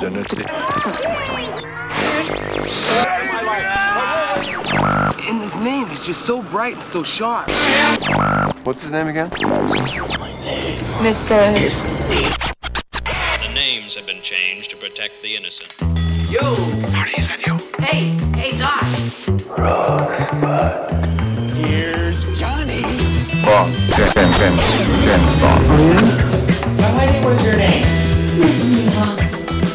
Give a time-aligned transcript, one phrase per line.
[0.00, 0.14] And
[5.42, 7.50] his name is just so bright and so sharp.
[8.64, 9.28] What's his name again?
[11.00, 11.52] Mr.
[13.42, 15.74] The names have been changed to protect the innocent.
[16.30, 16.54] Yo!
[16.92, 17.58] Marty, is that you?
[17.82, 18.84] Hey, hey, Doc.
[21.56, 22.82] Here's Johnny.
[23.44, 23.74] Bond.
[23.94, 24.62] James, James, James,
[25.04, 25.62] James Bond.
[26.78, 27.84] Now, lady, what is your name?
[28.38, 28.70] Mrs.
[28.84, 29.67] Nevons.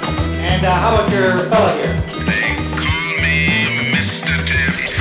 [0.64, 1.94] And uh, how about your fella here?
[2.24, 3.52] They call me
[3.92, 4.32] Mr.
[4.48, 4.96] Tibbs.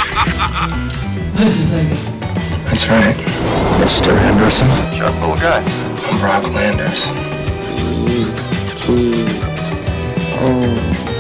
[2.66, 3.15] That's right.
[3.79, 4.11] Mr.
[4.19, 4.67] Henderson.
[4.93, 5.62] Sharp little guy.
[6.09, 7.06] I'm Rob Landers.
[10.34, 11.12] And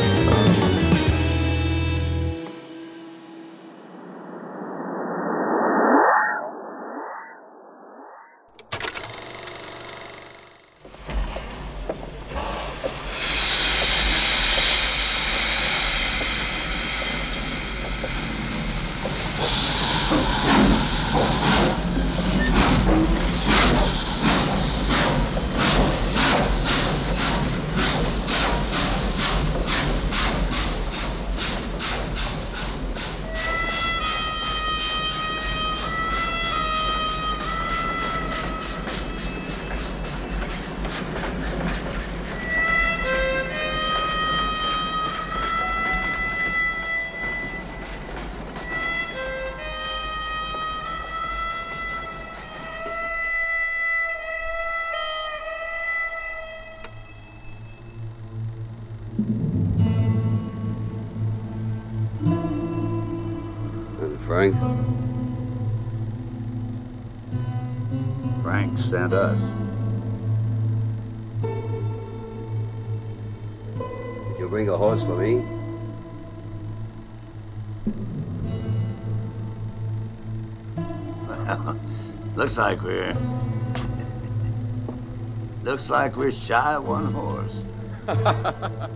[85.82, 87.64] looks like we're shy of one horse.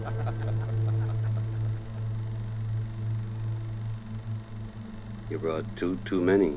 [5.28, 6.54] You brought two too many.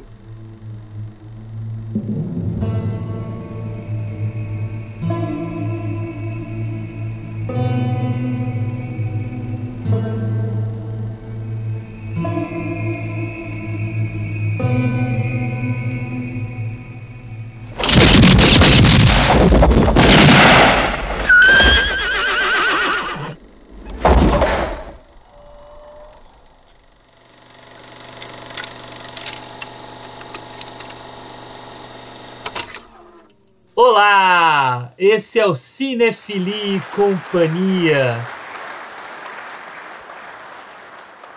[35.20, 38.26] Esse é o Cinefili e Companhia.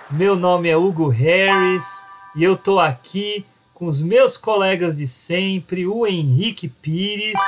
[0.09, 2.04] Meu nome é Hugo Harris
[2.37, 3.44] e eu tô aqui
[3.75, 7.41] com os meus colegas de sempre, o Henrique Pires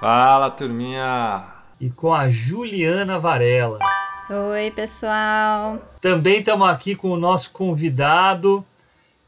[0.00, 1.48] Fala, turminha!
[1.78, 3.78] e com a Juliana Varela.
[4.30, 5.78] Oi, pessoal.
[6.00, 8.64] Também estamos aqui com o nosso convidado,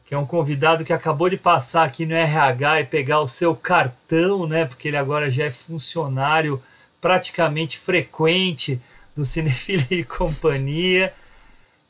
[0.07, 3.57] que é um convidado que acabou de passar aqui no RH e pegar o seu
[3.57, 4.65] cartão, né?
[4.65, 6.63] Porque ele agora já é funcionário
[7.01, 8.81] praticamente frequente
[9.17, 11.13] do Cinefilia e Companhia.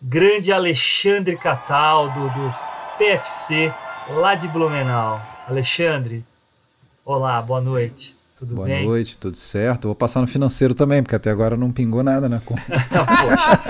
[0.00, 2.54] Grande Alexandre Cataldo, do
[2.96, 3.72] PFC,
[4.08, 5.20] lá de Blumenau.
[5.46, 6.24] Alexandre,
[7.04, 8.15] olá, boa noite.
[8.38, 8.84] Tudo Boa bem?
[8.86, 9.88] noite, tudo certo.
[9.88, 12.60] Vou passar no financeiro também, porque até agora não pingou nada na conta.
[12.68, 13.60] Poxa,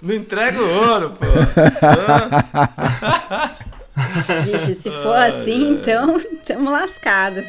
[0.00, 1.26] Não entrega o ouro, pô!
[4.44, 7.44] Vixe, se for assim, então estamos lascados.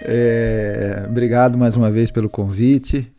[0.00, 3.12] É, obrigado mais uma vez pelo convite.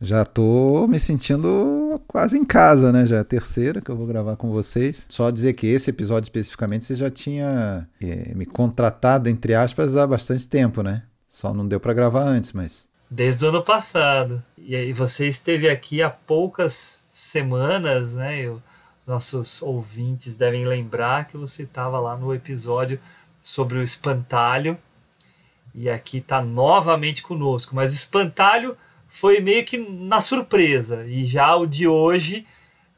[0.00, 3.04] Já tô me sentindo quase em casa, né?
[3.04, 5.04] Já é a terceira que eu vou gravar com vocês.
[5.08, 10.06] Só dizer que esse episódio especificamente você já tinha é, me contratado, entre aspas, há
[10.06, 11.02] bastante tempo, né?
[11.26, 14.42] Só não deu para gravar antes, mas desde o ano passado.
[14.56, 18.42] E aí você esteve aqui há poucas semanas, né?
[18.42, 18.60] E os
[19.06, 23.00] nossos ouvintes devem lembrar que você estava lá no episódio
[23.40, 24.78] sobre o espantalho.
[25.74, 27.74] E aqui está novamente conosco.
[27.74, 28.76] Mas o espantalho
[29.08, 31.04] foi meio que na surpresa.
[31.06, 32.46] E já o de hoje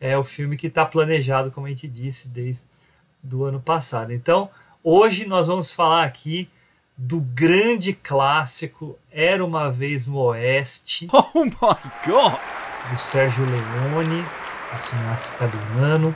[0.01, 2.65] é o filme que está planejado, como a gente disse, desde
[3.23, 4.13] do ano passado.
[4.13, 4.51] Então,
[4.83, 6.49] hoje nós vamos falar aqui
[6.97, 11.51] do grande clássico Era uma vez no Oeste, Oh my
[12.07, 12.39] god!
[12.91, 14.25] do Sérgio Leone,
[14.75, 16.15] o cineasta italiano.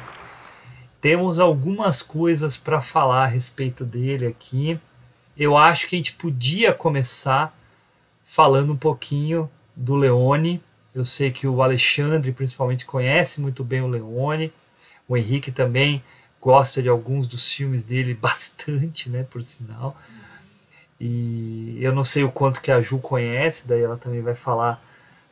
[1.01, 4.81] Temos algumas coisas para falar a respeito dele aqui.
[5.37, 7.57] Eu acho que a gente podia começar
[8.25, 10.63] falando um pouquinho do Leone,
[10.95, 14.53] Eu sei que o Alexandre, principalmente, conhece muito bem o Leone.
[15.09, 16.03] O Henrique também
[16.41, 19.97] gosta de alguns dos filmes dele bastante, né, por sinal.
[21.01, 24.83] E eu não sei o quanto que a Ju conhece, daí ela também vai falar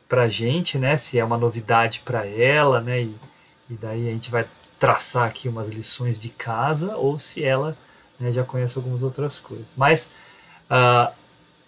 [0.09, 3.15] pra gente, né, se é uma novidade para ela, né, e,
[3.69, 4.45] e daí a gente vai
[4.77, 7.77] traçar aqui umas lições de casa ou se ela
[8.19, 9.73] né, já conhece algumas outras coisas.
[9.77, 10.11] Mas,
[10.69, 11.13] uh,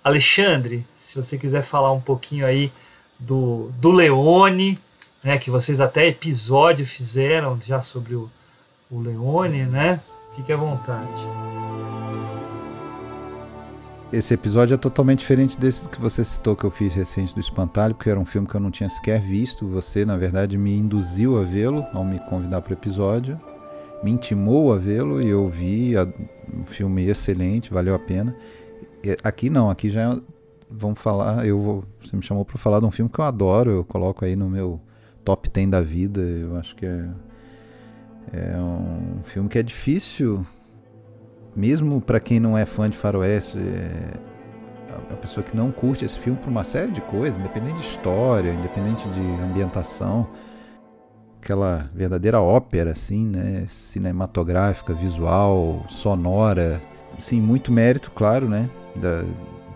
[0.06, 2.72] Alexandre, se você quiser falar um pouquinho aí
[3.18, 4.78] do, do Leone,
[5.24, 8.30] né, que vocês até episódio fizeram já sobre o,
[8.92, 10.00] o Leone, né?
[10.36, 11.24] Fique à vontade.
[14.14, 17.96] Esse episódio é totalmente diferente desse que você citou que eu fiz recente do Espantalho,
[17.96, 19.68] porque era um filme que eu não tinha sequer visto.
[19.70, 23.42] Você, na verdade, me induziu a vê-lo ao me convidar para o episódio,
[24.04, 26.08] me intimou a vê-lo e eu vi a,
[26.54, 28.36] um filme excelente, valeu a pena.
[29.06, 30.18] E aqui não, aqui já é,
[30.70, 31.46] vamos falar.
[31.46, 34.26] Eu vou, você me chamou para falar de um filme que eu adoro, eu coloco
[34.26, 34.82] aí no meu
[35.24, 36.22] top 10 da vida.
[36.22, 37.08] Eu acho que é,
[38.34, 40.46] é um filme que é difícil
[41.56, 44.18] mesmo para quem não é fã de faroeste, é,
[45.10, 48.52] a pessoa que não curte esse filme por uma série de coisas, independente de história,
[48.52, 50.28] independente de ambientação,
[51.42, 56.82] aquela verdadeira ópera, assim, né, cinematográfica, visual, sonora,
[57.18, 58.70] sim, muito mérito, claro, né,
[59.00, 59.24] da,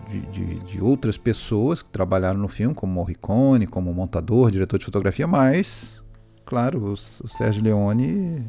[0.08, 4.84] de, de, de, outras pessoas que trabalharam no filme, como Morricone, como montador, diretor de
[4.84, 6.02] fotografia, mas,
[6.44, 8.44] claro, o, o Sérgio Leone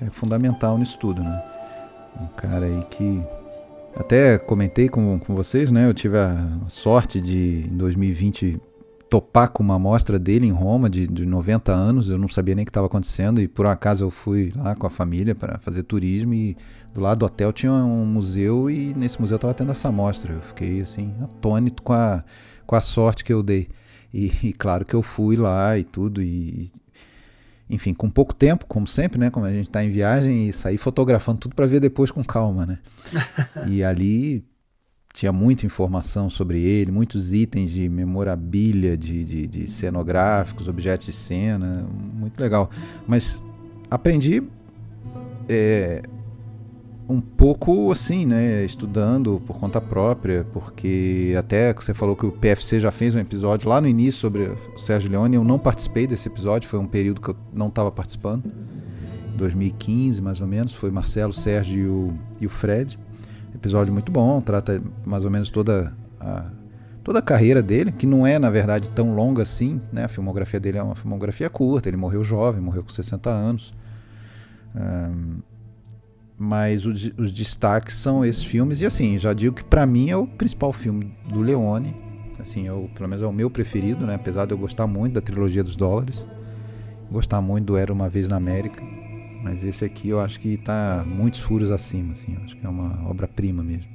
[0.00, 1.42] é fundamental nisso tudo, né.
[2.20, 3.22] Um cara aí que.
[3.94, 5.88] Até comentei com, com vocês, né?
[5.88, 8.60] Eu tive a sorte de, em 2020,
[9.08, 12.10] topar com uma amostra dele em Roma, de, de 90 anos.
[12.10, 14.74] Eu não sabia nem o que estava acontecendo e por um acaso eu fui lá
[14.74, 16.56] com a família para fazer turismo e
[16.96, 20.32] do lado do hotel tinha um museu e nesse museu estava tendo essa amostra.
[20.32, 22.24] Eu fiquei assim, atônito com a,
[22.66, 23.68] com a sorte que eu dei.
[24.14, 26.72] E, e claro que eu fui lá e tudo e,
[27.68, 29.28] enfim, com pouco tempo, como sempre, né?
[29.28, 32.64] Como a gente está em viagem e sair fotografando tudo para ver depois com calma,
[32.64, 32.78] né?
[33.68, 34.42] e ali
[35.12, 41.12] tinha muita informação sobre ele, muitos itens de memorabilia, de, de, de cenográficos, objetos de
[41.12, 42.70] cena, muito legal.
[43.06, 43.42] Mas
[43.90, 44.42] aprendi
[45.46, 46.02] é,
[47.08, 52.80] um pouco assim, né, estudando por conta própria, porque até você falou que o PFC
[52.80, 56.28] já fez um episódio lá no início sobre o Sérgio Leone, eu não participei desse
[56.28, 58.52] episódio, foi um período que eu não estava participando,
[59.36, 62.98] 2015 mais ou menos, foi Marcelo, Sérgio e o, e o Fred.
[63.54, 66.50] Episódio muito bom, trata mais ou menos toda a,
[67.04, 70.04] toda a carreira dele, que não é na verdade tão longa assim, né?
[70.04, 73.72] A filmografia dele é uma filmografia curta, ele morreu jovem, morreu com 60 anos.
[74.74, 75.38] Um,
[76.38, 78.80] mas os, os, destaques são esses filmes.
[78.80, 81.94] E assim já digo que para mim é o principal filme do Leone.
[82.38, 84.14] Assim eu, pelo menos é o meu preferido né?
[84.14, 86.26] Apesar de eu gostar muito da trilogia dos dólares.
[87.10, 88.82] Gostar muito do Era uma vez na América.
[89.42, 92.36] Mas esse aqui eu acho que está muitos furos acima assim.
[92.44, 93.86] Acho que é uma obra prima mesmo.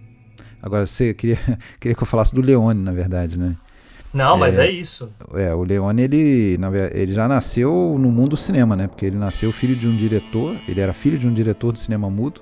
[0.61, 1.37] Agora você queria
[1.79, 3.55] queria que eu falasse do Leone na verdade né
[4.13, 5.09] não, mas é, é isso.
[5.33, 6.57] É, o Leone, ele,
[6.93, 8.87] ele já nasceu no mundo do cinema, né?
[8.87, 12.09] Porque ele nasceu filho de um diretor, ele era filho de um diretor de cinema
[12.09, 12.41] mudo,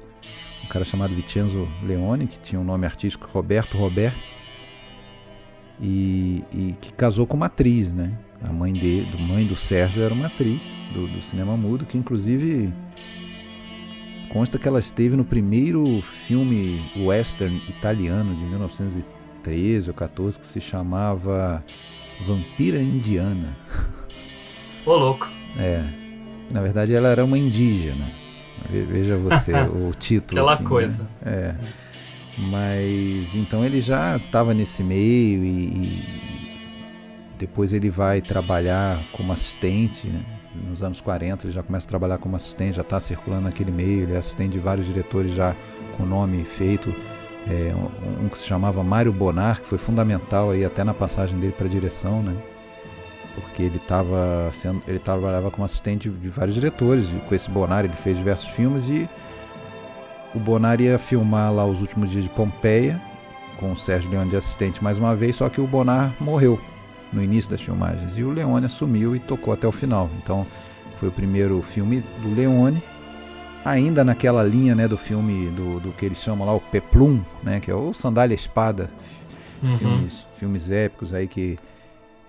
[0.64, 4.34] um cara chamado Vincenzo Leone, que tinha o um nome artístico Roberto Roberti,
[5.80, 8.18] e, e, que casou com uma atriz, né?
[8.44, 11.98] A mãe dele, do mãe do Sérgio era uma atriz do, do cinema mudo, que
[11.98, 12.74] inclusive
[14.30, 19.19] consta que ela esteve no primeiro filme western italiano de 1930
[19.50, 21.64] 13 ou 14 que se chamava
[22.24, 23.58] Vampira Indiana.
[24.86, 25.28] Ô louco.
[25.58, 25.84] É.
[26.52, 28.12] Na verdade ela era uma indígena.
[28.70, 30.40] Veja você o título.
[30.40, 30.70] Aquela assim, né?
[30.70, 31.04] coisa.
[31.04, 31.10] Né?
[31.26, 31.56] É.
[32.38, 36.04] Mas então ele já estava nesse meio e, e,
[37.40, 40.24] depois ele vai trabalhar como assistente, né?
[40.68, 44.04] nos anos 40 ele já começa a trabalhar como assistente, já está circulando naquele meio,
[44.04, 45.56] ele é assistente de vários diretores já
[45.98, 46.94] com nome feito
[47.50, 51.40] é, um, um, que se chamava Mário Bonar, que foi fundamental aí até na passagem
[51.40, 52.36] dele para a direção, né?
[53.34, 57.06] Porque ele estava sendo, ele trabalhava como assistente de vários diretores.
[57.06, 59.10] E com esse Bonar ele fez diversos filmes e
[60.36, 63.02] o Bonar ia filmar lá os últimos dias de Pompeia
[63.58, 66.60] com o Sérgio Leone de assistente mais uma vez, só que o Bonar morreu
[67.12, 70.10] no início das filmagens e o Leone assumiu e tocou até o final.
[70.22, 70.46] Então
[70.96, 72.82] foi o primeiro filme do Leone
[73.64, 77.60] ainda naquela linha né, do filme do, do que eles chamam lá o Peplum, né,
[77.60, 78.90] que é o Sandália Espada,
[79.62, 79.78] uhum.
[79.78, 81.58] filmes, filmes épicos aí que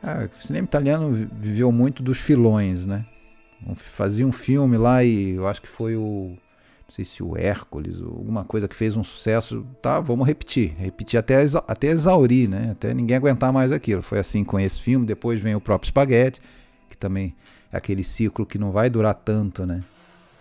[0.03, 3.05] ah, o cinema italiano viveu muito dos filões, né?
[3.75, 6.37] Fazia um filme lá e eu acho que foi o
[6.91, 11.21] não sei se o Hércules, alguma coisa que fez um sucesso, tá, vamos repetir, repetir
[11.21, 12.71] até, exa até exaurir, né?
[12.73, 14.03] Até ninguém aguentar mais aquilo.
[14.03, 16.41] Foi assim com esse filme, depois vem o próprio Spaghetti,
[16.89, 17.33] que também
[17.73, 19.85] é aquele ciclo que não vai durar tanto, né?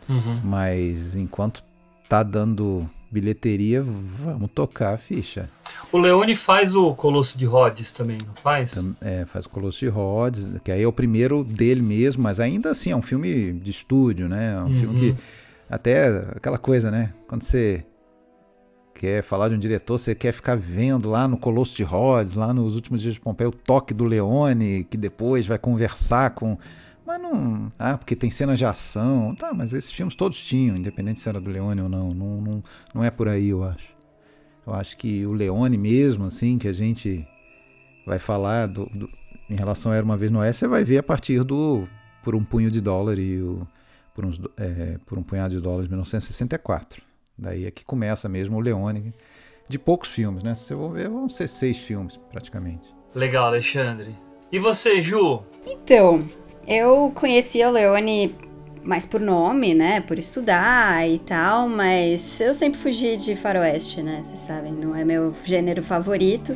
[0.10, 0.42] Uhum.
[0.44, 1.63] Mas enquanto
[2.08, 5.50] tá dando bilheteria, vamos tocar a ficha.
[5.92, 8.89] O Leone faz o Colosso de Rhodes também, não faz?
[9.01, 12.70] É, faz o Colosso de Rhodes, que aí é o primeiro dele mesmo, mas ainda
[12.72, 14.56] assim é um filme de estúdio, né?
[14.56, 15.16] É um filme que
[15.70, 17.13] até aquela coisa, né?
[17.28, 17.86] Quando você
[18.94, 22.54] quer falar de um diretor, você quer ficar vendo lá no Colosso de Rhodes, lá
[22.54, 26.58] nos últimos dias de Pompeia, o toque do Leone, que depois vai conversar com.
[27.10, 27.72] Mas não.
[27.80, 29.34] Ah, porque tem cenas de ação.
[29.34, 32.13] Tá, mas esses filmes todos tinham, independente se era do Leone ou não.
[32.13, 32.63] Não, não,
[32.94, 33.88] não é por aí, eu acho.
[34.68, 37.28] Eu acho que o Leone mesmo, assim, que a gente
[38.06, 39.10] vai falar do, do-
[39.50, 41.88] em relação a Era Uma Vez no Oeste, você vai ver a partir do
[42.24, 43.68] Por um Punho de Dólar e o
[44.13, 47.01] Por, uns, é, por um Punhado de Dólares, 1964.
[47.36, 49.12] Daí é que começa mesmo o Leone,
[49.68, 50.54] de poucos filmes, né?
[50.54, 52.94] Se você for ver, vão ser seis filmes, praticamente.
[53.16, 54.16] Legal, Alexandre.
[54.51, 55.42] E você, Ju?
[55.66, 56.28] Então,
[56.70, 58.36] eu conhecia o Leone
[58.84, 60.02] mais por nome, né?
[60.02, 64.20] Por estudar e tal, mas eu sempre fugi de faroeste, né?
[64.22, 66.56] Vocês sabem, não é meu gênero favorito,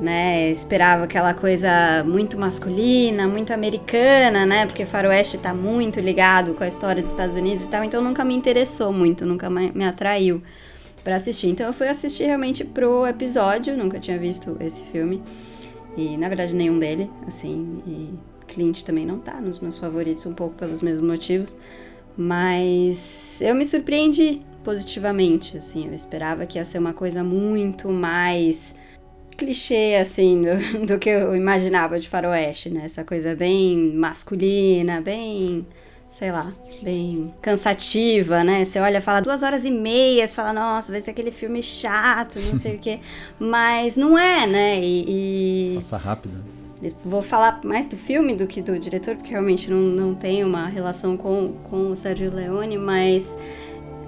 [0.00, 0.50] né?
[0.50, 4.66] Esperava aquela coisa muito masculina, muito americana, né?
[4.66, 8.24] Porque faroeste tá muito ligado com a história dos Estados Unidos e tal, então nunca
[8.24, 10.42] me interessou muito, nunca me atraiu
[11.04, 11.46] pra assistir.
[11.46, 15.22] Então eu fui assistir realmente pro episódio, nunca tinha visto esse filme.
[15.96, 20.34] E na verdade nenhum dele, assim, e Clint também não tá nos meus favoritos, um
[20.34, 21.56] pouco pelos mesmos motivos.
[22.16, 28.76] Mas eu me surpreendi positivamente, assim, eu esperava que ia ser uma coisa muito mais
[29.36, 32.82] clichê, assim, do, do que eu imaginava de faroeste, né?
[32.84, 35.66] Essa coisa bem masculina, bem,
[36.10, 38.64] sei lá, bem cansativa, né?
[38.64, 42.38] Você olha, fala duas horas e meia, você fala, nossa, vai ser aquele filme chato,
[42.40, 43.00] não sei o quê.
[43.40, 44.80] Mas não é, né?
[44.80, 46.51] E, e Passa rápido.
[47.04, 50.66] Vou falar mais do filme do que do diretor, porque realmente não, não tenho uma
[50.66, 53.38] relação com, com o Sergio Leone, mas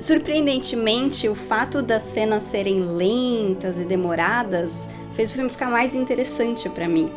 [0.01, 6.69] surpreendentemente o fato das cenas serem lentas e demoradas fez o filme ficar mais interessante
[6.69, 7.09] pra mim.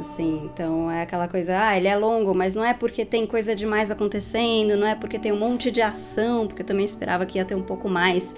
[0.00, 3.54] Assim, então é aquela coisa, ah, ele é longo, mas não é porque tem coisa
[3.54, 7.38] demais acontecendo, não é porque tem um monte de ação, porque eu também esperava que
[7.38, 8.34] ia ter um pouco mais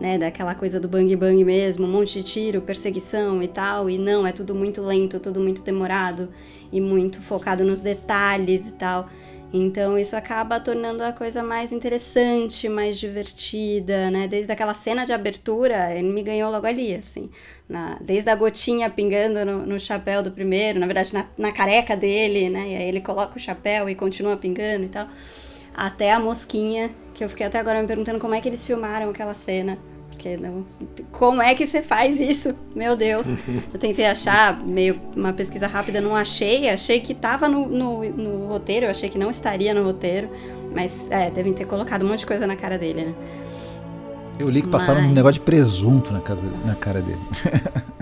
[0.00, 3.98] né, daquela coisa do bang bang mesmo, um monte de tiro, perseguição e tal, e
[3.98, 6.28] não, é tudo muito lento, tudo muito demorado
[6.72, 9.08] e muito focado nos detalhes e tal.
[9.52, 14.26] Então isso acaba tornando a coisa mais interessante, mais divertida, né?
[14.26, 17.30] Desde aquela cena de abertura, ele me ganhou logo ali, assim.
[17.68, 21.96] Na, desde a gotinha pingando no, no chapéu do primeiro, na verdade na, na careca
[21.96, 22.72] dele, né?
[22.72, 25.06] E aí ele coloca o chapéu e continua pingando e tal
[25.76, 29.10] até a mosquinha, que eu fiquei até agora me perguntando como é que eles filmaram
[29.10, 29.78] aquela cena.
[30.08, 30.64] Porque não.
[31.12, 32.54] Como é que você faz isso?
[32.74, 33.26] Meu Deus.
[33.72, 36.70] Eu tentei achar meio uma pesquisa rápida, não achei.
[36.70, 40.30] Achei que tava no, no, no roteiro, eu achei que não estaria no roteiro.
[40.74, 43.14] Mas é, devem ter colocado um monte de coisa na cara dele, né?
[44.38, 47.20] Eu li que passaram um Mas- negócio de presunto na, casa, na cara dele.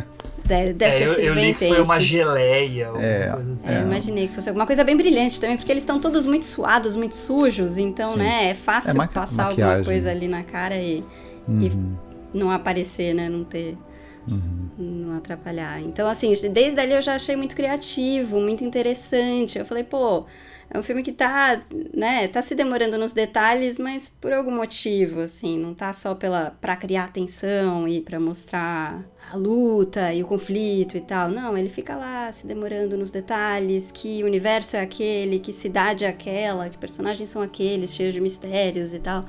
[0.47, 2.91] Deve, deve É, ter eu, sido eu bem li que foi uma geleia.
[2.99, 3.69] É, coisa assim.
[3.69, 6.45] É, eu imaginei que fosse alguma coisa bem brilhante também, porque eles estão todos muito
[6.45, 8.19] suados, muito sujos, então, Sim.
[8.19, 9.65] né, é fácil É maqui- passar maquiagem.
[9.65, 11.03] alguma coisa ali na cara e,
[11.49, 11.73] e
[12.37, 13.77] não aparecer, né, não ter,
[14.79, 15.81] não atrapalhar.
[15.81, 19.59] Então, assim, desde ali eu já achei muito criativo, muito interessante.
[19.59, 20.25] Eu falei, pô,
[20.71, 21.63] é um filme que tá,
[21.95, 26.51] né, tá se demorando nos detalhes, mas por algum motivo, assim, não tá só pela
[26.61, 29.01] para criar atenção e para mostrar
[29.33, 31.29] a luta e o conflito e tal.
[31.29, 36.09] Não, ele fica lá se demorando nos detalhes, que universo é aquele, que cidade é
[36.09, 39.25] aquela, que personagens são aqueles, cheios de mistérios e tal.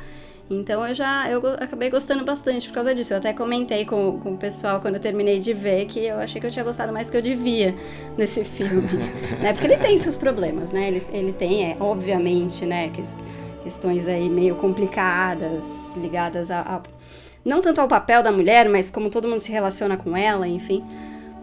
[0.48, 3.14] Então eu já eu acabei gostando bastante por causa disso.
[3.14, 6.40] Eu até comentei com, com o pessoal quando eu terminei de ver que eu achei
[6.40, 7.74] que eu tinha gostado mais que eu devia
[8.16, 8.88] desse filme.
[9.42, 9.54] né?
[9.54, 10.88] Porque ele tem seus problemas, né?
[10.88, 13.16] Ele, ele tem, é, obviamente, né, ques-
[13.64, 16.82] questões aí meio complicadas, ligadas a, a-
[17.46, 20.84] Não tanto ao papel da mulher, mas como todo mundo se relaciona com ela, enfim.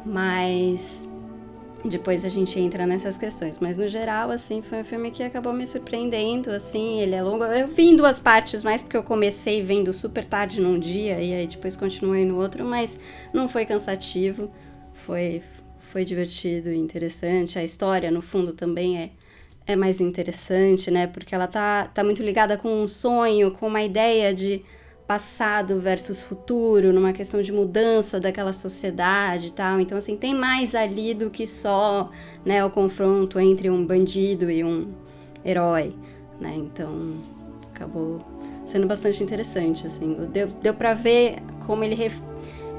[0.04, 1.08] Mas
[1.84, 5.52] depois a gente entra nessas questões, mas no geral, assim, foi um filme que acabou
[5.52, 7.44] me surpreendendo, assim, ele é longo.
[7.44, 11.34] Eu vi em duas partes, mais porque eu comecei vendo super tarde num dia e
[11.34, 12.98] aí depois continuei no outro, mas
[13.32, 14.48] não foi cansativo,
[14.92, 15.42] foi,
[15.78, 17.58] foi divertido e interessante.
[17.58, 19.10] A história, no fundo, também é,
[19.66, 23.82] é mais interessante, né, porque ela tá, tá muito ligada com um sonho, com uma
[23.82, 24.64] ideia de
[25.12, 29.78] passado versus futuro, numa questão de mudança daquela sociedade e tal.
[29.78, 32.10] Então, assim, tem mais ali do que só
[32.42, 34.88] né, o confronto entre um bandido e um
[35.44, 35.92] herói,
[36.40, 36.54] né?
[36.56, 37.12] Então,
[37.74, 38.20] acabou
[38.64, 40.16] sendo bastante interessante, assim.
[40.32, 42.18] Deu, deu pra ver como ele, ref,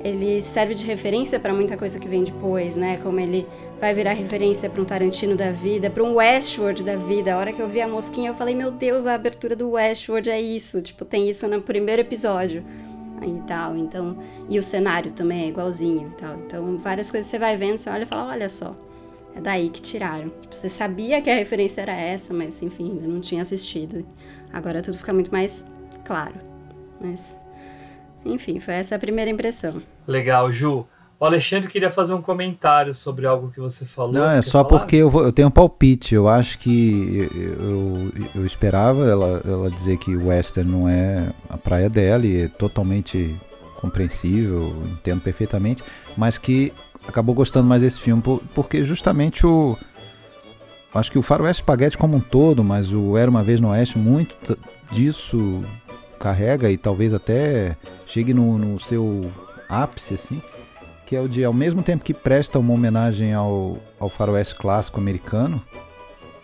[0.04, 2.98] ele serve de referência para muita coisa que vem depois, né?
[2.98, 3.48] Como ele
[3.80, 7.34] vai virar referência para um Tarantino da vida, para um Westworld da vida.
[7.34, 10.30] A hora que eu vi a mosquinha, eu falei, meu Deus, a abertura do Westworld
[10.30, 10.82] é isso.
[10.82, 12.66] Tipo, tem isso no primeiro episódio
[13.26, 13.78] e tal.
[13.78, 14.18] Então,
[14.50, 16.36] e o cenário também é igualzinho e tal.
[16.36, 18.76] Então, várias coisas você vai vendo, você olha e fala, olha só,
[19.34, 20.32] é daí que tiraram.
[20.52, 24.06] Você sabia que a referência era essa, mas enfim, ainda não tinha assistido.
[24.52, 25.64] Agora tudo fica muito mais
[26.04, 26.36] claro.
[27.00, 27.38] Mas,
[28.26, 29.82] enfim, foi essa a primeira impressão.
[30.08, 30.86] Legal, Ju.
[31.20, 34.12] O Alexandre queria fazer um comentário sobre algo que você falou.
[34.12, 34.80] Não, você é só falar?
[34.80, 36.14] porque eu, vou, eu tenho um palpite.
[36.14, 41.32] Eu acho que eu, eu, eu esperava ela, ela dizer que o western não é
[41.50, 43.40] a praia dela e é totalmente
[43.80, 45.84] compreensível, entendo perfeitamente,
[46.18, 46.74] mas que
[47.08, 49.78] acabou gostando mais desse filme por, porque justamente o
[50.94, 53.98] acho que o Faroeste Spaghetti como um todo, mas o Era uma vez no Oeste
[53.98, 54.58] muito
[54.92, 55.64] disso
[56.20, 59.30] carrega e talvez até chegue no, no seu
[59.82, 60.42] ápice assim
[61.06, 65.00] que é o de, ao mesmo tempo que presta uma homenagem ao, ao faroeste clássico
[65.00, 65.62] americano,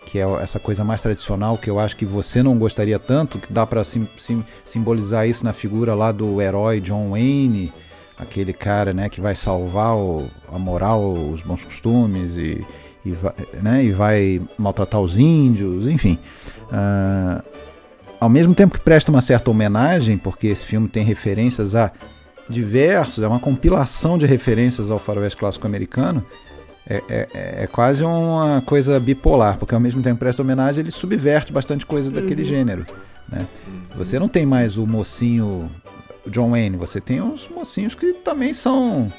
[0.04, 3.52] que é essa coisa mais tradicional que eu acho que você não gostaria tanto, que
[3.52, 7.72] dá para sim, sim, simbolizar isso na figura lá do herói John Wayne,
[8.18, 12.64] aquele cara né, que vai salvar o, a moral, os bons costumes e,
[13.04, 16.18] e, vai, né, e vai maltratar os índios, enfim.
[16.66, 17.42] Uh,
[18.20, 21.90] ao mesmo tempo que presta uma certa homenagem, porque esse filme tem referências a
[22.50, 26.24] diversos, é uma compilação de referências ao faroeste clássico americano.
[26.86, 27.28] É, é,
[27.62, 32.10] é, quase uma coisa bipolar, porque ao mesmo tempo presta homenagem, ele subverte bastante coisa
[32.10, 32.48] daquele uhum.
[32.48, 32.86] gênero.
[33.28, 33.46] Né?
[33.96, 35.70] Você não tem mais o mocinho
[36.26, 39.12] John Wayne, você tem uns mocinhos que também são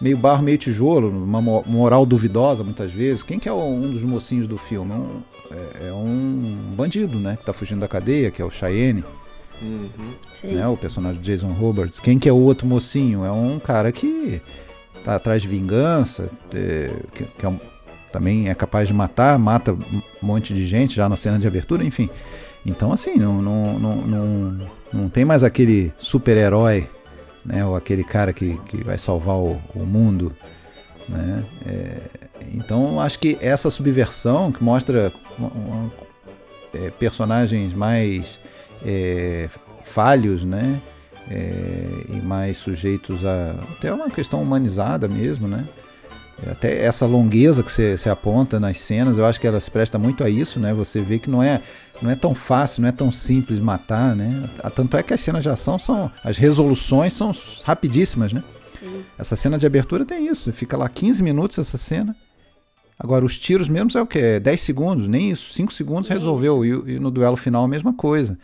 [0.00, 3.22] meio barro, meio tijolo, uma moral duvidosa muitas vezes.
[3.22, 4.92] Quem que é um dos mocinhos do filme?
[4.92, 5.22] É um,
[5.52, 7.36] é, é um bandido, né?
[7.36, 9.04] Que tá fugindo da cadeia, que é o Cheyenne.
[9.62, 10.10] Uhum.
[10.44, 12.00] Né, o personagem de Jason Roberts.
[12.00, 13.24] Quem que é o outro mocinho?
[13.24, 14.42] É um cara que
[15.04, 17.60] tá atrás de vingança, é, que, que é um,
[18.10, 21.84] também é capaz de matar, mata um monte de gente já na cena de abertura,
[21.84, 22.10] enfim.
[22.64, 26.88] Então, assim, não, não, não, não, não tem mais aquele super-herói,
[27.44, 27.64] né?
[27.64, 30.34] Ou aquele cara que, que vai salvar o, o mundo,
[31.08, 31.44] né?
[31.66, 32.00] É,
[32.52, 35.12] então, acho que essa subversão que mostra
[36.74, 38.38] é, personagens mais
[38.84, 39.48] é,
[39.84, 40.80] falhos, né?
[41.30, 45.66] É, e mais sujeitos a até uma questão humanizada mesmo, né?
[46.50, 50.24] Até essa longueza que você aponta nas cenas, eu acho que ela se presta muito
[50.24, 50.74] a isso, né?
[50.74, 51.62] Você vê que não é,
[52.00, 54.50] não é tão fácil, não é tão simples matar, né?
[54.74, 56.10] Tanto é que as cenas de ação são.
[56.24, 57.32] As resoluções são
[57.64, 58.42] rapidíssimas, né?
[58.72, 59.04] Sim.
[59.16, 60.52] Essa cena de abertura tem isso.
[60.52, 62.16] Fica lá 15 minutos essa cena.
[62.98, 64.40] Agora, os tiros mesmos é o quê?
[64.40, 65.52] 10 segundos, nem isso.
[65.52, 66.64] 5 segundos resolveu.
[66.64, 68.36] E, e no duelo final a mesma coisa.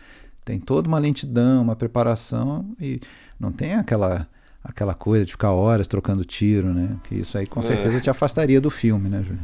[0.49, 2.99] Tem toda uma lentidão, uma preparação e
[3.39, 4.27] não tem aquela
[4.63, 6.97] aquela coisa de ficar horas trocando tiro, né?
[7.03, 7.63] Que isso aí com é.
[7.63, 9.39] certeza te afastaria do filme, né, Júlio?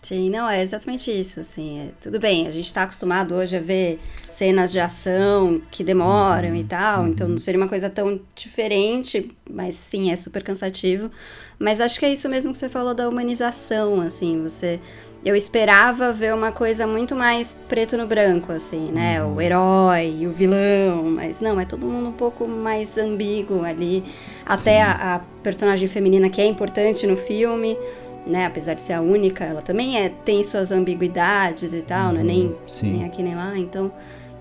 [0.00, 3.60] Sim, não, é exatamente isso, assim, é, tudo bem, a gente está acostumado hoje a
[3.60, 3.98] ver
[4.30, 7.08] cenas de ação que demoram uhum, e tal, uhum.
[7.08, 11.10] então não seria uma coisa tão diferente, mas sim, é super cansativo,
[11.58, 14.80] mas acho que é isso mesmo que você falou da humanização, assim, você
[15.24, 19.22] eu esperava ver uma coisa muito mais preto no branco, assim, né?
[19.22, 19.34] Uhum.
[19.34, 24.04] O herói o vilão, mas não, é todo mundo um pouco mais ambíguo ali.
[24.46, 27.76] Até a, a, personagem feminina que é importante no filme,
[28.26, 28.46] né?
[28.46, 32.14] Apesar de ser a única, ela também é, tem suas ambiguidades e tal, uhum.
[32.14, 33.58] não é nem, nem aqui nem lá.
[33.58, 33.90] Então,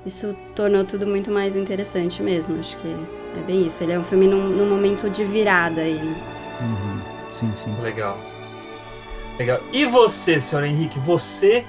[0.05, 2.59] isso tornou tudo muito mais interessante mesmo.
[2.59, 3.83] Acho que é bem isso.
[3.83, 6.15] Ele é um filme num, num momento de virada aí, né?
[6.61, 7.01] Uhum.
[7.31, 7.81] Sim, sim.
[7.81, 8.17] Legal.
[9.37, 9.59] Legal.
[9.71, 11.63] E você, senhor Henrique, você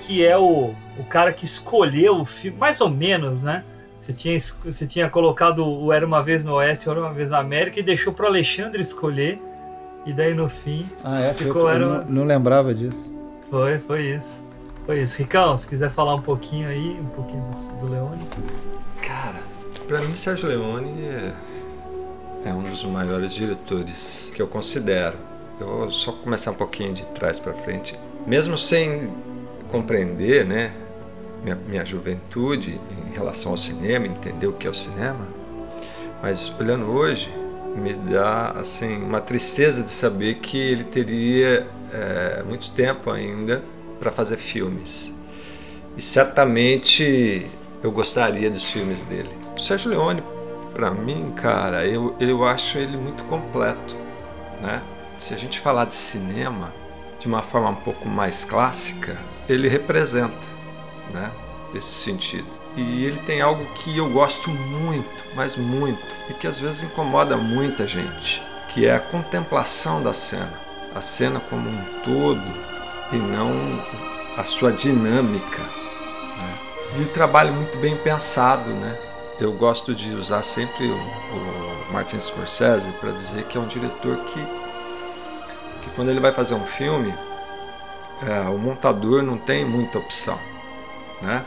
[0.00, 3.64] que é o, o cara que escolheu o filme, mais ou menos, né?
[3.98, 7.38] Você tinha, você tinha colocado o Era Uma Vez no Oeste, Era Uma Vez na
[7.38, 9.40] América e deixou para Alexandre escolher.
[10.04, 10.86] E daí no fim.
[11.02, 11.32] Ah, é?
[11.32, 11.86] Ficou, eu, era...
[11.86, 13.18] não, não lembrava disso.
[13.48, 14.44] Foi, foi isso.
[14.84, 15.16] Foi isso.
[15.16, 18.28] Ricão, se quiser falar um pouquinho aí, um pouquinho do, do Leone.
[19.00, 19.40] Cara,
[19.88, 21.32] pra mim, Sérgio Leone é,
[22.50, 25.16] é um dos maiores diretores que eu considero
[25.60, 27.98] eu vou só começar um pouquinho de trás para frente.
[28.26, 29.12] Mesmo sem
[29.68, 30.72] compreender, né,
[31.42, 35.26] minha, minha juventude em relação ao cinema, entender o que é o cinema,
[36.22, 37.30] mas olhando hoje,
[37.76, 43.62] me dá assim uma tristeza de saber que ele teria é, muito tempo ainda
[43.98, 45.12] para fazer filmes.
[45.96, 47.46] E certamente
[47.82, 49.28] eu gostaria dos filmes dele.
[49.56, 50.22] O Sérgio Leone,
[50.72, 53.96] para mim, cara, eu, eu acho ele muito completo,
[54.60, 54.82] né?
[55.24, 56.70] Se a gente falar de cinema
[57.18, 59.16] de uma forma um pouco mais clássica,
[59.48, 60.36] ele representa
[61.10, 61.32] né,
[61.74, 62.46] esse sentido.
[62.76, 67.38] E ele tem algo que eu gosto muito, mas muito, e que às vezes incomoda
[67.38, 70.60] muita gente, que é a contemplação da cena.
[70.94, 72.42] A cena como um todo
[73.10, 73.82] e não
[74.36, 75.62] a sua dinâmica.
[75.62, 76.58] Né?
[76.98, 78.98] E o trabalho muito bem pensado, né?
[79.40, 84.16] Eu gosto de usar sempre o, o Martin Scorsese para dizer que é um diretor
[84.26, 84.63] que,
[85.84, 87.14] que quando ele vai fazer um filme,
[88.26, 90.38] é, o montador não tem muita opção,
[91.22, 91.44] né?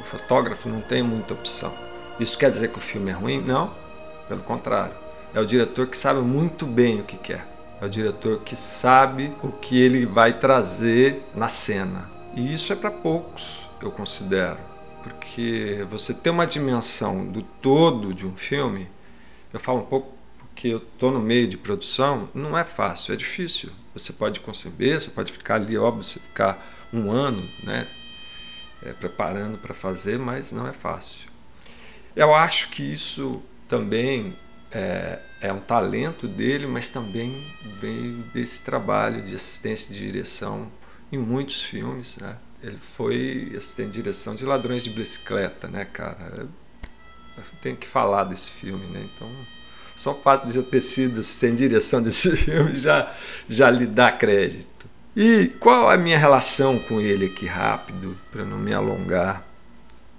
[0.00, 1.72] O fotógrafo não tem muita opção.
[2.18, 3.40] Isso quer dizer que o filme é ruim?
[3.40, 3.72] Não,
[4.28, 4.94] pelo contrário.
[5.34, 7.46] É o diretor que sabe muito bem o que quer.
[7.80, 12.10] É o diretor que sabe o que ele vai trazer na cena.
[12.34, 14.58] E isso é para poucos, eu considero.
[15.02, 18.88] Porque você ter uma dimensão do todo de um filme,
[19.52, 20.15] eu falo um pouco
[20.56, 23.70] porque eu estou no meio de produção, não é fácil, é difícil.
[23.92, 26.58] Você pode conceber, você pode ficar ali, óbvio, você ficar
[26.94, 27.86] um ano né,
[28.82, 31.28] é, preparando para fazer, mas não é fácil.
[32.16, 34.34] Eu acho que isso também
[34.72, 37.46] é, é, um talento dele, mas também
[37.78, 40.72] veio desse trabalho de assistência de direção
[41.12, 42.16] em muitos filmes.
[42.16, 42.34] Né?
[42.62, 46.48] Ele foi assistente de direção de Ladrões de Bicicleta, né, cara?
[47.62, 49.06] Tenho que falar desse filme, né?
[49.14, 49.30] Então,
[49.96, 53.12] só o fato de eu ter sido de direção desse filme já,
[53.48, 54.86] já lhe dá crédito.
[55.16, 59.42] E qual a minha relação com ele aqui, rápido, para não me alongar?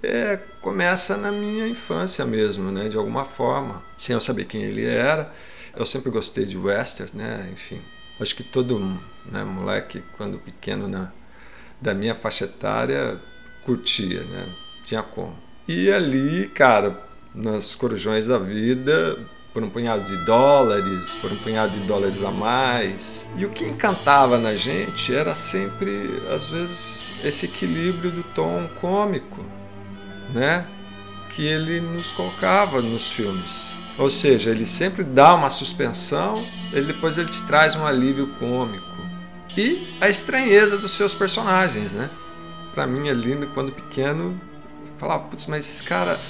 [0.02, 4.84] É, começa na minha infância mesmo, né, de alguma forma, sem eu saber quem ele
[4.84, 5.32] era.
[5.76, 7.80] Eu sempre gostei de westerns, né, enfim.
[8.20, 8.80] Acho que todo
[9.26, 11.12] né, moleque, quando pequeno, na,
[11.80, 13.16] da minha faixa etária,
[13.64, 14.52] curtia, né,
[14.84, 15.36] tinha como.
[15.68, 17.00] E ali, cara,
[17.32, 19.16] nas corujões da vida,
[19.52, 23.28] por um punhado de dólares, por um punhado de dólares a mais.
[23.36, 29.44] E o que encantava na gente era sempre, às vezes, esse equilíbrio do tom cômico,
[30.32, 30.66] né?
[31.34, 33.68] Que ele nos colocava nos filmes.
[33.98, 36.34] Ou seja, ele sempre dá uma suspensão,
[36.72, 38.86] ele depois ele te traz um alívio cômico.
[39.56, 42.08] E a estranheza dos seus personagens, né?
[42.72, 44.40] Para mim ali, quando pequeno,
[44.96, 46.20] falava, putz, mas esse cara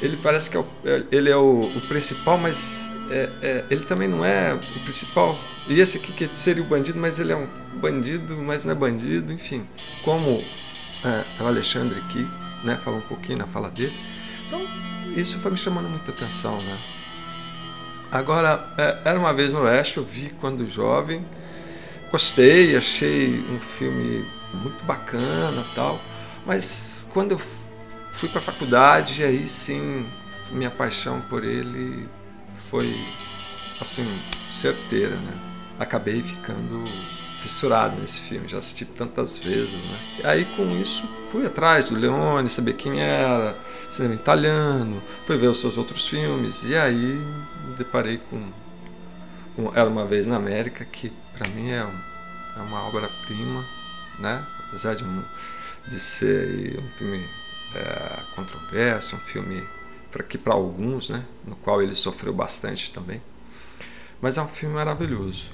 [0.00, 3.84] ele parece que é o, é, ele é o, o principal, mas é, é, ele
[3.84, 5.38] também não é o principal.
[5.68, 8.74] E esse aqui que seria o bandido, mas ele é um bandido, mas não é
[8.74, 9.66] bandido, enfim.
[10.04, 10.42] Como
[11.04, 12.26] é, o Alexandre aqui,
[12.64, 13.92] né, falou um pouquinho na fala dele.
[14.46, 14.60] Então,
[15.16, 16.78] isso foi me chamando muita atenção, né?
[18.10, 21.24] Agora, é, era uma vez no Oeste, eu vi quando jovem,
[22.10, 26.00] gostei, achei um filme muito bacana tal,
[26.46, 27.40] mas quando eu
[28.18, 30.04] fui para a faculdade e aí sim
[30.50, 32.08] minha paixão por ele
[32.52, 32.92] foi
[33.80, 34.04] assim
[34.52, 35.32] certeira, né?
[35.78, 36.82] Acabei ficando
[37.40, 39.98] fissurado nesse filme, já assisti tantas vezes, né?
[40.18, 43.56] E aí com isso fui atrás do Leone, saber quem era,
[43.88, 47.24] cinema italiano, fui ver os seus outros filmes e aí
[47.68, 48.50] me deparei com,
[49.54, 52.00] com Era uma vez na América, que para mim é, um,
[52.56, 53.64] é uma obra-prima,
[54.18, 54.44] né?
[54.66, 55.04] Apesar de,
[55.86, 57.24] de ser um filme
[57.74, 59.62] é, controverso, um filme
[60.10, 63.20] para que para alguns, né, no qual ele sofreu bastante também.
[64.20, 65.50] Mas é um filme maravilhoso.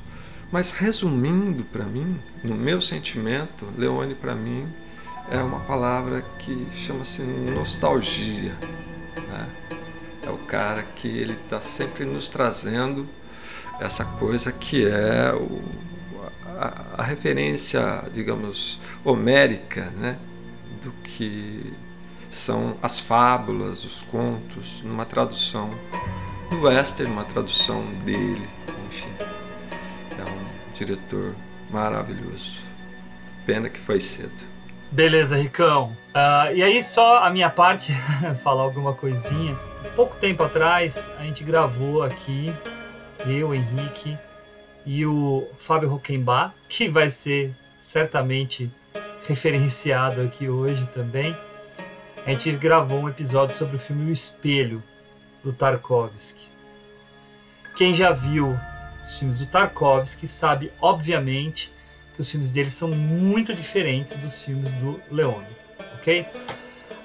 [0.51, 4.69] Mas resumindo para mim, no meu sentimento, Leone para mim
[5.31, 8.55] é uma palavra que chama-se nostalgia.
[9.17, 9.49] Né?
[10.23, 13.09] É o cara que ele está sempre nos trazendo
[13.81, 15.63] essa coisa que é o,
[16.57, 20.17] a, a referência, digamos, homérica, né?
[20.83, 21.73] do que
[22.35, 25.71] são as fábulas, os contos, numa tradução
[26.51, 28.49] do western, uma tradução dele,
[28.89, 29.09] enfim.
[30.19, 31.35] É um diretor
[31.71, 32.63] maravilhoso.
[33.47, 34.33] Pena que foi cedo.
[34.91, 35.97] Beleza, Ricão.
[36.11, 37.93] Uh, e aí, só a minha parte,
[38.43, 39.57] falar alguma coisinha.
[39.95, 42.53] Pouco tempo atrás, a gente gravou aqui,
[43.27, 44.19] eu, Henrique
[44.85, 48.71] e o Fábio Roquembar, que vai ser certamente
[49.27, 51.37] referenciado aqui hoje também
[52.27, 54.83] a gente gravou um episódio sobre o filme O Espelho,
[55.43, 56.49] do Tarkovsky.
[57.77, 58.59] Quem já viu
[59.03, 61.75] os filmes do Tarkovsky sabe, obviamente,
[62.15, 65.55] que os filmes dele são muito diferentes dos filmes do Leone,
[65.97, 66.27] ok?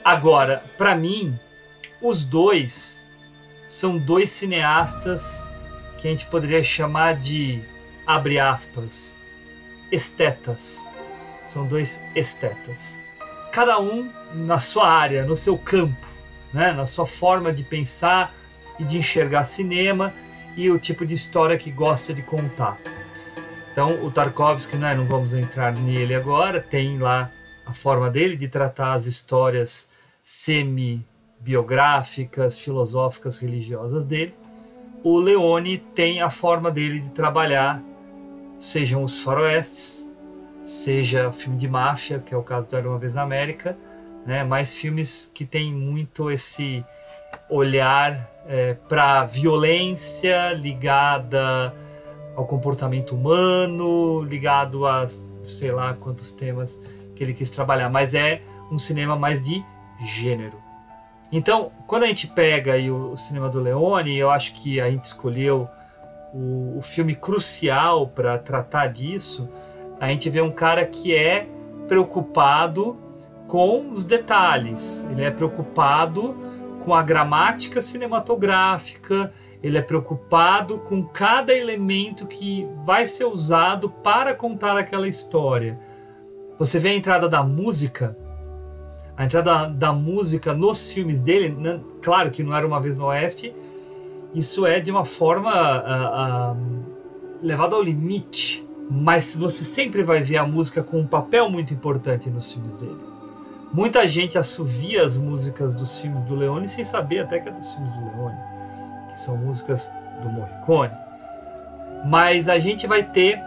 [0.06, 1.38] Agora, para mim,
[2.02, 3.10] os dois
[3.68, 5.50] são dois cineastas
[5.98, 7.62] que a gente poderia chamar de,
[8.08, 9.20] abre aspas,
[9.92, 10.90] estetas.
[11.46, 13.04] São dois estetas
[13.52, 16.08] cada um na sua área, no seu campo,
[16.54, 16.72] né?
[16.72, 18.34] na sua forma de pensar
[18.80, 20.14] e de enxergar cinema
[20.56, 22.78] e o tipo de história que gosta de contar.
[23.72, 27.32] Então, o Tarkovsky, né, não vamos entrar nele agora, tem lá
[27.66, 29.90] a forma dele de tratar as histórias
[30.22, 31.06] semi
[31.40, 34.34] biográficas, filosóficas, religiosas dele.
[35.04, 37.82] O Leone tem a forma dele de trabalhar,
[38.58, 40.09] sejam os faroestes,
[40.64, 43.78] seja filme de máfia, que é o caso do Era Uma Vez na América,
[44.26, 44.44] né?
[44.44, 46.86] mais filmes que tem muito esse
[47.50, 51.74] olhar é, para violência ligada
[52.36, 55.06] ao comportamento humano, ligado a
[55.44, 56.80] sei lá quantos temas
[57.16, 58.42] que ele quis trabalhar, mas é
[58.72, 59.64] um cinema mais de
[60.06, 60.58] gênero.
[61.32, 65.04] Então, quando a gente pega o, o cinema do Leone, eu acho que a gente
[65.04, 65.68] escolheu
[66.34, 69.50] o, o filme crucial para tratar disso.
[70.00, 71.48] A gente vê um cara que é
[71.88, 72.98] preocupado
[73.48, 76.38] com os detalhes, ele é preocupado
[76.84, 84.34] com a gramática cinematográfica, ele é preocupado com cada elemento que vai ser usado para
[84.34, 85.78] contar aquela história.
[86.58, 88.18] Você vê a entrada da música,
[89.18, 91.82] a entrada da música nos filmes dele, né?
[92.02, 93.54] claro que não era uma vez no Oeste,
[94.34, 96.86] isso é de uma forma uh, uh,
[97.42, 102.30] levada ao limite, mas você sempre vai ver a música com um papel muito importante
[102.30, 103.00] nos filmes dele.
[103.72, 107.72] Muita gente assovia as músicas dos filmes do Leone sem saber até que é dos
[107.72, 108.38] filmes do Leone,
[109.12, 109.92] que são músicas
[110.24, 110.94] do Morricone.
[112.04, 113.40] Mas a gente vai ter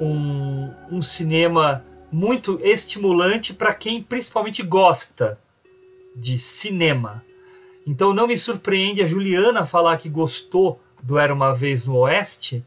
[0.00, 5.38] um, um cinema muito estimulante para quem principalmente gosta
[6.16, 7.22] de cinema.
[7.86, 12.64] Então não me surpreende a Juliana falar que gostou do Era uma Vez no Oeste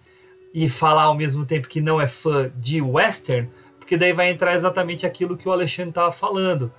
[0.54, 4.54] e falar ao mesmo tempo que não é fã de western, porque daí vai entrar
[4.54, 6.72] exatamente aquilo que o Alexandre estava falando.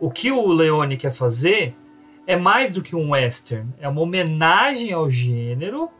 [0.00, 1.74] O que o Leone quer fazer
[2.26, 5.90] é mais do que um western, é uma homenagem ao gênero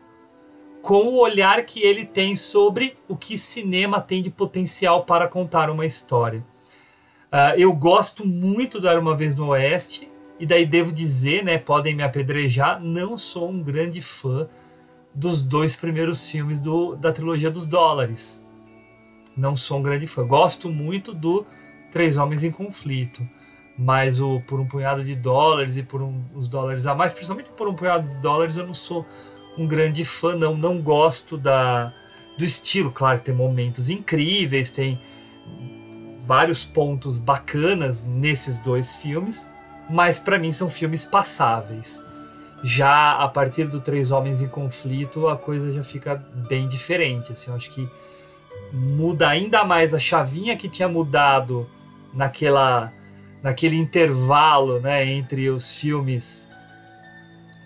[0.81, 5.71] com o olhar que ele tem sobre o que cinema tem de potencial para contar
[5.71, 6.45] uma história.
[7.33, 11.57] Uh, eu gosto muito do Era Uma Vez no Oeste, e daí devo dizer, né,
[11.57, 14.49] podem me apedrejar, não sou um grande fã
[15.15, 18.47] dos dois primeiros filmes do, da trilogia dos dólares
[19.37, 20.27] não sou um grande fã.
[20.27, 21.47] Gosto muito do
[21.91, 23.27] Três Homens em Conflito,
[23.79, 27.51] mas o por um punhado de dólares e por um, os dólares a mais, principalmente
[27.51, 29.07] por um punhado de dólares, eu não sou
[29.57, 30.57] um grande fã, não.
[30.57, 31.93] Não gosto da,
[32.39, 32.91] do estilo.
[32.91, 35.01] Claro que tem momentos incríveis, tem
[36.23, 39.51] vários pontos bacanas nesses dois filmes,
[39.91, 42.03] mas para mim são filmes passáveis.
[42.63, 46.15] Já a partir do Três Homens em Conflito, a coisa já fica
[46.49, 47.33] bem diferente.
[47.33, 47.89] Assim, eu acho que
[48.73, 51.69] muda ainda mais a chavinha que tinha mudado
[52.15, 52.93] naquela
[53.43, 56.49] naquele intervalo, né, entre os filmes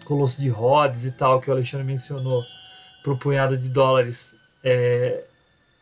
[0.06, 2.42] Colosso de Rhodes e tal que o Alexandre mencionou
[3.02, 5.24] para o punhado de dólares, é,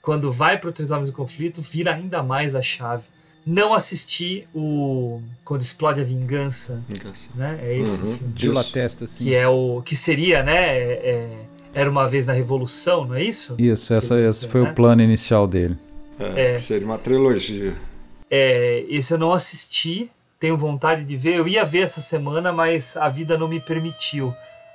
[0.02, 3.04] quando vai para o Três Homens do Conflito, vira ainda mais a chave.
[3.46, 7.28] Não assisti o quando explode a vingança, vingança.
[7.34, 7.58] né?
[7.62, 8.02] É esse uhum.
[8.02, 8.32] o filme.
[8.32, 9.24] De La Testa, sim.
[9.24, 10.78] Que é o que seria, né?
[10.78, 13.56] É, é era uma vez na Revolução, não é isso?
[13.58, 14.70] Isso, essa, esse foi né?
[14.70, 15.76] o plano inicial dele.
[16.18, 17.74] É, é, seria uma trilogia.
[18.30, 21.34] É, esse eu não assisti, tenho vontade de ver.
[21.34, 24.32] Eu ia ver essa semana, mas a vida não me permitiu.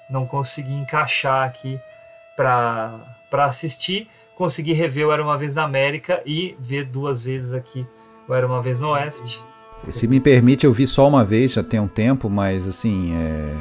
[0.10, 1.80] Não consegui encaixar aqui
[2.36, 3.02] para
[3.32, 4.08] assistir.
[4.36, 7.86] Consegui rever o Era Uma Vez na América e ver duas vezes aqui
[8.30, 9.44] o Era Uma Vez no Oeste.
[9.90, 13.56] Se me permite, eu vi só uma vez, já tem um tempo, mas assim, é...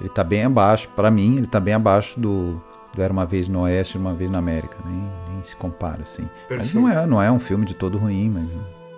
[0.00, 2.62] ele está bem abaixo, para mim, ele está bem abaixo do,
[2.94, 4.76] do Era Uma Vez no Oeste, Uma Vez na América.
[4.84, 6.28] Nem, nem se compara, assim.
[6.48, 6.58] Perfeito.
[6.58, 8.48] Mas não é, não é um filme de todo ruim, mas...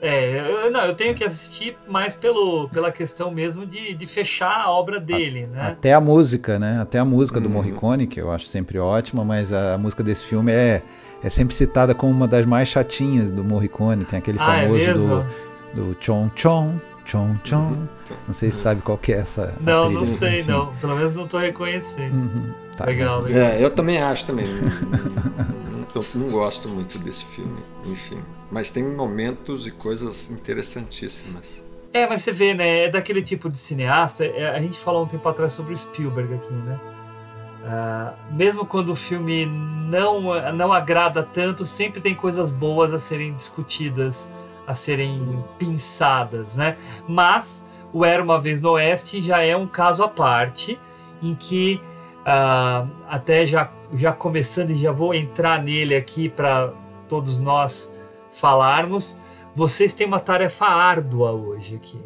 [0.02, 4.60] É, eu, não, eu tenho que assistir mais pelo, pela questão mesmo de, de fechar
[4.60, 5.68] a obra dele, a, né?
[5.68, 6.78] Até a música, né?
[6.80, 7.54] Até a música do uhum.
[7.54, 10.82] Morricone, que eu acho sempre ótima, mas a, a, música desse filme é,
[11.22, 14.04] é sempre citada como uma das mais chatinhas do Morricone.
[14.04, 14.94] Tem aquele ah, é famoso é
[15.74, 16.74] do, do Chon Chon,
[17.04, 17.72] Chon Chon.
[18.26, 19.54] Não sei se sabe qual que é essa.
[19.60, 20.50] Não, não sei, enfim.
[20.50, 20.74] não.
[20.76, 22.14] Pelo menos não estou reconhecendo.
[22.14, 22.52] Uhum.
[22.76, 23.42] Tá, legal, legal.
[23.42, 24.46] É, eu também acho também.
[25.94, 28.18] eu não gosto muito desse filme, enfim.
[28.50, 31.64] Mas tem momentos e coisas interessantíssimas.
[31.92, 32.84] É, mas você vê, né?
[32.84, 34.24] É daquele tipo de cineasta.
[34.24, 36.78] É, a gente falou um tempo atrás sobre o Spielberg aqui, né?
[37.66, 43.34] Uh, mesmo quando o filme não, não agrada tanto, sempre tem coisas boas a serem
[43.34, 44.30] discutidas,
[44.66, 46.76] a serem pensadas, né?
[47.08, 50.78] Mas o Era uma Vez no Oeste já é um caso à parte,
[51.20, 51.80] em que
[52.26, 56.72] Uh, até já, já começando e já vou entrar nele aqui para
[57.08, 57.94] todos nós
[58.32, 59.20] falarmos.
[59.54, 62.00] Vocês têm uma tarefa árdua hoje aqui,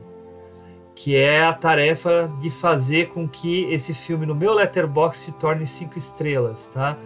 [1.03, 5.67] que é a tarefa de fazer com que esse filme no meu letterbox se torne
[5.67, 6.99] cinco estrelas, tá?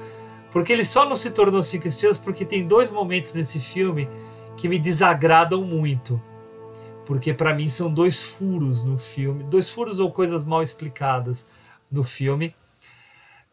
[0.51, 4.09] Porque ele só não se tornou cinco estrelas porque tem dois momentos nesse filme
[4.57, 6.21] que me desagradam muito.
[7.07, 11.47] porque para mim são dois furos no filme, dois furos ou coisas mal explicadas
[11.89, 12.53] no filme,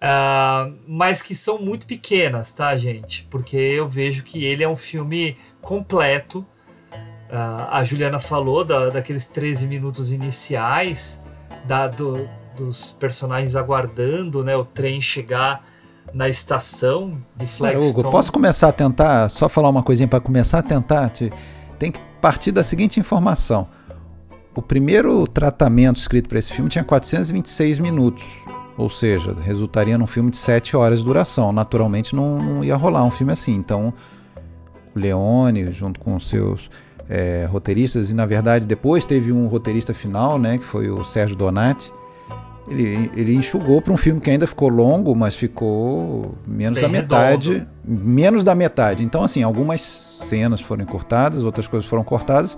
[0.02, 3.28] uh, mas que são muito pequenas, tá, gente?
[3.30, 6.44] Porque eu vejo que ele é um filme completo.
[7.32, 11.24] Uh, a Juliana falou da, daqueles 13 minutos iniciais,
[11.66, 15.64] da, do, dos personagens aguardando né, o trem chegar
[16.14, 17.92] na estação de Flagstone.
[17.92, 21.10] Hugo, posso começar a tentar, só falar uma coisinha para começar a tentar?
[21.10, 21.32] Te,
[21.80, 23.68] tem que partir da seguinte informação.
[24.54, 28.26] O primeiro tratamento escrito para esse filme tinha 426 minutos,
[28.78, 31.54] ou seja, resultaria num filme de 7 horas de duração.
[31.54, 33.54] Naturalmente não, não ia rolar um filme assim.
[33.54, 33.94] Então,
[34.94, 36.70] o Leone, junto com os seus
[37.12, 41.36] é, roteiristas, e na verdade depois teve um roteirista final, né, que foi o Sérgio
[41.36, 41.92] Donati,
[42.70, 46.90] ele, ele enxugou para um filme que ainda ficou longo, mas ficou menos Bem da
[46.90, 47.54] metade.
[47.54, 47.72] Redondo.
[47.84, 49.04] Menos da metade.
[49.04, 52.58] Então, assim, algumas cenas foram cortadas, outras coisas foram cortadas.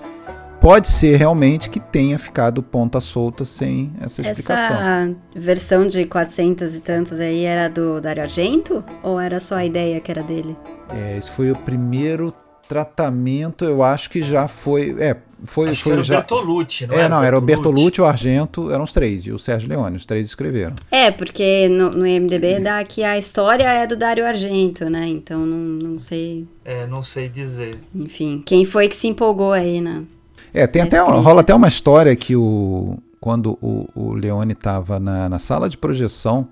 [0.61, 4.77] Pode ser realmente que tenha ficado ponta solta sem essa explicação.
[4.77, 8.83] Essa versão de 400 e tantos aí era do Dario Argento?
[9.01, 10.55] Ou era só a ideia que era dele?
[10.89, 12.33] É, esse foi o primeiro
[12.73, 14.95] tratamento, eu acho que já foi.
[14.97, 16.15] É, foi, Acho foi que era já...
[16.15, 16.99] o Bertolucci, não é?
[16.99, 20.05] era não, era o Bertolucci, o Argento, eram os três, e o Sérgio Leone, os
[20.05, 20.73] três escreveram.
[20.89, 25.07] É, porque no, no IMDB dá que a história é do Dario Argento, né?
[25.07, 26.47] Então não, não sei.
[26.65, 27.75] É, não sei dizer.
[27.93, 30.03] Enfim, quem foi que se empolgou aí, né?
[30.51, 35.29] É, tem até, rola até uma história que o, quando o, o Leone estava na,
[35.29, 36.47] na sala de projeção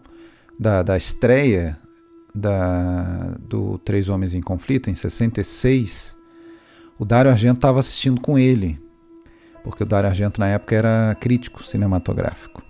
[0.59, 1.79] da, da estreia
[2.33, 6.15] da, do Três Homens em Conflito, em 66,
[6.97, 8.79] o Dario Argento estava assistindo com ele,
[9.63, 12.61] porque o Dario Argento na época era crítico cinematográfico.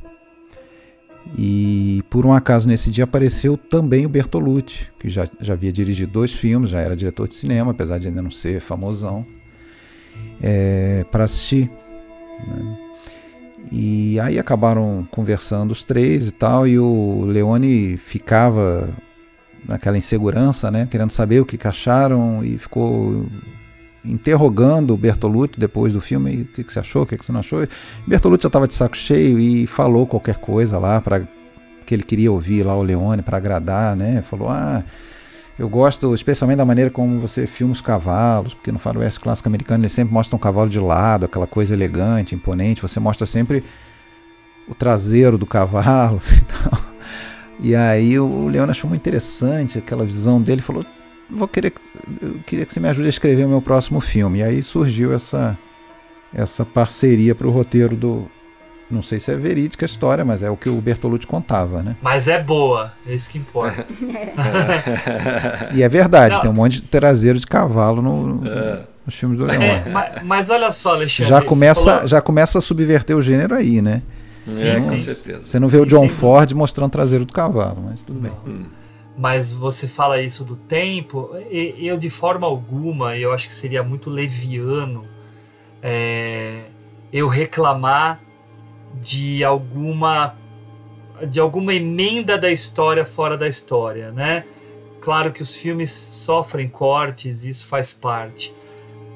[1.37, 6.11] E por um acaso nesse dia apareceu também o Bertolucci, que já, já havia dirigido
[6.11, 9.25] dois filmes, já era diretor de cinema, apesar de ainda não ser famosão,
[10.41, 11.69] é, para assistir.
[12.45, 12.77] Né?
[13.71, 18.89] E aí acabaram conversando os três e tal, e o Leone ficava
[19.67, 23.25] naquela insegurança, né, querendo saber o que acharam, e ficou
[24.03, 27.31] interrogando o Bertolucci depois do filme, o que, que você achou, o que, que você
[27.31, 27.67] não achou.
[28.07, 31.21] Bertolucci já estava de saco cheio e falou qualquer coisa lá para
[31.85, 34.21] que ele queria ouvir lá o Leone para agradar, né?
[34.21, 34.83] Falou: "Ah,
[35.59, 39.83] eu gosto especialmente da maneira como você filma os cavalos, porque no faroeste clássico americano
[39.83, 43.63] ele sempre mostra um cavalo de lado, aquela coisa elegante, imponente, você mostra sempre
[44.67, 46.90] o traseiro do cavalo e tal.
[47.61, 50.83] E aí o Leone achou muito interessante aquela visão dele, falou:
[51.29, 51.73] vou querer,
[52.21, 54.39] eu queria que você me ajude a escrever o meu próximo filme.
[54.39, 55.57] E aí surgiu essa,
[56.33, 58.25] essa parceria para o roteiro do.
[58.89, 61.95] Não sei se é verídica a história, mas é o que o Bertolucci contava, né?
[62.01, 63.85] Mas é boa, é isso que importa.
[65.73, 66.41] e é verdade, não.
[66.41, 68.81] tem um monte de traseiro de cavalo no, no, é.
[69.05, 69.63] nos filmes do Leone.
[69.63, 71.29] É, mas, mas, olha só, Alexandre.
[71.29, 72.07] Já começa, falou...
[72.07, 74.01] já começa a subverter o gênero aí, né?
[74.43, 75.45] Sim, é, com certeza.
[75.45, 78.31] Você não vê o John Ford mostrando o traseiro do cavalo, mas tudo bem.
[78.45, 78.63] Hum
[79.17, 84.09] mas você fala isso do tempo, eu de forma alguma, eu acho que seria muito
[84.09, 85.05] leviano
[85.81, 86.61] é,
[87.11, 88.19] eu reclamar
[88.99, 90.35] de alguma
[91.27, 94.43] de alguma emenda da história fora da história, né?
[95.01, 98.53] Claro que os filmes sofrem cortes, isso faz parte.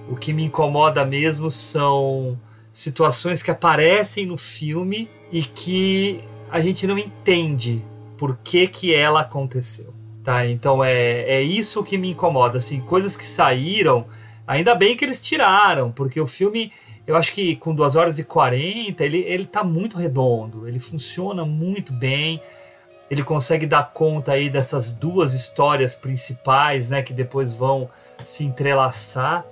[0.07, 2.39] O que me incomoda mesmo são
[2.71, 7.83] situações que aparecem no filme e que a gente não entende
[8.17, 9.93] por que, que ela aconteceu.
[10.23, 10.45] Tá?
[10.45, 12.57] Então é, é isso que me incomoda.
[12.57, 14.07] Assim, coisas que saíram,
[14.47, 16.71] ainda bem que eles tiraram, porque o filme,
[17.05, 21.45] eu acho que com 2 horas e 40, ele, ele tá muito redondo, ele funciona
[21.45, 22.41] muito bem.
[23.07, 27.87] Ele consegue dar conta aí dessas duas histórias principais, né, que depois vão
[28.23, 29.45] se entrelaçar,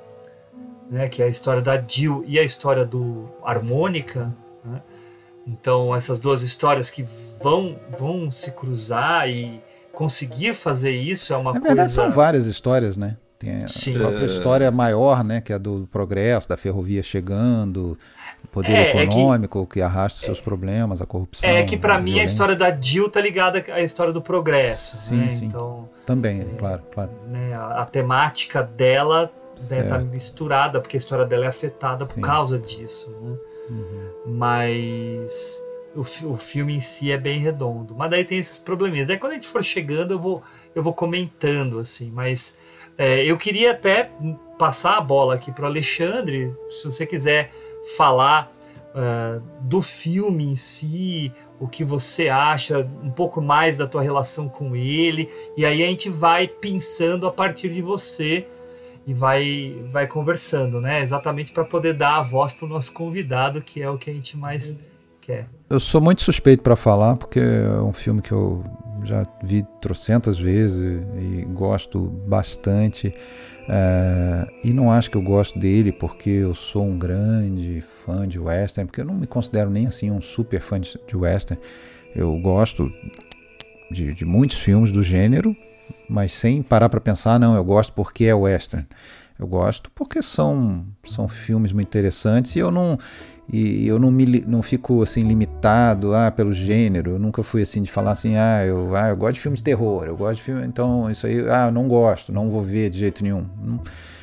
[0.90, 4.34] né, que é a história da Jill e a história do Harmônica?
[5.46, 7.04] Então, essas duas histórias que
[7.42, 11.76] vão, vão se cruzar e conseguir fazer isso é uma Na coisa.
[11.76, 13.18] Na verdade, são várias histórias, né?
[13.38, 13.98] Tem Sim.
[13.98, 15.42] a própria história maior, né?
[15.42, 17.98] Que é do progresso, da ferrovia chegando,
[18.44, 21.50] o poder é, econômico é que, que, arrasta os seus problemas, a corrupção.
[21.50, 25.10] É que para mim a história da Jill tá ligada à história do progresso.
[25.10, 25.30] Sim, né?
[25.30, 25.46] sim.
[25.46, 27.12] Então, Também, é, claro, claro.
[27.28, 29.30] Né, a, a, temática dela
[29.70, 32.14] né, tá misturada, porque a história dela é afetada sim.
[32.14, 33.12] por causa disso.
[33.22, 33.36] Né?
[33.70, 34.03] Uhum.
[34.26, 35.64] Mas
[35.96, 37.96] o, o filme em si é bem redondo.
[37.96, 39.08] Mas daí tem esses probleminhas.
[39.08, 40.42] Daí quando a gente for chegando, eu vou,
[40.74, 42.12] eu vou comentando, assim.
[42.12, 42.58] Mas
[42.98, 44.12] é, eu queria até
[44.58, 47.50] passar a bola aqui para o Alexandre, se você quiser
[47.98, 48.52] falar
[48.94, 54.48] uh, do filme em si, o que você acha, um pouco mais da tua relação
[54.48, 58.48] com ele, e aí a gente vai pensando a partir de você
[59.06, 61.02] e vai, vai conversando, né?
[61.02, 64.14] Exatamente para poder dar a voz para o nosso convidado, que é o que a
[64.14, 64.78] gente mais
[65.22, 65.48] quer.
[65.70, 68.64] Eu sou muito suspeito para falar, porque é um filme que eu
[69.04, 70.80] já vi trocentas vezes
[71.18, 73.14] e gosto bastante.
[73.68, 78.38] É, e não acho que eu gosto dele porque eu sou um grande fã de
[78.38, 81.62] western, porque eu não me considero nem assim um super fã de, western.
[82.16, 82.92] Eu gosto
[83.90, 85.56] de, de muitos filmes do gênero,
[86.10, 88.86] mas sem parar para pensar, não, eu gosto porque é western.
[89.40, 92.98] Eu gosto porque são, são filmes muito interessantes e eu não
[93.52, 97.12] e eu não me não fico assim limitado ah pelo gênero.
[97.12, 99.64] Eu nunca fui assim de falar assim, ah, eu, ah, eu gosto de filme de
[99.64, 102.90] terror, eu gosto de filme, então isso aí, ah, eu não gosto, não vou ver
[102.90, 103.46] de jeito nenhum.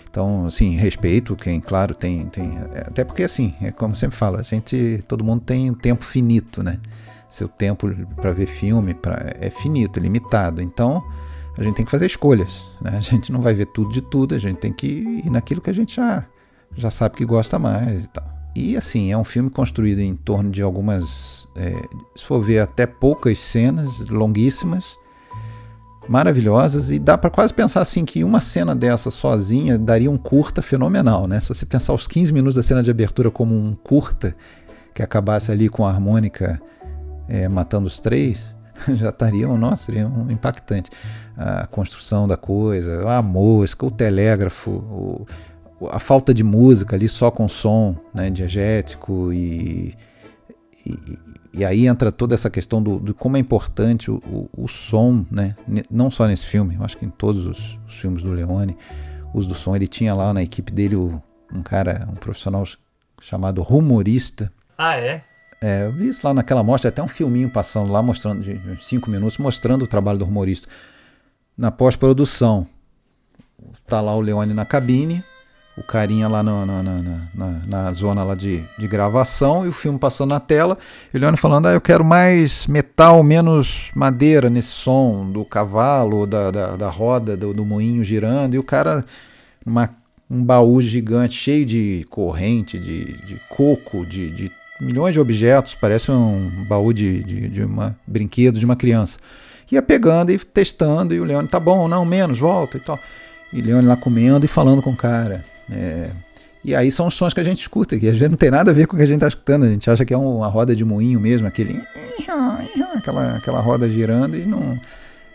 [0.08, 4.42] Então, assim, respeito quem, claro, tem tem até porque assim, é como sempre falo, a
[4.42, 6.78] gente todo mundo tem um tempo finito, né?
[7.28, 10.60] Seu tempo para ver filme pra, é finito, limitado.
[10.60, 11.02] Então,
[11.56, 12.64] a gente tem que fazer escolhas.
[12.80, 12.92] Né?
[12.96, 15.70] A gente não vai ver tudo de tudo, a gente tem que ir naquilo que
[15.70, 16.24] a gente já,
[16.76, 18.30] já sabe que gosta mais e tal.
[18.54, 21.72] E assim, é um filme construído em torno de algumas, é,
[22.16, 24.98] se for ver, até poucas cenas longuíssimas,
[26.08, 30.60] maravilhosas, e dá para quase pensar assim que uma cena dessa sozinha daria um curta
[30.60, 31.38] fenomenal, né?
[31.38, 34.34] Se você pensar os 15 minutos da cena de abertura como um curta
[34.92, 36.60] que acabasse ali com a harmônica
[37.28, 38.56] é, matando os três,
[38.94, 40.90] já estariam, nossa, um impactante.
[41.36, 45.26] A construção da coisa, a mosca, o telégrafo, o,
[45.90, 49.96] a falta de música ali só com som né, diegético e,
[50.84, 51.18] e,
[51.54, 55.24] e, aí entra toda essa questão do, do como é importante o, o, o, som,
[55.30, 55.56] né,
[55.90, 58.76] não só nesse filme, eu acho que em todos os, os filmes do Leone,
[59.32, 61.22] uso do som, ele tinha lá na equipe dele o,
[61.52, 62.64] um cara, um profissional
[63.20, 64.52] chamado rumorista.
[64.76, 65.22] Ah, é?
[65.62, 69.10] É, eu vi isso lá naquela mostra, até um filminho passando lá, mostrando de cinco
[69.10, 70.66] minutos, mostrando o trabalho do humorista.
[71.56, 72.66] Na pós-produção,
[73.86, 75.22] tá lá o Leone na cabine,
[75.76, 79.98] o carinha lá no, no, na, na, zona lá de, de gravação e o filme
[79.98, 80.78] passando na tela,
[81.12, 86.26] e o Leone falando, ah, eu quero mais metal, menos madeira nesse som do cavalo,
[86.26, 89.04] da, da, da roda, do, do moinho girando, e o cara,
[89.66, 89.90] uma,
[90.30, 96.10] um baú gigante, cheio de corrente, de, de coco, de, de milhões de objetos, parece
[96.10, 99.18] um baú de, de, de uma brinquedo de uma criança.
[99.70, 102.98] Ia pegando e testando, e o Leone, tá bom, não, menos, volta e tal.
[103.52, 105.44] E o Leone lá comendo e falando com o cara.
[105.70, 106.10] É,
[106.62, 108.70] e aí são os sons que a gente escuta, que às vezes não tem nada
[108.70, 109.64] a ver com o que a gente está escutando.
[109.64, 111.80] A gente acha que é uma roda de moinho mesmo, aquele.
[112.96, 114.78] Aquela, aquela roda girando e não.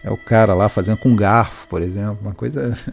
[0.04, 2.78] É o cara lá fazendo com garfo, por exemplo, uma coisa.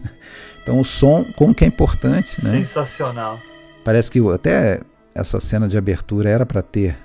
[0.63, 2.51] Então o som, como que é importante, né?
[2.51, 3.37] Sensacional.
[3.83, 4.79] Parece que até
[5.15, 6.95] essa cena de abertura era para ter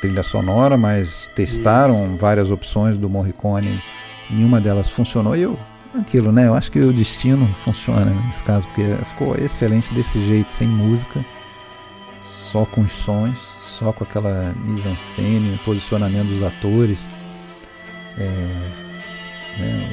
[0.00, 2.16] trilha sonora, mas testaram Isso.
[2.16, 3.80] várias opções do Morricone,
[4.28, 5.58] nenhuma delas funcionou e eu
[5.94, 6.46] aquilo, né?
[6.46, 11.24] Eu acho que o destino funciona nesse caso, porque ficou excelente desse jeito, sem música,
[12.50, 17.06] só com os sons, só com aquela mise-en-scène, o posicionamento dos atores.
[18.18, 18.24] É,
[19.58, 19.88] né,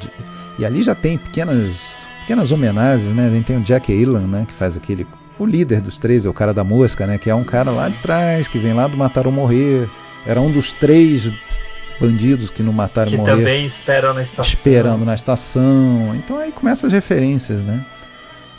[0.00, 0.10] de...
[0.58, 3.28] E ali já tem pequenas, pequenas homenagens, né?
[3.28, 4.44] A gente tem o Jack Elan, né?
[4.46, 5.06] Que faz aquele
[5.38, 7.18] o líder dos três é o cara da mosca, né?
[7.18, 9.88] Que é um cara lá de trás, que vem lá do Matar ou Morrer.
[10.26, 11.30] Era um dos três
[12.00, 13.32] bandidos que não mataram que morrer.
[13.32, 14.52] Que também esperam na estação.
[14.52, 16.14] Esperando na estação.
[16.16, 17.84] Então aí começam as referências, né?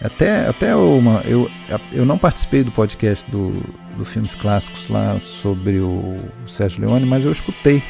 [0.02, 1.52] Até, até uma, eu,
[1.92, 3.62] eu não participei do podcast do,
[3.98, 7.84] do Filmes Clássicos lá sobre o, Sérgio Leone, mas eu escutei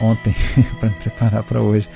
[0.00, 0.32] ontem
[0.78, 1.88] para me preparar para hoje.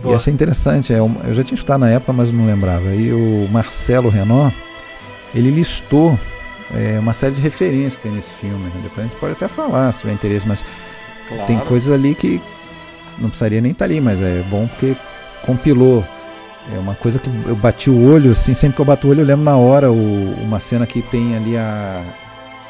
[0.00, 0.14] Boa.
[0.14, 0.92] E achei interessante.
[0.92, 2.88] É, eu já tinha escutado na época, mas não lembrava.
[2.88, 4.54] Aí o Marcelo Renault
[5.34, 6.18] ele listou
[6.74, 8.64] é, uma série de referências que tem nesse filme.
[8.64, 8.80] Né?
[8.82, 10.64] Depois a gente pode até falar se tiver interesse, mas
[11.26, 11.46] claro.
[11.46, 12.42] tem coisas ali que
[13.18, 14.96] não precisaria nem estar tá ali, mas é bom porque
[15.44, 16.04] compilou.
[16.74, 19.22] É uma coisa que eu bati o olho, assim, sempre que eu bato o olho
[19.22, 22.04] eu lembro na hora o, uma cena que tem ali a.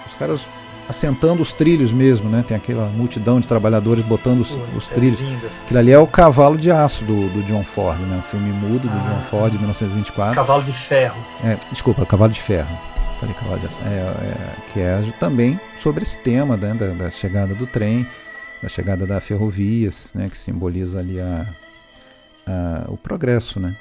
[0.06, 0.48] Os caras
[0.88, 2.42] assentando os trilhos mesmo, né?
[2.42, 5.20] Tem aquela multidão de trabalhadores botando os, os é trilhos.
[5.20, 8.18] Aquilo ali é o Cavalo de Aço do, do John Ford, né?
[8.18, 10.34] O filme mudo do ah, John Ford, de 1924.
[10.34, 11.22] Cavalo de Ferro.
[11.44, 12.76] É, desculpa, Cavalo de Ferro.
[13.20, 13.78] Falei Cavalo de Aço.
[13.84, 16.72] É, é, que é também sobre esse tema né?
[16.72, 18.06] da, da, chegada do trem,
[18.62, 20.28] da chegada da ferrovias, né?
[20.30, 21.46] Que simboliza ali a,
[22.46, 23.76] a, o progresso, né?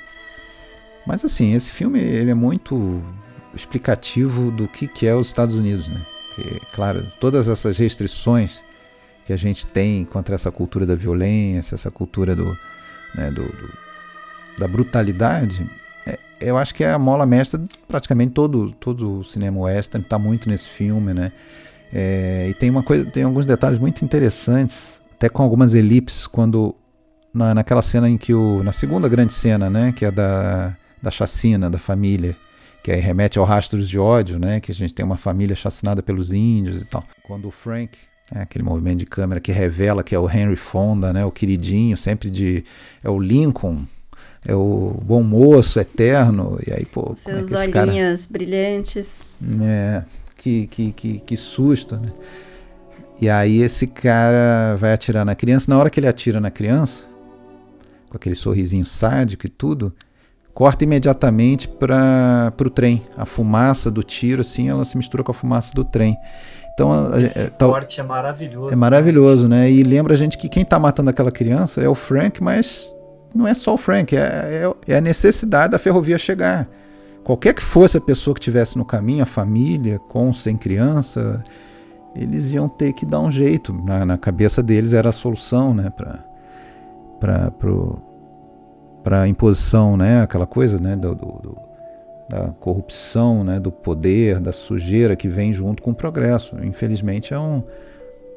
[1.06, 3.02] Mas assim, esse filme ele é muito
[3.54, 6.02] explicativo do que, que é os Estados Unidos, né?
[6.38, 8.64] Porque, claro, todas essas restrições
[9.26, 12.56] que a gente tem contra essa cultura da violência, essa cultura do,
[13.16, 13.88] né, do, do
[14.60, 15.70] da brutalidade,
[16.06, 20.18] é, eu acho que é a mola mestra praticamente todo, todo o cinema western está
[20.18, 21.32] muito nesse filme, né?
[21.94, 26.76] É, e tem uma coisa, tem alguns detalhes muito interessantes, até com algumas elipses quando
[27.34, 31.12] na, naquela cena em que o na segunda grande cena, né, que é da da
[31.12, 32.36] chacina da família,
[32.88, 34.62] que aí remete ao Rastros de Ódio, né?
[34.62, 37.04] Que a gente tem uma família chacinada pelos índios e tal.
[37.22, 37.98] Quando o Frank,
[38.34, 41.26] é aquele movimento de câmera que revela que é o Henry Fonda, né?
[41.26, 42.64] O queridinho, sempre de...
[43.04, 43.84] é o Lincoln,
[44.48, 47.14] é o bom moço eterno, e aí, pô...
[47.14, 48.32] Seus é olhinhos cara...
[48.32, 49.18] brilhantes.
[49.62, 50.04] É,
[50.38, 52.10] que, que, que, que susto, né?
[53.20, 55.70] E aí esse cara vai atirar na criança.
[55.70, 57.06] Na hora que ele atira na criança,
[58.10, 59.94] com aquele sorrisinho sádico e tudo,
[60.58, 63.04] corta imediatamente para o trem.
[63.16, 66.18] A fumaça do tiro, assim, ela se mistura com a fumaça do trem.
[66.74, 68.74] Então, Esse é, corte é maravilhoso.
[68.74, 69.70] É maravilhoso, né?
[69.70, 72.92] E lembra a gente que quem está matando aquela criança é o Frank, mas
[73.36, 76.68] não é só o Frank, é, é, é, a necessidade da ferrovia chegar.
[77.24, 81.44] Qualquer que fosse a pessoa que tivesse no caminho, a família, com sem criança,
[82.16, 83.72] eles iam ter que dar um jeito.
[83.72, 85.92] Na, na cabeça deles era a solução, né,
[87.20, 87.52] para
[89.08, 91.58] para a imposição, né, aquela coisa, né, do, do, do,
[92.30, 96.58] da corrupção, né, do poder, da sujeira que vem junto com o progresso.
[96.62, 97.64] Infelizmente é um,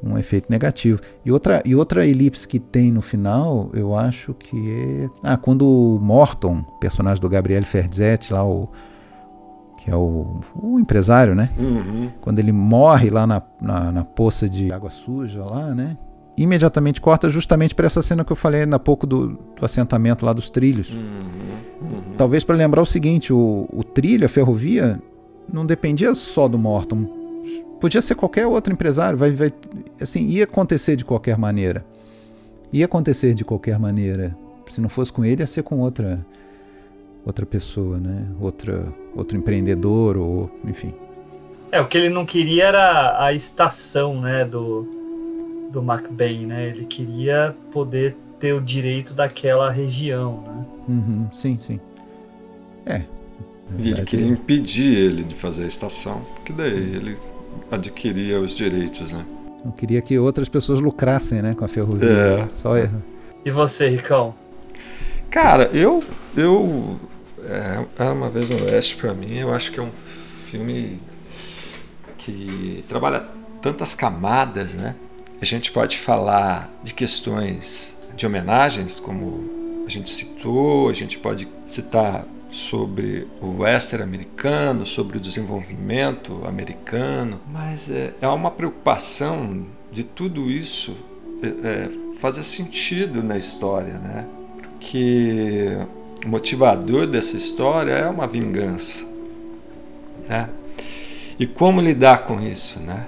[0.00, 1.00] um efeito negativo.
[1.24, 5.08] E outra, e outra elipse que tem no final, eu acho que é.
[5.24, 8.68] Ah, quando o Morton, personagem do Gabriel Ferzetti, lá o,
[9.78, 11.50] que é o, o empresário, né?
[11.58, 12.12] Uhum.
[12.20, 15.98] Quando ele morre lá na, na, na, poça de água suja lá, né?
[16.40, 20.32] Imediatamente corta justamente para essa cena que eu falei há pouco do, do assentamento lá
[20.32, 20.88] dos trilhos.
[20.88, 21.16] Uhum.
[21.82, 22.02] Uhum.
[22.16, 24.98] Talvez para lembrar o seguinte, o, o trilho, a ferrovia,
[25.52, 27.04] não dependia só do Morton.
[27.78, 29.52] Podia ser qualquer outro empresário, vai, vai,
[30.00, 31.84] assim, ia acontecer de qualquer maneira.
[32.72, 34.34] Ia acontecer de qualquer maneira.
[34.66, 36.24] Se não fosse com ele, ia ser com outra
[37.26, 38.24] outra pessoa, né?
[38.40, 40.94] Outra, outro empreendedor ou enfim.
[41.70, 44.99] É, o que ele não queria era a estação, né, do,
[45.70, 46.68] do McBain, né?
[46.68, 50.64] Ele queria poder ter o direito daquela região, né?
[50.88, 51.80] Uhum, sim, sim.
[52.86, 53.02] É.
[53.78, 57.16] E ele queria impedir ele de fazer a estação, porque daí ele
[57.70, 59.24] adquiria os direitos, né?
[59.64, 62.08] Não queria que outras pessoas lucrassem, né, com a ferrovia.
[62.08, 62.48] É.
[62.48, 63.02] Só erra.
[63.44, 64.34] E você, Ricão?
[65.30, 66.02] Cara, eu
[66.36, 66.98] eu
[67.44, 71.00] é, Era uma vez no Oeste para mim, eu acho que é um filme
[72.18, 73.24] que trabalha
[73.62, 74.94] tantas camadas, né?
[75.40, 81.48] A gente pode falar de questões de homenagens, como a gente citou, a gente pode
[81.66, 90.04] citar sobre o western americano, sobre o desenvolvimento americano, mas é, é uma preocupação de
[90.04, 90.94] tudo isso
[91.42, 94.26] é, é, fazer sentido na história, né?
[94.58, 95.68] Porque
[96.22, 99.06] o motivador dessa história é uma vingança,
[100.28, 100.50] né?
[101.38, 103.06] E como lidar com isso, né?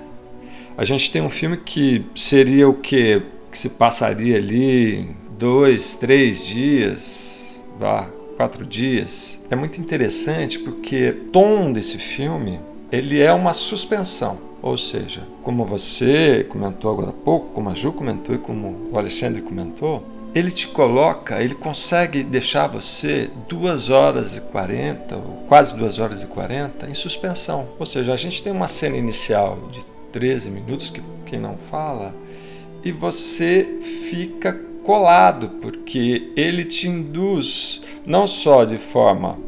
[0.82, 3.22] A gente tem um filme que seria o que
[3.52, 9.38] que se passaria ali dois, três dias, vá, quatro dias.
[9.48, 12.58] É muito interessante porque o tom desse filme
[12.90, 17.92] ele é uma suspensão, ou seja, como você comentou agora há pouco, como a Ju
[17.92, 20.02] comentou e como o Alexandre comentou,
[20.34, 26.24] ele te coloca, ele consegue deixar você 2 horas e 40, ou quase 2 horas
[26.24, 27.68] e 40, em suspensão.
[27.78, 32.14] Ou seja, a gente tem uma cena inicial de 13 minutos, que quem não fala,
[32.84, 33.78] e você
[34.10, 34.52] fica
[34.84, 39.38] colado, porque ele te induz não só de forma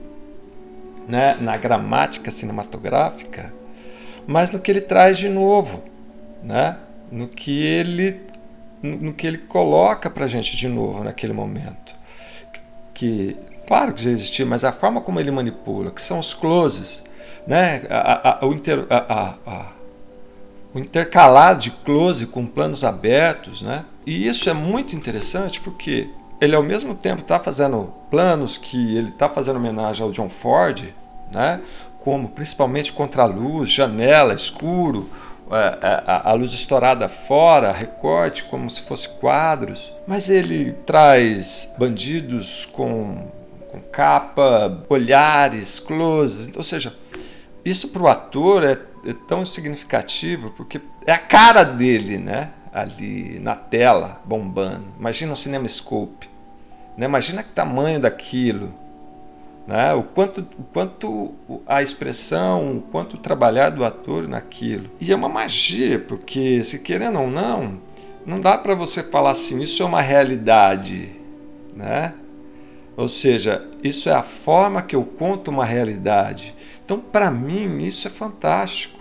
[1.07, 3.53] né, na gramática cinematográfica,
[4.27, 5.85] mas no que ele traz de novo,
[6.43, 6.79] né?
[7.11, 8.21] no que ele
[8.83, 11.97] no, que ele coloca para a gente de novo naquele momento.
[12.93, 13.37] Que,
[13.67, 17.03] claro que já existia, mas a forma como ele manipula, que são os closes,
[17.47, 17.83] né?
[17.89, 18.47] A, a,
[19.47, 19.73] a,
[20.75, 23.85] o intercalar de close com planos abertos, né?
[24.05, 26.11] E isso é muito interessante porque
[26.41, 30.83] ele ao mesmo tempo está fazendo planos que ele está fazendo homenagem ao John Ford,
[31.31, 31.61] né?
[32.01, 35.09] Como principalmente contra luz, janela, escuro,
[35.51, 40.73] a, é, é, a, a, luz estourada fora, recorte como se fosse quadros, mas ele
[40.85, 43.29] traz bandidos com,
[43.71, 46.95] com capa, olhares, closes, ou seja,
[47.65, 52.51] isso para o ator é, é, tão significativo porque é a cara dele, né?
[52.73, 54.85] Ali na tela, bombando.
[54.99, 56.29] Imagina um CinemaScope.
[56.97, 57.07] Né?
[57.07, 58.85] Imagina que tamanho daquilo
[59.67, 59.95] né?
[59.95, 61.35] o, quanto, o quanto
[61.67, 64.91] a expressão, o quanto o trabalhar do ator naquilo.
[65.01, 67.81] E é uma magia, porque se querendo ou não,
[68.27, 71.11] não dá para você falar assim, isso é uma realidade,
[71.75, 72.15] né?
[72.97, 76.55] Ou seja, isso é a forma que eu conto uma realidade.
[76.85, 78.99] Então, para mim, isso é fantástico,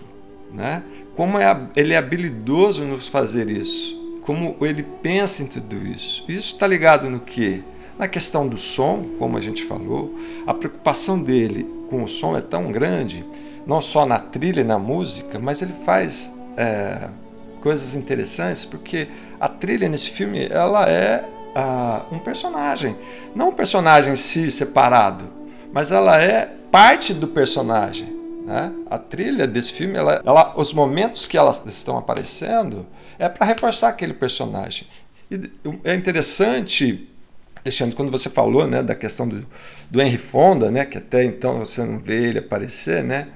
[0.52, 0.82] né?
[1.14, 6.24] Como é, ele é habilidoso nos fazer isso, como ele pensa em tudo isso.
[6.28, 7.62] Isso está ligado no quê?
[7.98, 12.40] Na questão do som, como a gente falou, a preocupação dele com o som é
[12.40, 13.24] tão grande,
[13.66, 17.08] não só na trilha e na música, mas ele faz é,
[17.60, 19.08] coisas interessantes porque
[19.38, 21.24] a trilha nesse filme ela é
[21.54, 22.96] uh, um personagem,
[23.34, 25.24] não um personagem em si separado,
[25.72, 28.08] mas ela é parte do personagem.
[28.44, 28.72] Né?
[28.90, 32.84] A trilha desse filme, ela, ela, os momentos que elas estão aparecendo
[33.16, 34.88] é para reforçar aquele personagem.
[35.30, 35.52] E
[35.84, 37.08] é interessante,
[37.64, 39.46] Alexandre, quando você falou né, da questão do,
[39.88, 43.28] do Henry Fonda, né, que até então você não vê ele aparecer, né,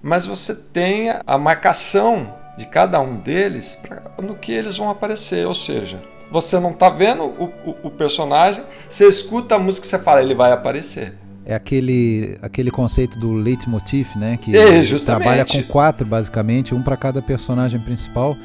[0.00, 5.46] mas você tem a marcação de cada um deles pra, no que eles vão aparecer,
[5.46, 6.00] ou seja,
[6.30, 10.22] você não está vendo o, o, o personagem, você escuta a música e você fala,
[10.22, 14.36] ele vai aparecer é aquele, aquele conceito do leitmotiv, né?
[14.36, 18.36] Que é, trabalha com quatro, basicamente, um para cada personagem principal.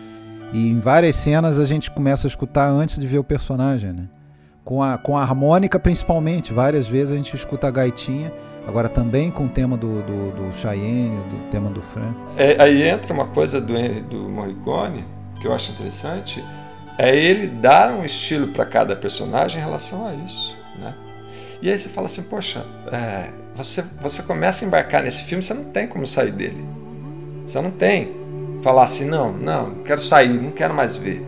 [0.54, 4.06] E em várias cenas a gente começa a escutar antes de ver o personagem, né?
[4.64, 6.54] Com a, com a harmônica, principalmente.
[6.54, 8.32] Várias vezes a gente escuta a gaitinha.
[8.68, 12.12] Agora também com o tema do, do, do Cheyenne, do tema do Fran.
[12.36, 13.74] É, aí entra uma coisa do,
[14.10, 15.06] do Morricone,
[15.39, 16.43] que eu acho interessante,
[16.98, 20.96] é ele dar um estilo para cada personagem em relação a isso, né?
[21.66, 25.51] E aí você fala assim, poxa, é, você, você começa a embarcar nesse filme, você
[25.51, 26.63] não tem como sair dele.
[27.43, 28.16] Você não tem.
[28.61, 31.26] Falar assim, não, não, quero sair, não quero mais ver.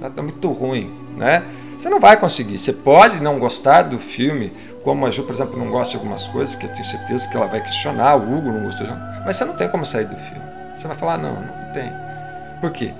[0.00, 1.44] Tá, tá muito ruim, né?
[1.78, 2.56] Você não vai conseguir.
[2.56, 6.26] Você pode não gostar do filme, como a Ju, por exemplo, não gosta de algumas
[6.28, 8.86] coisas, que eu tenho certeza que ela vai questionar, o Hugo não gostou,
[9.26, 10.44] mas você não tem como sair do filme.
[10.74, 11.92] Você vai falar, não, não tem.
[12.58, 12.90] Por quê?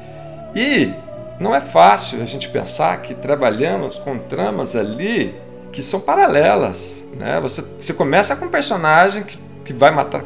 [0.55, 0.93] E
[1.41, 5.35] não é fácil a gente pensar que trabalhamos com tramas ali
[5.75, 7.05] que são paralelas.
[7.18, 7.41] Né?
[7.41, 10.25] Você, você começa com um personagem que, que vai matar.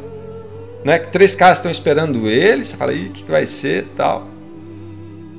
[0.85, 0.99] Né?
[0.99, 4.29] Três caras estão esperando ele, você fala, o que, que vai ser tal.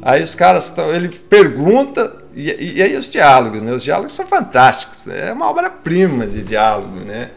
[0.02, 0.94] Aí os caras estão.
[0.94, 3.72] Ele pergunta, e, e, aí os diálogos, né?
[3.72, 5.06] Os diálogos são fantásticos.
[5.06, 5.30] Né?
[5.30, 7.32] É uma obra-prima de diálogo, né?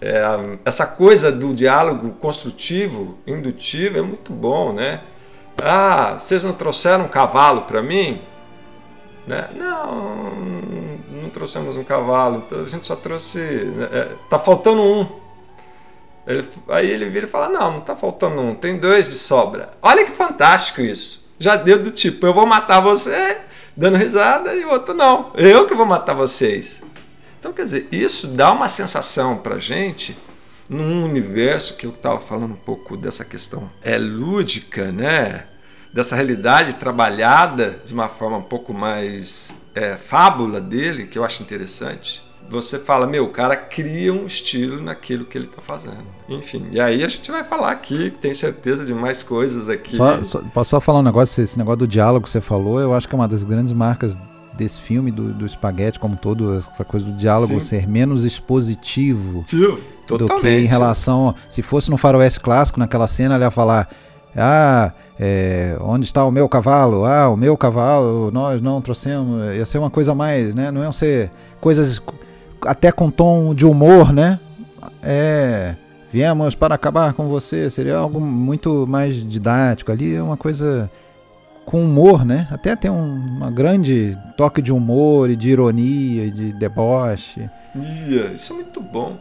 [0.00, 0.22] É,
[0.64, 5.00] essa coisa do diálogo construtivo, indutivo, é muito bom, né?
[5.60, 8.20] Ah, vocês não trouxeram um cavalo para mim?
[9.26, 9.48] Né?
[9.56, 10.32] Não,
[11.28, 13.38] não trouxemos um cavalo, então a gente só trouxe.
[13.38, 15.06] Né, é, tá faltando um.
[16.26, 19.70] Ele, aí ele vira e fala: Não, não tá faltando um, tem dois de sobra.
[19.82, 21.28] Olha que fantástico isso.
[21.38, 23.38] Já deu do tipo: Eu vou matar você,
[23.76, 25.30] dando risada, e o outro não.
[25.34, 26.82] Eu que vou matar vocês.
[27.38, 30.16] Então, quer dizer, isso dá uma sensação pra gente
[30.68, 35.46] num universo que eu estava falando um pouco dessa questão é lúdica, né?
[35.92, 41.42] Dessa realidade trabalhada de uma forma um pouco mais é, fábula dele, que eu acho
[41.42, 46.04] interessante, você fala, meu, o cara cria um estilo naquilo que ele está fazendo.
[46.28, 49.96] Enfim, e aí a gente vai falar aqui, tem certeza de mais coisas aqui.
[49.96, 52.94] Só, só, posso só falar um negócio, esse negócio do diálogo que você falou, eu
[52.94, 54.16] acho que é uma das grandes marcas
[54.58, 57.60] desse filme, do, do espaguete como todo, essa coisa do diálogo Sim.
[57.60, 61.34] ser menos expositivo Sim, do que em relação.
[61.48, 63.88] Se fosse no faroeste clássico, naquela cena, ele ia falar.
[64.36, 67.04] Ah, é, onde está o meu cavalo?
[67.04, 69.54] Ah, o meu cavalo, nós não trouxemos.
[69.56, 70.70] Ia ser uma coisa mais, né?
[70.70, 72.00] Não iam ser coisas
[72.62, 74.38] até com tom de humor, né?
[75.02, 75.76] É,
[76.10, 77.68] viemos para acabar com você.
[77.70, 79.90] Seria algo muito mais didático.
[79.90, 80.90] Ali é uma coisa
[81.66, 82.48] com humor, né?
[82.50, 87.48] Até tem um, uma grande toque de humor e de ironia e de deboche.
[87.76, 89.18] Yeah, isso é muito bom.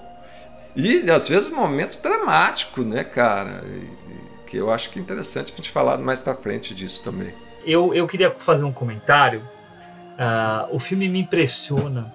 [0.75, 3.63] E às vezes momentos dramáticos, né, cara?
[4.47, 7.33] Que eu acho que é interessante a gente falar mais para frente disso também.
[7.65, 9.41] Eu, eu queria fazer um comentário.
[9.41, 12.11] Uh, o filme me impressiona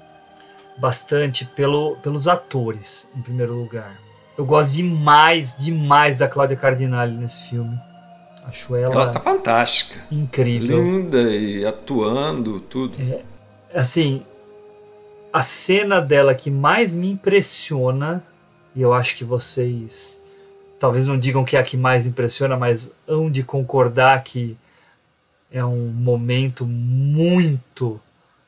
[0.78, 4.01] bastante pelo, pelos atores, em primeiro lugar.
[4.37, 7.78] Eu gosto demais, demais da Cláudia Cardinale nesse filme.
[8.45, 8.95] Acho ela.
[8.95, 10.01] Ela tá fantástica.
[10.11, 10.83] Incrível.
[10.83, 12.97] Linda e atuando, tudo.
[13.01, 13.22] É,
[13.74, 14.24] assim,
[15.33, 18.24] a cena dela que mais me impressiona,
[18.74, 20.21] e eu acho que vocês
[20.83, 24.59] talvez não digam que é a que mais impressiona, mas hão de concordar que
[25.49, 28.01] é um momento muito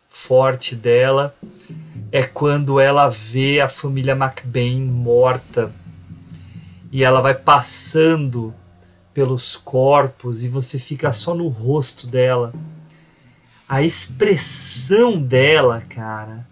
[0.05, 1.33] forte dela.
[2.11, 5.71] É quando ela vê a família McBain morta.
[6.91, 8.53] E ela vai passando
[9.13, 12.53] pelos corpos e você fica só no rosto dela.
[13.69, 16.45] A expressão dela, cara,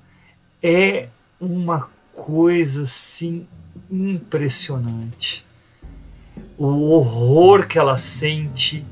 [0.63, 1.09] é
[1.41, 3.49] uma coisa assim
[3.91, 5.45] impressionante
[6.67, 8.85] o horror que ela sente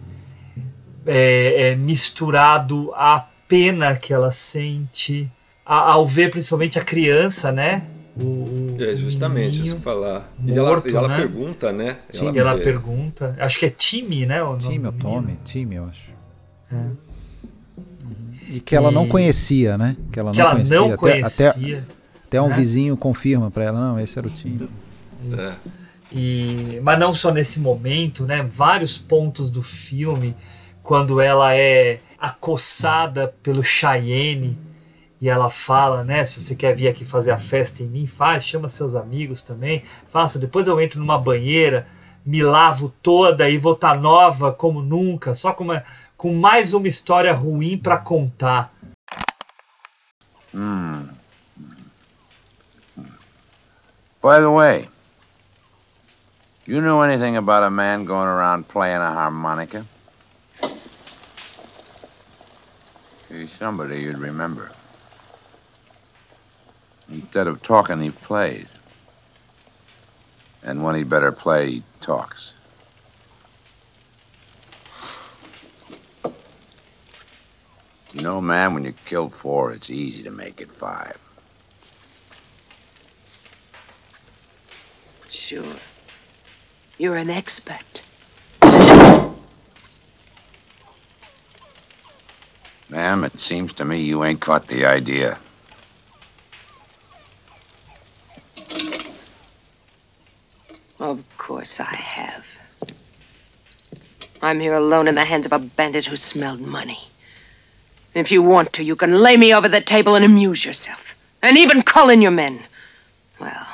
[1.07, 5.31] é, é, misturado à pena que ela sente
[5.65, 7.87] a, ao ver principalmente a criança, né?
[8.21, 10.33] O, é justamente isso que falar.
[10.39, 11.17] Morto, e ela, e ela né?
[11.17, 11.99] pergunta, né?
[12.11, 13.37] Sim, ela, ela pergunta.
[13.39, 14.43] Acho que é Timmy, né?
[14.43, 16.11] O Timmy ou Tommy, Timmy, eu acho.
[16.73, 16.77] É.
[18.49, 18.95] E que ela e...
[18.95, 19.97] não conhecia, né?
[20.13, 20.81] Que ela que não ela conhecia.
[20.81, 21.85] Não conhecia até, até,
[22.27, 22.57] até um né?
[22.57, 24.69] vizinho confirma para ela, não, esse era o Tim.
[25.31, 25.61] Isso.
[25.77, 25.80] É.
[26.13, 28.43] E, mas não só nesse momento, né?
[28.43, 30.37] Vários pontos do filme,
[30.83, 34.59] quando ela é acossada pelo Cheyenne
[35.21, 36.25] e ela fala, né?
[36.25, 39.83] Se você quer vir aqui fazer a festa em mim, faz, chama seus amigos também,
[40.09, 40.39] faça.
[40.39, 41.87] Depois eu entro numa banheira,
[42.25, 45.83] me lavo toda e vou estar tá nova como nunca, só com, uma,
[46.17, 48.73] com mais uma história ruim para contar.
[50.53, 51.09] Hmm.
[54.23, 54.89] By the way,
[56.71, 59.87] you know anything about a man going around playing a harmonica?
[63.29, 64.71] He's somebody you'd remember.
[67.11, 68.79] Instead of talking, he plays.
[70.63, 72.55] And when he better play, he talks.
[78.13, 81.19] You know, man, when you kill four, it's easy to make it five.
[85.29, 85.65] Sure.
[87.01, 88.03] You're an expert.
[92.91, 95.39] Ma'am, it seems to me you ain't caught the idea.
[100.99, 102.45] Of course I have.
[104.43, 106.99] I'm here alone in the hands of a bandit who smelled money.
[108.13, 111.19] If you want to, you can lay me over the table and amuse yourself.
[111.43, 112.61] And even call in your men.
[113.41, 113.69] Well,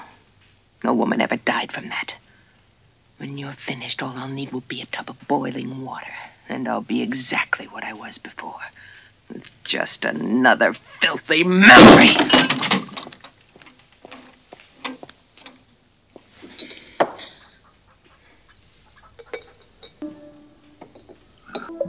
[0.84, 2.14] no woman ever died from that.
[3.18, 6.12] When you're finished, all I'll need will be a tub of boiling water.
[6.48, 8.60] And I'll be exactly what I was before.
[9.64, 12.14] Just another filthy memory.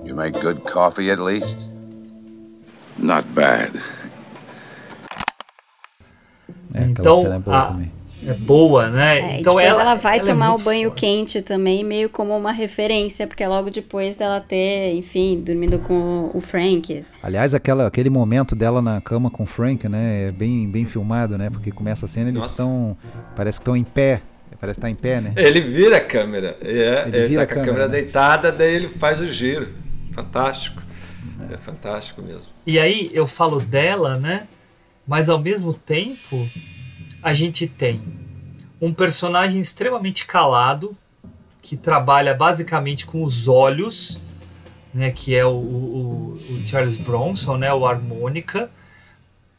[0.06, 1.70] You make good coffee at least?
[2.98, 3.72] Not bad.
[6.74, 7.97] É, então, é a,
[8.28, 9.20] é boa né?
[9.20, 11.00] É, então ela, ela vai ela é tomar é o banho forte.
[11.00, 16.30] quente também, meio como uma referência, porque é logo depois dela ter, enfim, dormindo com
[16.34, 17.06] o Frank.
[17.22, 20.28] Aliás, aquela, aquele momento dela na cama com o Frank, né?
[20.28, 21.50] É bem, bem filmado, né?
[21.50, 22.98] Porque começa a cena, eles estão.
[23.36, 24.22] Parece que estão em pé.
[24.60, 25.34] Parece que tá em pé, né?
[25.36, 26.58] Ele vira a câmera.
[26.62, 27.94] É, ele, ele vira tá a com a câmera né?
[27.94, 29.70] deitada, daí ele faz o giro.
[30.14, 30.82] Fantástico.
[31.50, 31.54] É.
[31.54, 32.48] é fantástico mesmo.
[32.66, 34.48] E aí eu falo dela, né?
[35.08, 36.50] Mas ao mesmo tempo,
[37.28, 38.02] a gente tem
[38.80, 40.96] um personagem extremamente calado,
[41.62, 44.22] que trabalha basicamente com os olhos,
[44.94, 48.72] né, que é o, o, o Charles Bronson, né, o harmônica.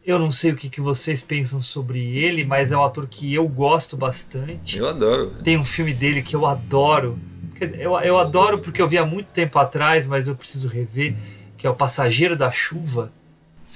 [0.03, 3.35] Eu não sei o que, que vocês pensam sobre ele, mas é um ator que
[3.35, 4.79] eu gosto bastante.
[4.79, 5.35] Eu adoro.
[5.45, 7.19] Tem um filme dele que eu adoro.
[7.61, 11.15] Eu, eu adoro porque eu vi há muito tempo atrás, mas eu preciso rever,
[11.59, 13.13] que é o Passageiro da Chuva.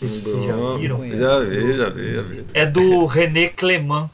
[0.02, 1.08] Não sei se vocês já viram.
[1.16, 2.44] Já vi, já vi, já vi.
[2.52, 4.10] É do René Clément,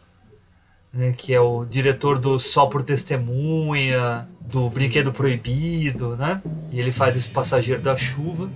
[0.92, 6.42] né, que é o diretor do Sol por Testemunha, do Brinquedo Proibido, né?
[6.70, 8.50] E ele faz esse Passageiro da Chuva.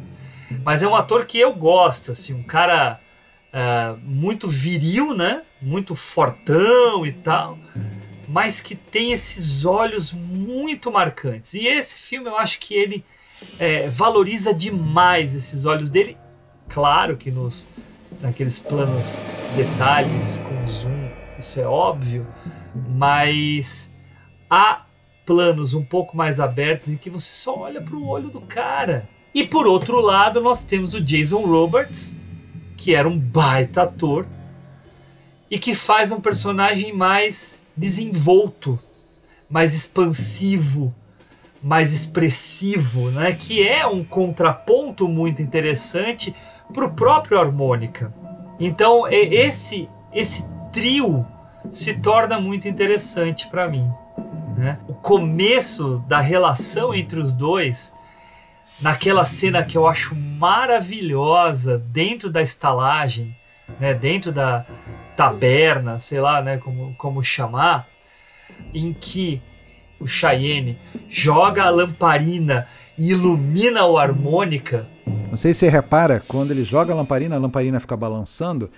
[0.62, 3.00] Mas é um ator que eu gosto, assim, um cara
[3.52, 5.42] uh, muito viril, né?
[5.60, 7.58] Muito fortão e tal,
[8.28, 11.54] mas que tem esses olhos muito marcantes.
[11.54, 13.04] E esse filme eu acho que ele
[13.58, 16.16] é, valoriza demais esses olhos dele
[16.72, 17.68] Claro que nos
[18.18, 19.22] naqueles planos
[19.54, 22.26] detalhes com zoom, isso é óbvio,
[22.74, 23.92] mas
[24.48, 24.86] há
[25.26, 29.06] planos um pouco mais abertos em que você só olha para o olho do cara.
[29.34, 32.16] E por outro lado, nós temos o Jason Roberts,
[32.76, 34.26] que era um baita ator
[35.50, 38.78] e que faz um personagem mais desenvolto,
[39.48, 40.94] mais expansivo,
[41.62, 43.32] mais expressivo, né?
[43.32, 46.34] Que é um contraponto muito interessante
[46.72, 48.12] para o próprio harmônica.
[48.58, 51.26] Então esse esse trio
[51.70, 53.90] se torna muito interessante para mim.
[54.56, 54.78] Né?
[54.86, 57.94] O começo da relação entre os dois,
[58.80, 63.34] naquela cena que eu acho maravilhosa dentro da estalagem,
[63.80, 63.94] né?
[63.94, 64.66] dentro da
[65.16, 66.58] taberna, sei lá, né?
[66.58, 67.88] como, como chamar,
[68.74, 69.40] em que
[69.98, 72.66] o Cheyenne joga a lamparina
[72.98, 77.38] e ilumina o harmônica não sei se você repara, quando ele joga a lamparina, a
[77.38, 78.70] lamparina fica balançando.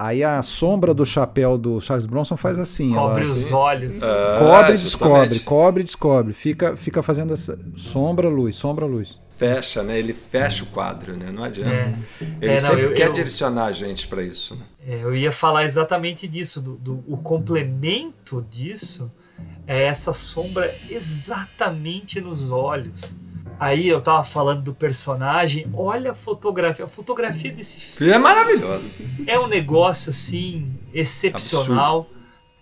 [0.00, 2.92] Aí a sombra do chapéu do Charles Bronson faz assim.
[2.94, 4.02] Cobre ela, os assim, olhos.
[4.02, 6.32] Ah, cobre e descobre, cobre e descobre.
[6.32, 9.20] Fica, fica fazendo essa sombra, luz, sombra, luz.
[9.36, 9.98] Fecha, né?
[9.98, 11.32] Ele fecha o quadro, né?
[11.32, 11.72] Não adianta.
[11.72, 11.98] É.
[12.40, 14.54] Ele é, não, sempre eu, quer eu, direcionar a gente para isso.
[14.54, 14.62] Né?
[14.86, 16.60] É, eu ia falar exatamente disso.
[16.60, 19.10] Do, do, o complemento disso
[19.66, 23.16] é essa sombra exatamente nos olhos.
[23.60, 26.84] Aí eu tava falando do personagem, olha a fotografia.
[26.84, 28.12] A fotografia desse filme.
[28.12, 28.92] É maravilhosa.
[29.26, 32.08] É um negócio assim, excepcional.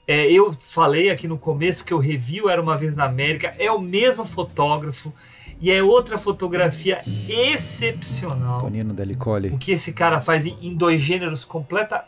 [0.08, 3.70] É, eu falei aqui no começo que o review era uma vez na América, é
[3.70, 5.12] o mesmo fotógrafo
[5.60, 8.60] e é outra fotografia excepcional.
[8.60, 9.48] Tonino Delicoli.
[9.48, 12.04] O que esse cara faz em, em dois gêneros completa.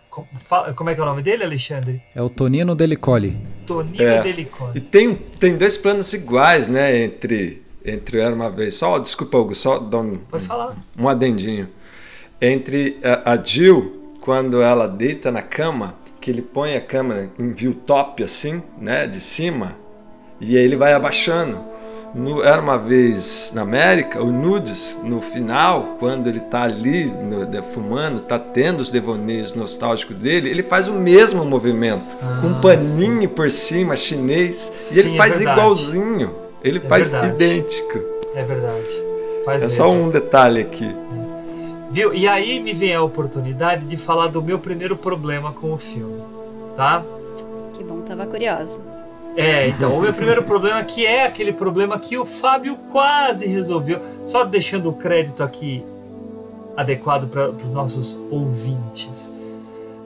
[0.76, 2.02] Como é que é o nome dele, Alexandre?
[2.14, 3.36] É o Tonino Delicoli.
[3.66, 4.22] Tonino É.
[4.22, 4.78] Delicoli.
[4.78, 7.04] E tem, tem dois planos iguais, né?
[7.04, 8.74] Entre, entre Era uma Vez.
[8.74, 10.18] Só, desculpa, Hugo, só dar um,
[10.98, 11.68] um adendinho.
[12.40, 17.52] Entre a, a Jill, quando ela deita na cama, que ele põe a câmera em
[17.52, 19.06] view top, assim, né?
[19.06, 19.76] De cima,
[20.40, 21.58] e aí ele vai abaixando.
[22.14, 27.44] No, era uma vez na América, o Nudes, no final, quando ele tá ali no-
[27.44, 32.60] de- fumando, tá tendo os devaneios nostálgicos dele, ele faz o mesmo movimento, com um
[32.62, 36.34] paninho por cima, chinês, Sim, e ele é faz igualzinho.
[36.62, 37.34] Ele É faz verdade.
[37.44, 37.98] idêntico.
[38.34, 39.02] É verdade.
[39.44, 39.76] Faz É mesmo.
[39.76, 40.94] só um detalhe aqui.
[41.90, 42.12] Viu?
[42.12, 46.20] E aí me vem a oportunidade de falar do meu primeiro problema com o filme,
[46.76, 47.02] tá?
[47.72, 48.80] Que bom, tava curiosa.
[49.36, 54.00] É, então, o meu primeiro problema que é aquele problema que o Fábio quase resolveu,
[54.24, 55.84] só deixando o crédito aqui
[56.76, 59.32] adequado para os nossos ouvintes.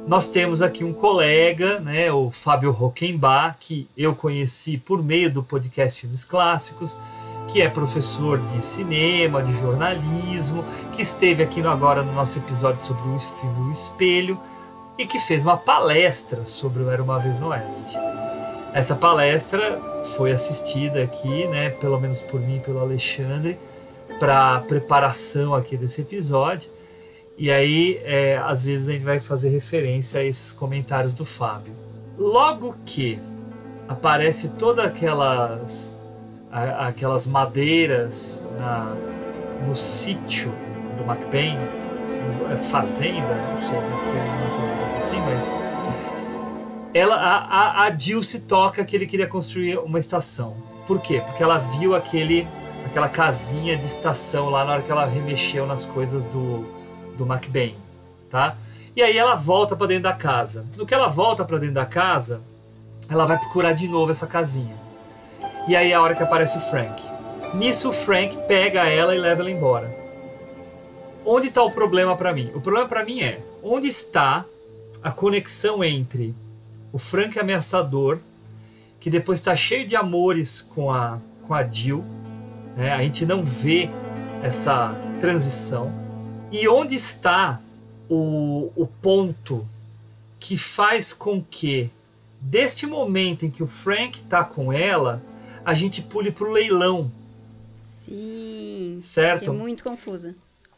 [0.06, 5.44] Nós temos aqui um colega, né, o Fábio Rockenbach, que eu conheci por meio do
[5.44, 6.98] podcast Filmes Clássicos,
[7.46, 13.08] que é professor de cinema, de jornalismo, que esteve aqui agora no nosso episódio sobre
[13.08, 14.40] o filme O Espelho
[14.98, 17.96] e que fez uma palestra sobre o Era Uma Vez no Oeste.
[18.74, 19.80] Essa palestra
[20.16, 23.56] foi assistida aqui, né, pelo menos por mim e pelo Alexandre,
[24.18, 26.71] para preparação aqui desse episódio.
[27.42, 31.74] E aí, é, às vezes a gente vai fazer referência a esses comentários do Fábio.
[32.16, 33.20] Logo que
[33.88, 36.00] aparece todas aquelas
[36.52, 38.94] aquelas madeiras na,
[39.66, 40.54] no sítio
[40.96, 41.58] do McBain,
[42.52, 45.52] é fazenda, não sei o que é assim, mas
[46.94, 50.54] ela, a, a, a Jill se toca que ele queria construir uma estação.
[50.86, 51.20] Por quê?
[51.26, 52.46] Porque ela viu aquele,
[52.86, 56.81] aquela casinha de estação lá na hora que ela remexeu nas coisas do,
[57.24, 57.76] do McBain,
[58.30, 58.56] tá?
[58.94, 60.66] E aí ela volta para dentro da casa.
[60.76, 62.40] No que ela volta para dentro da casa,
[63.08, 64.76] ela vai procurar de novo essa casinha.
[65.66, 67.02] E aí é a hora que aparece o Frank.
[67.54, 69.94] Nisso o Frank pega ela e leva ela embora.
[71.24, 72.50] Onde está o problema para mim?
[72.54, 74.44] O problema para mim é onde está
[75.02, 76.34] a conexão entre
[76.92, 78.18] o Frank ameaçador,
[79.00, 82.04] que depois está cheio de amores com a, com a Jill,
[82.76, 82.92] né?
[82.92, 83.88] a gente não vê
[84.42, 85.92] essa transição,
[86.52, 87.60] e onde está
[88.08, 89.66] o, o ponto
[90.38, 91.90] que faz com que,
[92.38, 95.22] deste momento em que o Frank está com ela,
[95.64, 97.10] a gente pule para o leilão.
[97.82, 98.98] Sim.
[99.00, 99.46] Certo.
[99.46, 100.34] Fiquei muito confusa.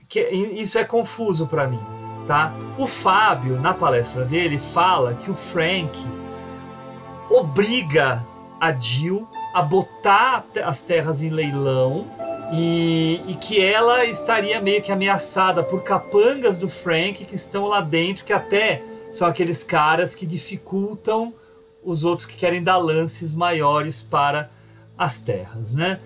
[0.08, 1.80] que isso é confuso para mim,
[2.26, 2.52] tá?
[2.78, 5.98] O Fábio na palestra dele fala que o Frank
[7.30, 8.24] obriga
[8.60, 12.06] a Jill a botar as terras em leilão
[12.52, 17.80] e, e que ela estaria meio que ameaçada por capangas do Frank que estão lá
[17.80, 21.34] dentro, que até são aqueles caras que dificultam
[21.82, 24.50] os outros que querem dar lances maiores para
[24.96, 26.00] as terras, né?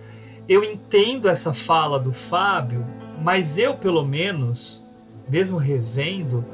[0.48, 2.84] Eu entendo essa fala do Fábio,
[3.22, 4.86] mas eu, pelo menos,
[5.28, 6.44] mesmo revendo,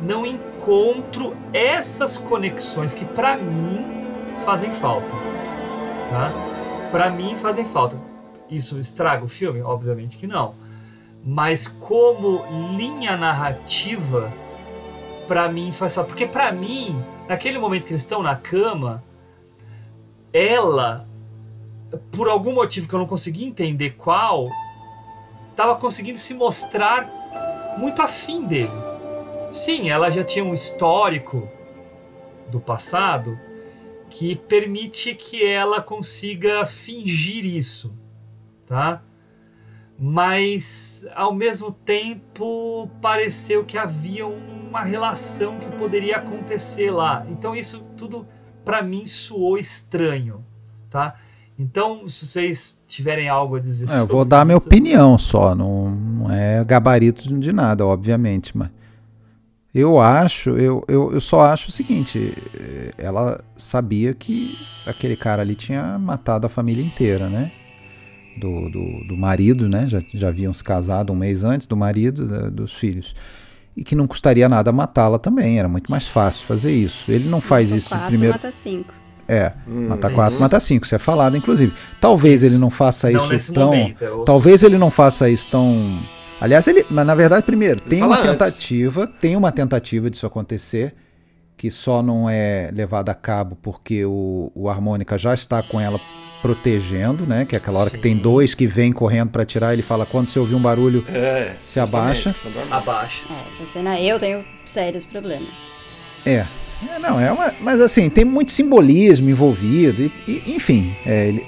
[0.00, 3.84] não encontro essas conexões que para mim
[4.44, 5.08] fazem falta.
[6.10, 6.30] Tá?
[6.90, 8.07] Para mim fazem falta.
[8.50, 9.60] Isso estraga o filme?
[9.62, 10.54] Obviamente que não.
[11.24, 12.42] Mas como
[12.76, 14.32] linha narrativa,
[15.26, 16.08] para mim faz falta.
[16.08, 19.04] Porque para mim, naquele momento que eles estão na cama,
[20.32, 21.06] ela,
[22.12, 24.48] por algum motivo que eu não consegui entender qual,
[25.50, 28.72] estava conseguindo se mostrar muito afim dele.
[29.50, 31.48] Sim, ela já tinha um histórico
[32.48, 33.38] do passado
[34.10, 37.94] que permite que ela consiga fingir isso,
[38.68, 39.02] tá?
[39.98, 47.26] Mas ao mesmo tempo pareceu que havia uma relação que poderia acontecer lá.
[47.28, 48.26] Então isso tudo
[48.64, 50.44] para mim soou estranho,
[50.90, 51.14] tá?
[51.58, 55.90] Então, se vocês tiverem algo a dizer É, eu vou dar minha opinião só, não,
[55.90, 58.70] não é gabarito de nada, obviamente, mas
[59.74, 64.56] eu acho, eu, eu, eu só acho o seguinte, eh, ela sabia que
[64.86, 67.50] aquele cara ali tinha matado a família inteira, né?
[68.38, 69.86] Do, do, do marido, né?
[69.88, 73.14] Já, já haviam se casado um mês antes do marido, da, dos filhos.
[73.76, 77.10] E que não custaria nada matá-la também, era muito mais fácil fazer isso.
[77.10, 78.34] Ele não faz isso quatro, primeiro.
[78.34, 78.92] mata cinco.
[79.28, 80.16] É, Hum, mata isso.
[80.16, 81.72] quatro, mata cinco, isso é falado, inclusive.
[82.00, 83.66] Talvez ele não faça Não isso nesse tão.
[83.66, 85.98] momento, é Talvez ele não faça isso tão.
[86.40, 86.84] Aliás, ele.
[86.90, 88.30] Mas na verdade, primeiro, tem uma antes.
[88.30, 90.94] tentativa, tem uma tentativa disso acontecer,
[91.56, 96.00] que só não é levada a cabo porque o, o harmônica já está com ela
[96.42, 97.44] protegendo, né?
[97.44, 98.20] Que é aquela hora que tem Sim.
[98.22, 101.80] dois que vêm correndo para tirar, ele fala: quando você ouvir um barulho, É, Se
[101.80, 102.34] abaixa.
[102.70, 103.22] Abaixa.
[103.30, 105.48] É, essa cena eu tenho sérios problemas.
[106.24, 106.44] É.
[106.94, 111.44] É, não, é uma, mas assim, tem muito simbolismo envolvido, e, e- enfim, é, ele-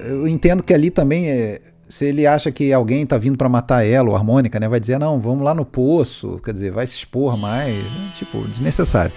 [0.00, 1.58] eu entendo que ali também, é,
[1.88, 4.98] se ele acha que alguém tá vindo para matar ela, o harmônica, né, vai dizer,
[4.98, 9.10] não, vamos lá no poço, quer dizer, vai se expor mais, né, tipo, desnecessário.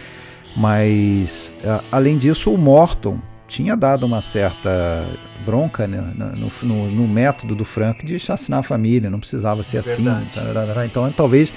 [0.56, 3.20] Mas, a- além disso, o Morton
[3.52, 5.06] tinha dado uma certa
[5.46, 6.00] bronca né,
[6.38, 10.30] no, no- no método do Frank de chacinar a família, não precisava ser assim, Verdade.
[10.34, 10.86] tararara.
[10.86, 11.52] então talvez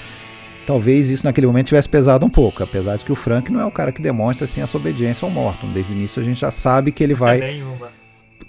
[0.67, 3.65] talvez isso naquele momento tivesse pesado um pouco, apesar de que o Frank não é
[3.65, 5.71] o cara que demonstra assim essa obediência ao Morton.
[5.71, 7.63] Desde o início a gente já sabe que ele vai É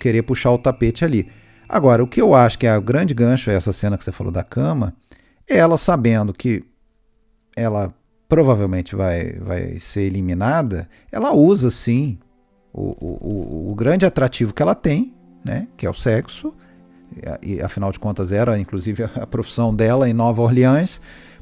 [0.00, 1.28] querer puxar o tapete ali.
[1.68, 4.32] Agora, o que eu acho que é o grande gancho, essa cena que você falou
[4.32, 4.92] da cama,
[5.48, 6.64] é ela sabendo que
[7.56, 7.94] ela
[8.28, 12.18] provavelmente vai, vai ser eliminada, ela usa sim
[12.76, 15.14] o, o, o, o grande atrativo que ela tem,
[15.44, 16.52] né, que é o sexo,
[17.42, 21.00] e, afinal de contas era inclusive a profissão dela em Nova Orleans,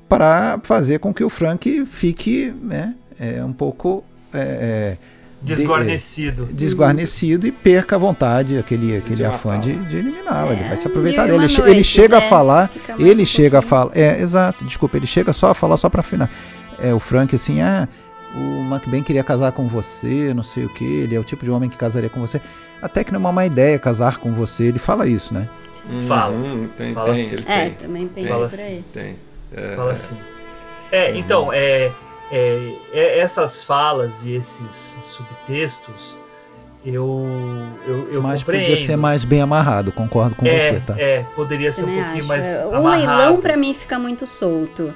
[0.08, 4.96] para fazer com que o Frank fique né, é, um pouco é,
[5.42, 6.46] de- Desguarnecido.
[6.52, 10.52] desguarnecido e perca a vontade, aquele, aquele De afã de, de eliminá-la.
[10.52, 11.44] ele vai se mil aproveitar dele.
[11.44, 12.24] Ele, ele chega né?
[12.24, 13.90] a falar, ele um chega a pouquinho.
[13.92, 13.96] falar.
[13.96, 16.30] É, exato, desculpa, ele chega só a falar só pra afinar.
[16.78, 17.88] É, o Frank assim, ah,
[18.36, 21.50] o McBain queria casar com você, não sei o que, ele é o tipo de
[21.50, 22.40] homem que casaria com você.
[22.82, 25.48] Até que não é uma má ideia casar com você, ele fala isso, né?
[26.06, 26.34] Fala.
[26.34, 27.34] Hum, tem, Fala tem, assim.
[27.34, 27.74] ele É, tem.
[27.74, 28.62] também pensei Fala por assim.
[28.62, 28.84] aí.
[28.92, 29.16] Tem.
[29.54, 30.16] É, Fala assim.
[30.90, 31.90] É, então, é,
[32.32, 36.20] é, é, essas falas e esses subtextos,
[36.84, 37.26] eu,
[37.86, 38.66] eu, eu Mas compreendo.
[38.70, 40.94] podia ser mais bem amarrado, concordo com é, você, tá?
[40.98, 42.28] É, poderia ser Também um pouquinho acho.
[42.28, 42.96] mais É, o amarrado.
[43.18, 44.94] leilão pra mim fica muito solto.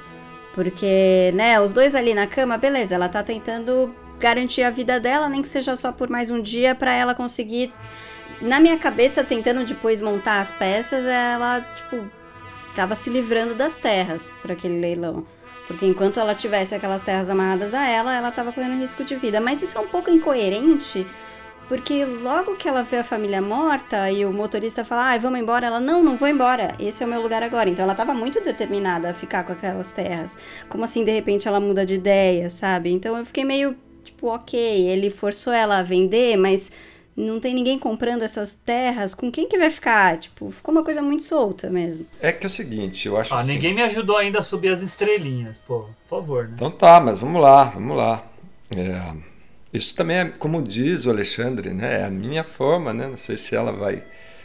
[0.53, 5.29] Porque, né, os dois ali na cama, beleza, ela tá tentando garantir a vida dela,
[5.29, 7.73] nem que seja só por mais um dia, pra ela conseguir.
[8.41, 12.05] Na minha cabeça, tentando depois montar as peças, ela, tipo,
[12.75, 15.25] tava se livrando das terras para aquele leilão.
[15.67, 19.39] Porque enquanto ela tivesse aquelas terras amarradas a ela, ela tava correndo risco de vida.
[19.39, 21.05] Mas isso é um pouco incoerente,
[21.69, 25.67] porque logo que ela vê a família morta e o motorista fala, ai, vamos embora,
[25.67, 27.69] ela, não, não vou embora, esse é o meu lugar agora.
[27.69, 30.35] Então ela tava muito determinada a ficar com aquelas terras.
[30.67, 32.91] Como assim, de repente, ela muda de ideia, sabe?
[32.91, 34.59] Então eu fiquei meio, tipo, ok,
[34.89, 36.71] ele forçou ela a vender, mas
[37.15, 40.17] não tem ninguém comprando essas terras, com quem que vai ficar?
[40.17, 42.05] Tipo, ficou uma coisa muito solta mesmo.
[42.21, 43.53] É que é o seguinte, eu acho Ah, assim.
[43.53, 45.81] ninguém me ajudou ainda a subir as estrelinhas, pô.
[45.81, 46.53] Por favor, né?
[46.55, 48.23] Então tá, mas vamos lá, vamos lá.
[48.75, 49.28] É,
[49.73, 52.01] isso também é, como diz o Alexandre, né?
[52.01, 53.07] É a minha forma, né?
[53.07, 54.03] Não sei se ela vai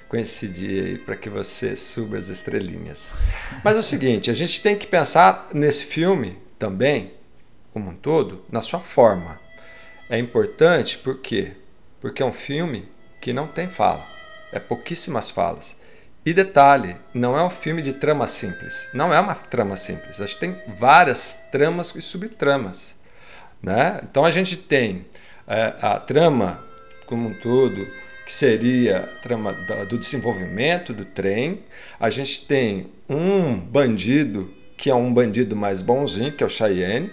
[0.09, 3.11] coincidir aí para que você suba as estrelinhas.
[3.65, 7.15] Mas é o seguinte, a gente tem que pensar nesse filme também,
[7.73, 9.41] como um todo, na sua forma.
[10.09, 11.53] É importante por quê?
[12.01, 12.87] Porque é um filme
[13.21, 14.07] que não tem fala.
[14.53, 15.77] É pouquíssimas falas.
[16.27, 18.89] E detalhe, não é um filme de trama simples.
[18.95, 20.21] Não é uma trama simples.
[20.21, 22.95] A gente tem várias tramas e subtramas.
[23.65, 24.01] Né?
[24.03, 25.07] Então a gente tem
[25.49, 26.63] é, a trama
[27.07, 27.87] como um todo,
[28.27, 29.55] que seria a trama
[29.89, 31.65] do desenvolvimento do trem.
[31.99, 37.11] A gente tem um bandido, que é um bandido mais bonzinho, que é o Cheyenne,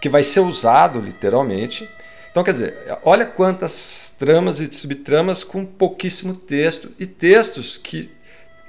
[0.00, 1.88] que vai ser usado literalmente.
[2.30, 2.74] Então, quer dizer,
[3.04, 8.10] olha quantas tramas e subtramas com pouquíssimo texto e textos que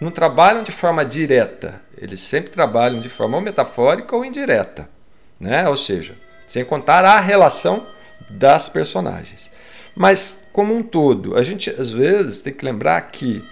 [0.01, 4.89] não trabalham de forma direta, eles sempre trabalham de forma ou metafórica ou indireta,
[5.39, 5.67] né?
[5.69, 6.15] Ou seja,
[6.47, 7.87] sem contar a relação
[8.29, 9.49] das personagens.
[9.95, 13.43] Mas como um todo, a gente às vezes tem que lembrar que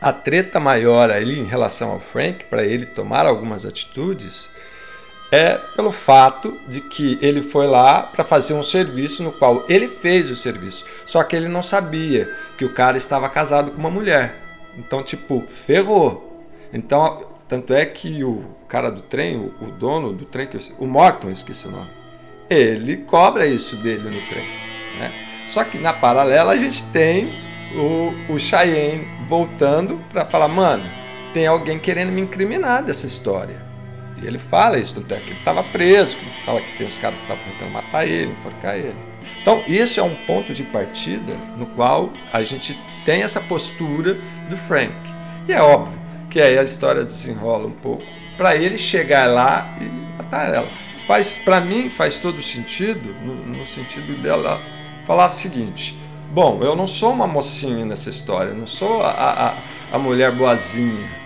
[0.00, 4.50] a treta maior ali em relação ao Frank, para ele tomar algumas atitudes,
[5.30, 9.88] é pelo fato de que ele foi lá para fazer um serviço no qual ele
[9.88, 13.90] fez o serviço, só que ele não sabia que o cara estava casado com uma
[13.90, 14.42] mulher.
[14.76, 16.46] Então, tipo, ferrou.
[16.72, 20.62] Então, tanto é que o cara do trem, o, o dono do trem, que eu-
[20.78, 21.90] o Morton, esqueci o nome,
[22.48, 24.46] ele cobra isso dele no trem.
[24.98, 25.12] Né?
[25.46, 27.30] Só que na paralela a gente tem
[27.76, 30.84] o, o Cheyenne voltando para falar, mano,
[31.34, 33.60] tem alguém querendo me incriminar dessa história.
[34.22, 36.16] E ele fala isso, tanto é que ele estava preso,
[36.46, 38.94] fala que tem os caras que estavam tentando matar ele, enforcar ele.
[39.42, 44.16] Então, isso é um ponto de partida no qual a gente tem essa postura
[44.48, 44.94] do Frank.
[45.46, 46.00] E é óbvio
[46.30, 48.02] que aí a história desenrola um pouco
[48.36, 49.84] para ele chegar lá e
[50.16, 50.68] matar ela.
[51.06, 54.60] Faz, para mim, faz todo sentido, no, no sentido dela
[55.04, 55.98] falar o seguinte:
[56.30, 61.22] bom, eu não sou uma mocinha nessa história, não sou a, a, a mulher boazinha.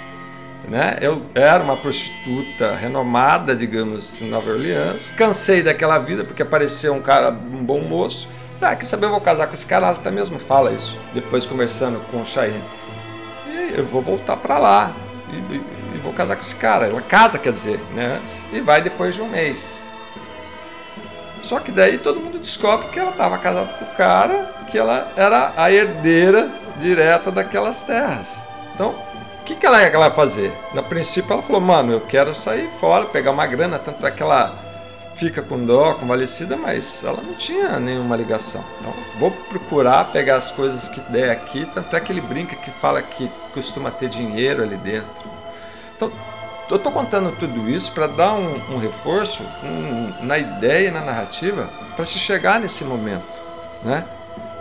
[0.69, 0.99] Né?
[1.01, 5.13] Eu era uma prostituta renomada, digamos, em Nova Orleans.
[5.13, 8.29] Cansei daquela vida porque apareceu um cara, um bom moço.
[8.61, 9.87] Ah, quer saber, eu vou casar com esse cara.
[9.87, 10.99] Ela até mesmo fala isso.
[11.15, 12.65] Depois conversando com o Cheyenne.
[13.47, 14.93] E eu vou voltar para lá
[15.31, 16.87] e, e, e, vou casar com esse cara.
[16.87, 18.21] Ela casa, quer dizer, né?
[18.53, 19.85] E vai depois de um mês.
[21.43, 25.13] Só que daí todo mundo descobre que ela estava casada com o cara, que ela
[25.17, 28.41] era a herdeira direta daquelas terras.
[28.75, 28.91] Então,
[29.41, 30.53] o que, que ela ia fazer?
[30.75, 33.79] Na princípio, ela falou: Mano, eu quero sair fora, pegar uma grana.
[33.79, 34.59] Tanto é que ela
[35.15, 38.65] fica com dó, convalescida, mas ela não tinha nenhuma ligação.
[38.81, 41.65] Então, vou procurar pegar as coisas que der aqui.
[41.73, 45.36] Tanto é que ele brinca que fala que costuma ter dinheiro ali dentro.
[45.97, 46.13] Então,
[46.69, 51.71] eu estou contando tudo isso para dar um, um reforço um, na ideia na narrativa
[51.95, 53.43] para se chegar nesse momento,
[53.83, 54.07] né?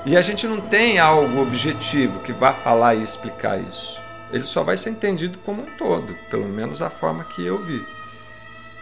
[0.06, 4.00] E a gente não tem algo objetivo que vá falar e explicar isso.
[4.32, 7.84] Ele só vai ser entendido como um todo, pelo menos a forma que eu vi.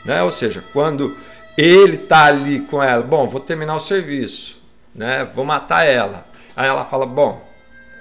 [0.04, 0.22] Né?
[0.22, 1.16] Ou seja, quando
[1.58, 4.62] ele está ali com ela, bom, vou terminar o serviço,
[4.94, 5.24] né?
[5.24, 6.26] vou matar ela.
[6.58, 7.42] Aí ela fala, bom,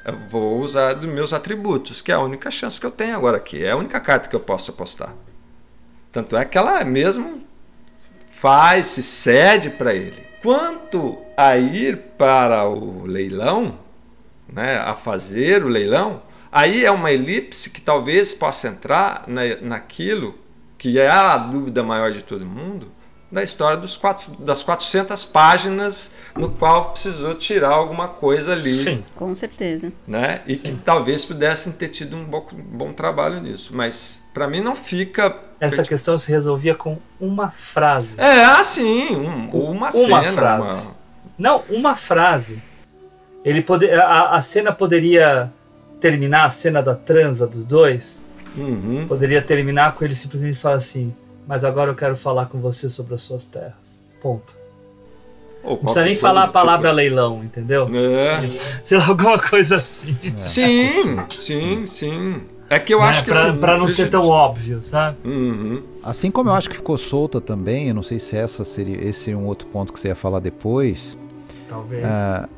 [0.05, 3.37] eu vou usar dos meus atributos, que é a única chance que eu tenho agora
[3.37, 5.15] aqui, é a única carta que eu posso apostar.
[6.11, 7.43] Tanto é que ela mesmo
[8.29, 10.23] faz, se cede para ele.
[10.43, 13.79] Quanto a ir para o leilão,
[14.49, 20.37] né, a fazer o leilão, aí é uma elipse que talvez possa entrar na, naquilo
[20.77, 22.91] que é a dúvida maior de todo mundo,
[23.33, 28.85] da história dos quatro, das 400 páginas no qual precisou tirar alguma coisa ali.
[28.85, 29.91] Sim, com certeza.
[30.07, 30.43] Né?
[30.47, 30.77] E Sim.
[30.77, 33.75] que talvez pudessem ter tido um bom, bom trabalho nisso.
[33.75, 35.35] Mas para mim não fica.
[35.59, 38.21] Essa questão se resolvia com uma frase.
[38.21, 40.23] É, assim, um, uma, uma cena.
[40.25, 40.87] Frase.
[40.87, 40.97] Uma...
[41.39, 42.63] Não, uma frase.
[43.43, 45.51] Ele pode, a, a cena poderia
[46.01, 48.23] terminar, a cena da transa dos dois.
[48.57, 49.07] Uhum.
[49.09, 51.15] Poderia terminar com ele simplesmente falar assim:
[51.47, 54.01] mas agora eu quero falar com você sobre as suas terras.
[54.21, 54.55] Ponto.
[55.65, 56.97] não precisa nem falar a palavra tipo...
[56.97, 57.89] leilão, entendeu?
[57.93, 58.41] É.
[58.85, 60.17] Sei lá, alguma coisa assim.
[60.23, 60.45] É.
[60.45, 62.43] Sim, sim, sim.
[62.71, 65.17] É que eu é, acho que pra, assim, pra não ser tão óbvio, sabe?
[65.25, 65.83] Uhum.
[66.03, 69.25] Assim como eu acho que ficou solta também, eu não sei se essa seria, esse
[69.25, 71.19] seria um outro ponto que você ia falar depois.
[71.69, 72.05] Talvez.
[72.05, 72.49] Ah,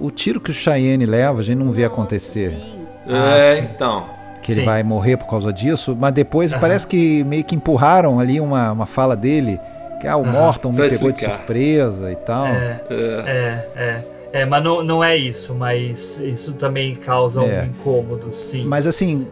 [0.00, 2.58] o tiro que o Cheyenne leva, a gente não vê acontecer.
[3.06, 4.13] É, ah, então
[4.44, 4.60] que Sim.
[4.60, 6.60] ele vai morrer por causa disso, mas depois uhum.
[6.60, 9.58] parece que meio que empurraram ali uma, uma fala dele,
[9.98, 10.32] que ah, o uhum.
[10.32, 12.46] Morton me pegou de surpresa e tal.
[12.46, 14.04] É, é, é.
[14.42, 17.62] é mas não, não é isso, mas isso também causa é.
[17.62, 18.66] um incômodo, sim.
[18.66, 19.26] Mas assim,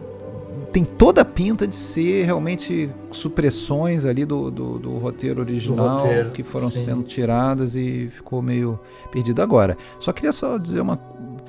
[0.71, 6.03] tem toda a pinta de ser realmente supressões ali do, do, do roteiro original do
[6.05, 6.83] roteiro, que foram sim.
[6.83, 8.79] sendo tiradas e ficou meio
[9.11, 9.77] perdido agora.
[9.99, 10.97] Só queria só dizer uma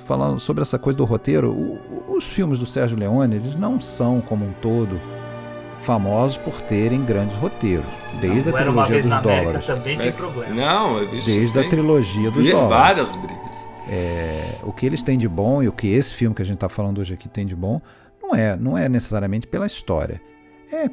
[0.05, 4.21] falando sobre essa coisa do roteiro, o, os filmes do Sérgio Leone, eles não são
[4.21, 5.01] como um todo
[5.81, 7.87] famosos por terem grandes roteiros,
[8.21, 9.67] desde não, a trilogia dos dólares.
[9.67, 10.57] Também tem problemas.
[10.57, 12.71] Não, desde a trilogia dos dólares.
[12.71, 13.69] Várias brigas.
[13.89, 16.55] É, o que eles têm de bom e o que esse filme que a gente
[16.55, 17.83] está falando hoje aqui tem de bom,
[18.23, 20.21] não é, não é necessariamente pela história,
[20.73, 20.89] é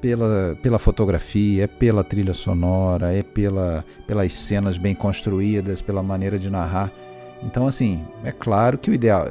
[0.00, 6.38] pela, pela fotografia, é pela trilha sonora, é pela, pelas cenas bem construídas, pela maneira
[6.38, 6.92] de narrar.
[7.44, 9.26] Então, assim, é claro que o ideal.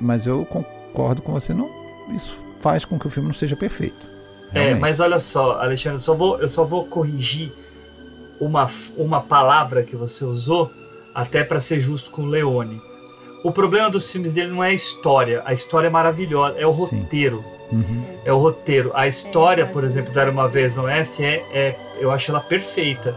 [0.00, 1.70] Mas eu concordo com você, não.
[2.14, 4.06] Isso faz com que o filme não seja perfeito.
[4.52, 4.76] É, realmente.
[4.76, 7.52] É, mas olha só, Alexandre, eu só vou, eu só vou corrigir
[8.40, 8.66] uma,
[8.96, 10.70] uma palavra que você usou,
[11.14, 12.80] até para ser justo com o Leone.
[13.44, 15.42] O problema dos filmes dele não é a história.
[15.44, 17.00] A história é maravilhosa, é o Sim.
[17.00, 17.44] roteiro.
[17.70, 18.04] Uhum.
[18.24, 18.90] É o roteiro.
[18.94, 22.40] A história, por exemplo, da Era Uma Vez no Oeste, é, é, eu acho ela
[22.40, 23.16] perfeita.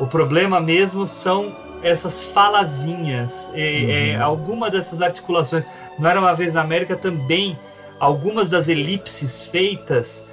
[0.00, 1.54] O problema mesmo são
[1.84, 3.90] essas falazinhas, é, é, uhum.
[3.90, 5.66] é, alguma dessas articulações.
[5.98, 7.58] Não era uma vez na América também,
[8.00, 10.26] algumas das elipses feitas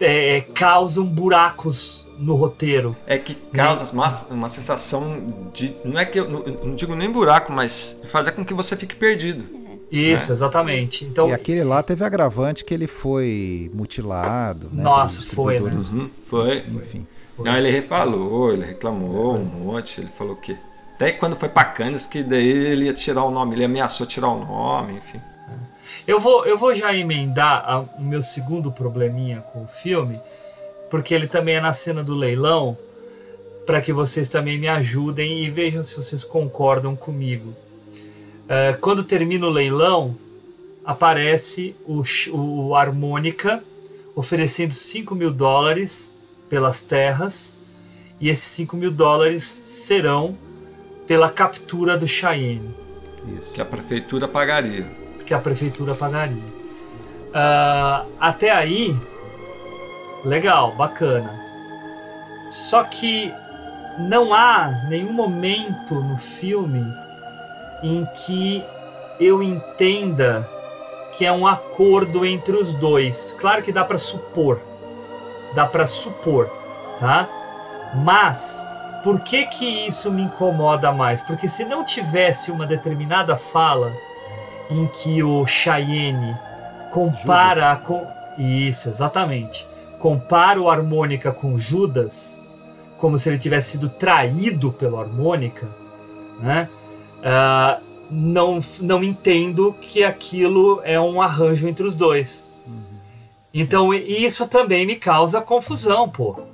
[0.00, 2.96] é, é causam buracos no roteiro.
[3.06, 3.90] É que causa né?
[3.92, 5.76] uma, uma sensação de.
[5.84, 8.96] Não é que eu não, não digo nem buraco, mas fazer com que você fique
[8.96, 9.44] perdido.
[9.90, 10.32] Isso, né?
[10.32, 11.04] exatamente.
[11.04, 14.68] Então, e aquele lá teve agravante que ele foi mutilado.
[14.72, 15.60] Né, Nossa, foi.
[15.60, 15.70] Né?
[15.70, 16.58] Uhum, foi.
[16.58, 17.06] Enfim.
[17.36, 17.44] Foi.
[17.44, 20.56] Não, ele falou, ele reclamou um monte, ele falou que
[20.94, 24.28] até quando foi pra Cannes, que daí ele ia tirar o nome, ele ameaçou tirar
[24.28, 25.20] o nome, enfim.
[26.06, 30.20] Eu vou, eu vou já emendar a, o meu segundo probleminha com o filme,
[30.88, 32.78] porque ele também é na cena do leilão,
[33.66, 37.54] para que vocês também me ajudem e vejam se vocês concordam comigo.
[38.44, 40.16] Uh, quando termina o leilão,
[40.84, 42.02] aparece o,
[42.32, 43.64] o Harmônica
[44.14, 46.12] oferecendo 5 mil dólares
[46.48, 47.58] pelas terras,
[48.20, 50.38] e esses 5 mil dólares serão
[51.06, 52.74] pela captura do Cheyenne.
[53.26, 53.52] isso.
[53.52, 54.90] Que a prefeitura pagaria.
[55.24, 56.54] Que a prefeitura pagaria.
[57.30, 58.96] Uh, até aí,
[60.24, 61.40] legal, bacana.
[62.48, 63.32] Só que
[63.98, 66.84] não há nenhum momento no filme
[67.82, 68.64] em que
[69.20, 70.48] eu entenda
[71.16, 73.36] que é um acordo entre os dois.
[73.38, 74.60] Claro que dá para supor,
[75.54, 76.50] dá para supor,
[76.98, 77.28] tá?
[77.94, 78.66] Mas
[79.04, 81.20] por que que isso me incomoda mais?
[81.20, 83.94] Porque se não tivesse uma determinada fala
[84.70, 86.34] em que o Cheyenne
[86.90, 88.02] compara com
[88.38, 89.68] isso, exatamente,
[89.98, 92.40] compara o harmônica com Judas,
[92.96, 95.68] como se ele tivesse sido traído pelo harmônica,
[96.40, 96.70] né?
[97.18, 102.50] Uh, não, não entendo que aquilo é um arranjo entre os dois.
[102.66, 102.82] Uhum.
[103.52, 106.53] Então isso também me causa confusão, pô.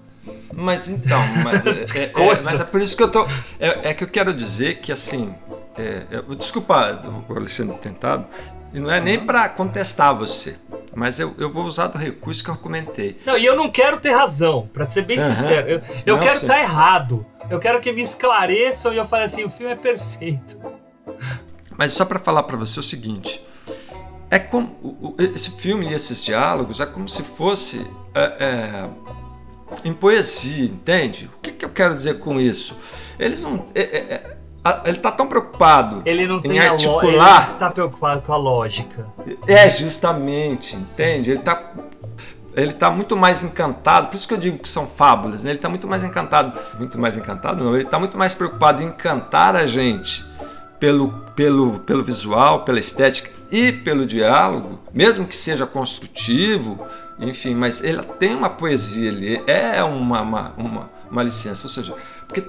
[0.52, 3.24] Mas então, mas é, é, é, mas é por isso que eu tô.
[3.59, 5.35] É, é que eu quero dizer que assim.
[5.78, 8.27] É, é desculpa o Alexandre tentado,
[8.72, 10.56] e não é nem para contestar você,
[10.94, 13.18] mas eu, eu vou usar do recurso que eu comentei.
[13.24, 15.24] Não, e eu não quero ter razão, para ser bem uhum.
[15.24, 15.68] sincero.
[15.68, 17.27] Eu, eu não, quero estar tá errado.
[17.48, 20.59] Eu quero que me esclareçam e eu fale assim: o filme é perfeito.
[21.77, 23.43] Mas só para falar para você o seguinte:
[24.31, 28.89] é como esse filme e esses diálogos é como se fosse é, é,
[29.85, 31.31] em poesia, entende?
[31.37, 32.77] O que, que, eu quero dizer com isso?
[33.19, 33.67] Eles não.
[33.75, 34.37] É, é, é
[34.85, 37.45] ele está tão preocupado ele não tem em articular.
[37.45, 39.07] Ele está preocupado com a lógica.
[39.47, 41.31] É, justamente, entende?
[41.31, 41.73] Ele está
[42.55, 45.51] ele está muito mais encantado, por isso que eu digo que são fábulas, né?
[45.51, 48.87] ele está muito mais encantado, muito mais encantado não, ele está muito mais preocupado em
[48.87, 50.27] encantar a gente
[50.81, 56.81] pelo, pelo, pelo visual, pela estética e pelo diálogo, mesmo que seja construtivo,
[57.19, 61.94] enfim, mas ele tem uma poesia ali, é uma, uma, uma, uma licença, ou seja,
[62.27, 62.43] porque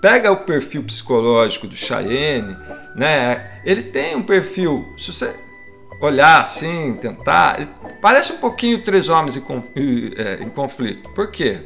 [0.00, 2.56] pega o perfil psicológico do Cheyenne,
[2.94, 3.60] né?
[3.64, 5.34] Ele tem um perfil, se você
[6.00, 7.58] olhar assim, tentar,
[8.00, 9.42] parece um pouquinho Três Homens em,
[10.16, 11.08] é, Conflito.
[11.10, 11.60] Por quê?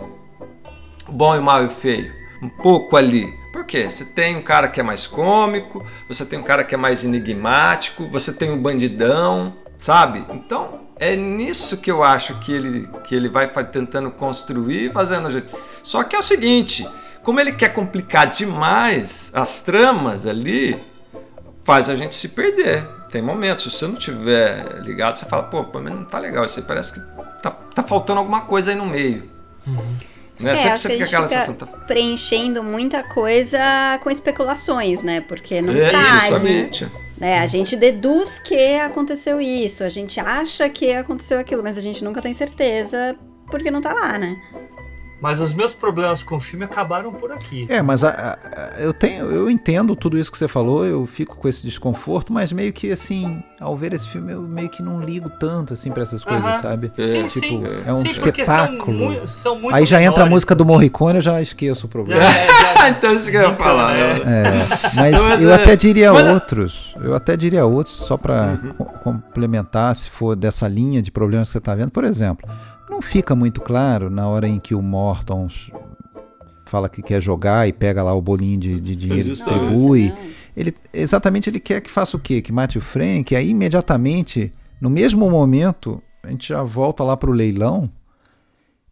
[1.09, 2.20] Bom e mal e feio.
[2.43, 3.39] Um pouco ali.
[3.53, 3.91] Por quê?
[3.91, 7.05] Você tem um cara que é mais cômico, você tem um cara que é mais
[7.05, 10.25] enigmático, você tem um bandidão, sabe?
[10.31, 15.31] Então é nisso que eu acho que ele, que ele vai tentando construir, fazendo a
[15.31, 15.49] gente.
[15.83, 16.87] Só que é o seguinte,
[17.23, 20.81] como ele quer complicar demais as tramas ali,
[21.65, 22.87] faz a gente se perder.
[23.11, 26.61] Tem momentos, se você não tiver ligado, você fala, pô, mas não tá legal isso
[26.61, 27.01] aí, parece que
[27.43, 29.29] tá, tá faltando alguma coisa aí no meio.
[29.67, 29.97] Uhum.
[30.41, 30.53] Né?
[30.53, 31.55] É, Sempre você fica aquela fica sensação.
[31.55, 31.67] Tá...
[31.67, 33.61] Preenchendo muita coisa
[34.03, 35.21] com especulações, né?
[35.21, 36.03] Porque não é, tá.
[36.03, 36.89] Justamente.
[37.19, 37.39] Né?
[37.39, 42.03] A gente deduz que aconteceu isso, a gente acha que aconteceu aquilo, mas a gente
[42.03, 43.15] nunca tem certeza
[43.51, 44.37] porque não tá lá, né?
[45.21, 47.67] Mas os meus problemas com o filme acabaram por aqui.
[47.69, 51.37] É, mas a, a, eu tenho, eu entendo tudo isso que você falou, eu fico
[51.37, 55.01] com esse desconforto, mas meio que assim, ao ver esse filme, eu meio que não
[55.01, 56.63] ligo tanto assim para essas coisas, uh -huh.
[56.63, 56.93] sabe?
[56.99, 57.63] Sim, tipo, sim.
[57.87, 59.15] é um sim, espetáculo.
[59.15, 62.23] São, são muito Aí já entra a música do Morricone, eu já esqueço o problema.
[62.25, 63.97] É, então isso que eu ia falar.
[63.97, 64.11] É.
[64.25, 66.33] É, mas, mas eu até diria mas...
[66.33, 68.85] outros, eu até diria outros só para uhum.
[69.05, 72.49] complementar, se for dessa linha de problemas que você tá vendo, por exemplo.
[72.91, 75.49] Não fica muito claro na hora em que o Morton
[76.67, 80.13] fala que quer jogar e pega lá o bolinho de, de dinheiro e distribui.
[80.57, 82.43] Ele, exatamente ele quer que faça o quê?
[82.43, 87.31] Que mate o Frank, aí imediatamente, no mesmo momento, a gente já volta lá para
[87.31, 87.91] o leilão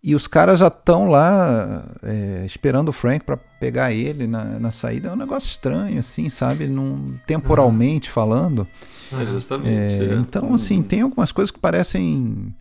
[0.02, 4.70] e os caras já estão lá é, esperando o Frank para pegar ele na, na,
[4.70, 5.08] saída.
[5.08, 6.68] É um negócio estranho, assim, sabe?
[6.68, 8.66] Num, temporalmente falando.
[9.12, 9.92] É, justamente.
[9.92, 10.14] É.
[10.14, 12.54] Então, assim, tem algumas coisas que parecem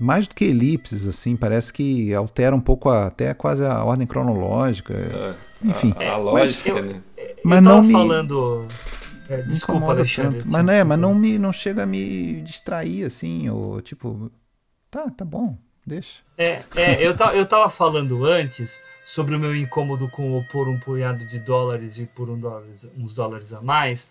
[0.00, 4.06] mais do que elipses, assim, parece que altera um pouco a, até quase a ordem
[4.06, 4.94] cronológica.
[4.94, 5.94] É, Enfim.
[5.98, 7.02] A, a lógica, mas, né?
[7.18, 8.66] Eu, mas não me falando.
[9.28, 10.40] É, desculpa, Alexandre.
[10.40, 14.32] Tanto, mas não é, mas não me não chega a me distrair assim, ou tipo,
[14.90, 16.22] tá, tá bom, deixa.
[16.38, 20.66] É, é eu, ta, eu tava falando antes sobre o meu incômodo com o por
[20.66, 24.10] um punhado de dólares e por um dólares, uns dólares a mais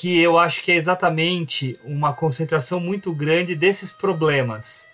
[0.00, 4.86] que eu acho que é exatamente uma concentração muito grande desses problemas.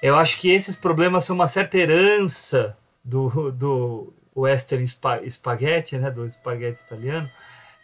[0.00, 6.12] Eu acho que esses problemas são uma certa herança do, do western spa, spaghetti, né,
[6.12, 7.28] do espaguete italiano,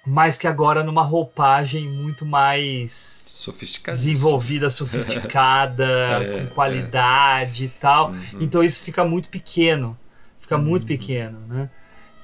[0.06, 3.44] mas que agora numa roupagem muito mais
[3.88, 5.84] desenvolvida, sofisticada,
[6.22, 7.66] é, com qualidade é.
[7.66, 8.10] e tal.
[8.10, 8.38] Uhum.
[8.40, 9.98] Então isso fica muito pequeno,
[10.38, 10.88] fica muito uhum.
[10.88, 11.68] pequeno, né?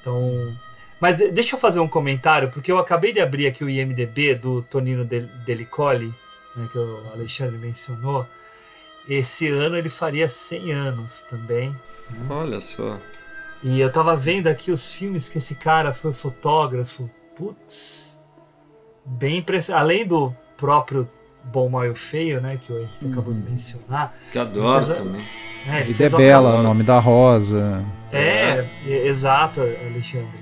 [0.01, 0.57] Então
[1.03, 4.63] mas deixa eu fazer um comentário, porque eu acabei de abrir aqui o IMDB do
[4.63, 6.15] Tonino Delicoli,
[6.57, 8.25] né, que o Alexandre mencionou.
[9.09, 11.71] Esse ano ele faria 100 anos também.
[12.09, 12.27] Né?
[12.31, 12.97] Olha só.
[13.63, 17.11] E eu tava vendo aqui os filmes que esse cara foi fotógrafo.
[17.37, 18.21] Putz.
[19.05, 19.83] bem impressionante.
[19.83, 21.09] Além do próprio
[21.45, 22.61] Bom, Mal e Feio, né?
[22.65, 23.13] Que o Henrique Uhum.
[23.13, 24.15] acabou de mencionar.
[24.31, 25.27] Que adoro a- também.
[25.67, 27.85] É, Vida é Bela, o nome da Rosa.
[28.13, 30.42] É, é, exato, Alexandre.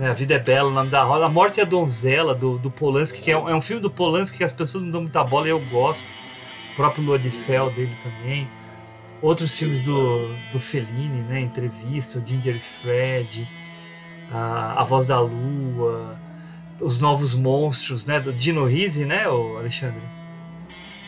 [0.00, 1.26] É, a Vida é Bela, o nome da roda.
[1.26, 3.90] A Morte é a Donzela, do, do Polanski, que é um, é um filme do
[3.90, 6.08] Polanski que as pessoas não dão muita bola e eu gosto.
[6.72, 8.48] O próprio Lua de Fel dele também.
[9.20, 11.40] Outros filmes do, do Fellini, né?
[11.40, 13.46] Entrevista, o Ginger e Fred,
[14.32, 16.18] a, a Voz da Lua,
[16.80, 18.18] Os Novos Monstros, né?
[18.18, 20.00] Do Dino Risi, né, Alexandre?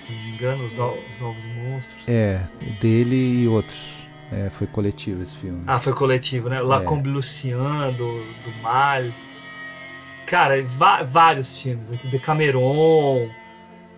[0.07, 2.07] Se não me engano, Os, no- Os Novos Monstros.
[2.11, 2.45] É,
[2.79, 4.02] dele e outros.
[4.33, 5.63] É, foi coletivo esse filme.
[5.67, 6.61] Ah, foi coletivo, né?
[6.61, 6.85] La É.
[6.85, 7.57] Combe Lucien,
[7.97, 9.03] do, do Mal.
[10.27, 10.55] Cara,
[11.07, 12.09] vários filmes aqui.
[12.09, 13.29] Decameron,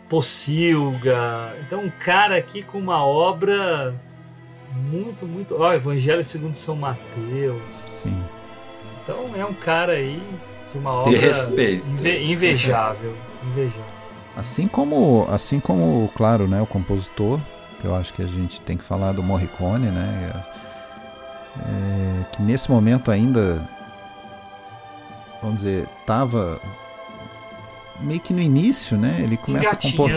[0.08, 1.54] Pocilga.
[1.66, 3.94] Então, um cara aqui com uma obra
[4.90, 5.54] muito, muito.
[5.58, 7.70] Ó, Evangelho segundo São Mateus.
[7.70, 8.22] Sim.
[9.02, 10.20] Então, é um cara aí
[10.72, 11.86] de uma De obra respeito.
[11.88, 13.14] inve- invejável.
[13.44, 13.84] Invejável.
[14.36, 17.38] Assim como, assim como, claro, né, o compositor,
[17.86, 20.32] eu acho que a gente tem que falar do Morricone, né,
[21.60, 23.60] é, que nesse momento ainda,
[25.42, 26.60] vamos dizer, estava
[28.00, 30.10] meio que no início, né, ele começa a compor.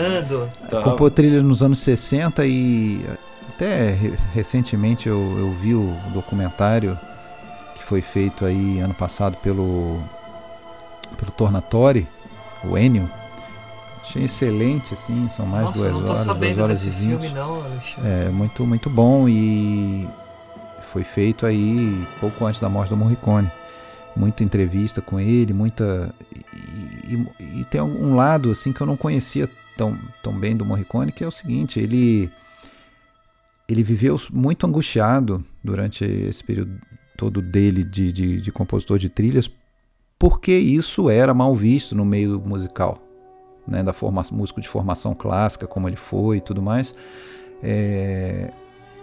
[0.68, 0.82] Tá.
[0.82, 3.06] compor trilhas nos anos 60 e
[3.50, 6.98] até re- recentemente eu, eu vi o documentário
[7.76, 10.00] que foi feito aí ano passado pelo,
[11.16, 12.06] pelo Tornatori,
[12.64, 13.08] o Ennio,
[14.08, 16.88] Achei excelente, assim, são mais Nossa, duas eu não tô horas, sabendo duas horas desse
[16.96, 17.20] e vinte.
[17.20, 18.10] filme, não, Alexandre.
[18.10, 20.08] É muito, muito bom e
[20.80, 23.50] foi feito aí pouco antes da morte do Morricone.
[24.16, 26.14] Muita entrevista com ele, muita.
[27.06, 30.64] E, e- e tem um lado assim que eu não conhecia tão, tão bem do
[30.64, 32.30] Morricone, que é o seguinte, ele.
[33.68, 36.72] Ele viveu muito angustiado durante esse período
[37.14, 39.50] todo dele de, de, de compositor de trilhas,
[40.18, 43.02] porque isso era mal visto no meio musical
[43.68, 46.94] né, da forma, músico de formação clássica, como ele foi e tudo mais.
[47.62, 48.50] É,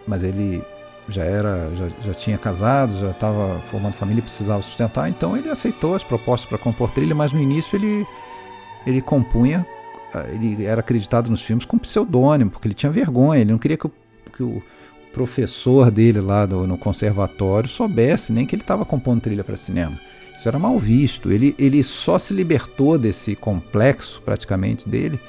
[0.08, 0.64] mas ele
[1.08, 5.96] já era, já, já tinha casado, já estava formando família precisava sustentar, então ele aceitou
[5.96, 8.06] as propostas para compor trilha, mas no início ele,
[8.88, 9.66] ele compunha,
[10.34, 13.86] ele era acreditado nos filmes com pseudônimo, porque ele tinha vergonha, ele não queria que
[13.86, 13.92] o,
[14.36, 14.64] que o
[15.14, 20.00] professor dele lá do, no conservatório soubesse nem que ele estava compondo trilha para cinema.
[20.38, 21.32] Isso era mal visto.
[21.32, 25.20] Ele, ele só se libertou desse complexo, praticamente, dele,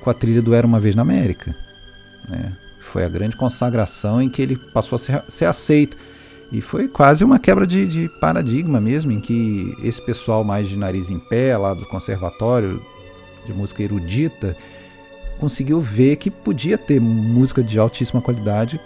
[0.00, 1.54] com a trilha do Era Uma Vez na América.
[2.28, 2.56] né?
[2.80, 5.96] Foi a grande consagração em que ele passou a ser, ser aceito.
[6.50, 10.78] E foi quase uma quebra de, de paradigma mesmo, em que esse pessoal mais de
[10.78, 12.80] nariz em pé, lá do conservatório
[13.46, 14.56] de música erudita,
[15.38, 18.80] conseguiu ver que podia ter música de altíssima qualidade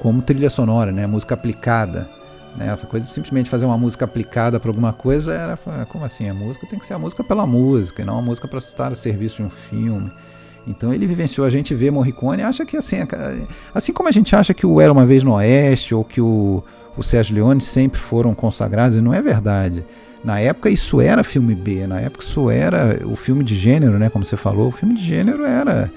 [0.00, 1.06] como trilha sonora, né?
[1.06, 2.08] música aplicada.
[2.56, 2.68] Né?
[2.68, 6.28] Essa coisa de simplesmente fazer uma música aplicada para alguma coisa era ah, como assim?
[6.28, 8.92] A música tem que ser a música pela música, e não a música para estar
[8.92, 10.10] a serviço de um filme.
[10.66, 12.98] Então ele vivenciou, a gente vê Morricone e acha que assim,
[13.74, 16.62] assim como a gente acha que o Era Uma Vez no Oeste ou que o,
[16.96, 19.84] o Sérgio Leone sempre foram consagrados, e não é verdade.
[20.22, 24.08] Na época isso era filme B, na época isso era o filme de gênero, né?
[24.08, 25.90] Como você falou, o filme de gênero era,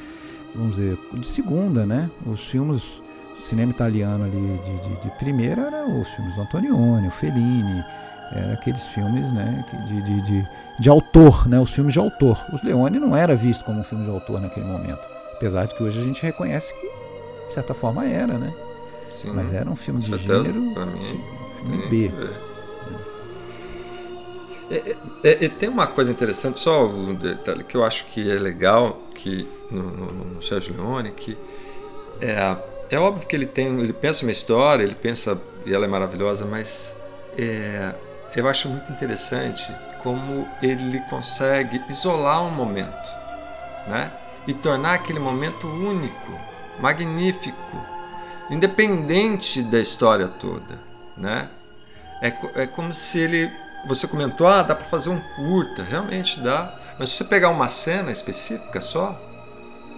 [0.56, 2.10] vamos dizer, de segunda, né?
[2.26, 3.04] Os filmes
[3.40, 7.84] cinema italiano ali de, de, de primeira eram os filmes do Antonioni, o Fellini,
[8.32, 10.48] eram aqueles filmes né, de, de, de,
[10.80, 12.44] de autor, né, os filmes de autor.
[12.54, 15.84] Os Leone não era visto como um filme de autor naquele momento, apesar de que
[15.84, 16.88] hoje a gente reconhece que,
[17.48, 18.54] de certa forma, era, né?
[19.10, 21.22] Sim, Mas era um filme de certeza, gênero, mim, sim,
[21.58, 22.08] filme B.
[22.10, 22.56] ver.
[24.70, 28.36] É, é, é, tem uma coisa interessante, só um detalhe que eu acho que é
[28.36, 31.38] legal que no, no, no Sérgio Leone, que
[32.20, 32.58] é,
[32.96, 36.46] é óbvio que ele tem, ele pensa uma história, ele pensa e ela é maravilhosa,
[36.46, 36.96] mas
[37.38, 37.94] é,
[38.36, 39.70] eu acho muito interessante
[40.02, 43.12] como ele consegue isolar um momento,
[43.88, 44.12] né?
[44.48, 46.40] E tornar aquele momento único,
[46.80, 47.86] magnífico,
[48.50, 50.80] independente da história toda,
[51.18, 51.50] né?
[52.22, 53.52] É, é como se ele,
[53.88, 56.74] você comentou, ah, dá para fazer um curta, realmente dá.
[56.98, 59.20] Mas se você pegar uma cena específica só,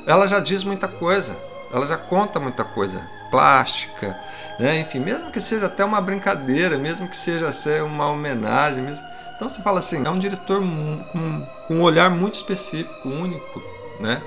[0.08, 1.36] ela já diz muita coisa
[1.72, 4.18] ela já conta muita coisa plástica,
[4.60, 4.80] né?
[4.80, 9.06] enfim, mesmo que seja até uma brincadeira, mesmo que seja ser uma homenagem, mesmo...
[9.36, 13.62] então você fala assim, é um diretor com, com um olhar muito específico, único,
[14.00, 14.22] né?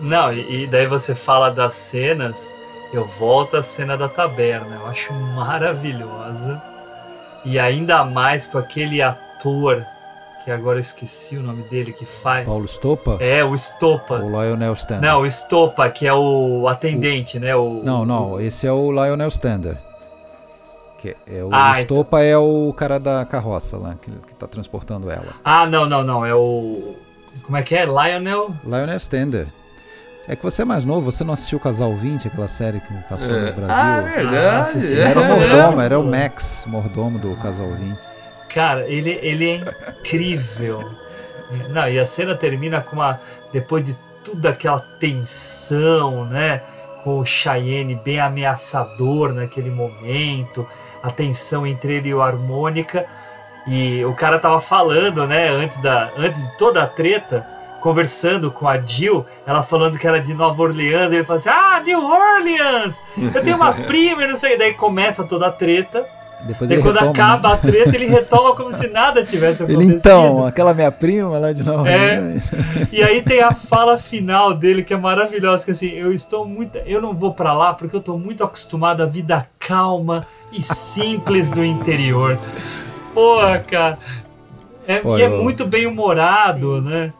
[0.00, 2.52] Não, e, daí você fala das cenas,
[2.92, 6.62] eu volto à cena da taberna, eu acho maravilhosa,
[7.44, 9.86] e ainda mais com aquele ator
[10.46, 12.46] que agora eu esqueci o nome dele, que faz.
[12.46, 13.18] Paulo Stopa?
[13.18, 14.20] É, o Stopa.
[14.20, 15.10] O Lionel Stander.
[15.10, 17.40] Não, o Stopa, que é o atendente, o...
[17.40, 17.56] né?
[17.56, 18.40] O, não, não, o...
[18.40, 19.76] esse é o Lionel Stander.
[20.98, 22.30] Que é o ah, Stopa então...
[22.30, 25.26] é o cara da carroça lá, que, que tá transportando ela.
[25.44, 26.94] Ah, não, não, não, é o.
[27.42, 27.84] Como é que é?
[27.84, 28.54] Lionel?
[28.64, 29.48] Lionel Stender.
[30.28, 33.34] É que você é mais novo, você não assistiu Casal 20, aquela série que passou
[33.34, 33.50] É.
[33.50, 33.74] no Brasil?
[33.74, 34.60] Ah, verdade.
[34.60, 35.00] assisti.
[35.00, 35.28] Era o É.
[35.28, 38.15] mordomo, era o Max, mordomo do Casal 20.
[38.56, 39.54] Cara, ele, ele é
[39.90, 40.82] incrível.
[41.68, 43.20] Não, e a cena termina com uma.
[43.52, 46.62] Depois de toda aquela tensão, né?
[47.04, 50.66] Com o Cheyenne bem ameaçador naquele momento,
[51.02, 53.04] a tensão entre ele e o Harmônica.
[53.66, 57.46] E o cara tava falando, né, antes, da, antes de toda a treta,
[57.82, 61.82] conversando com a Jill, ela falando que era de Nova Orleans, ele fala assim: Ah,
[61.84, 63.02] New Orleans!
[63.34, 64.56] Eu tenho uma prima e não sei.
[64.56, 66.15] Daí começa toda a treta.
[66.44, 67.54] Depois Daí ele quando retoma, acaba né?
[67.54, 69.98] a treta, ele retoma como se nada tivesse Ele acontecido.
[69.98, 72.20] então, aquela minha prima lá de Nova É.
[72.92, 76.76] E aí tem a fala final dele que é maravilhosa, que assim, eu estou muito,
[76.78, 81.50] eu não vou pra lá porque eu tô muito acostumado à vida calma e simples
[81.50, 82.38] do interior.
[83.12, 83.98] Porra, cara.
[84.86, 87.12] É, Pô, e é eu- muito bem humorado, né?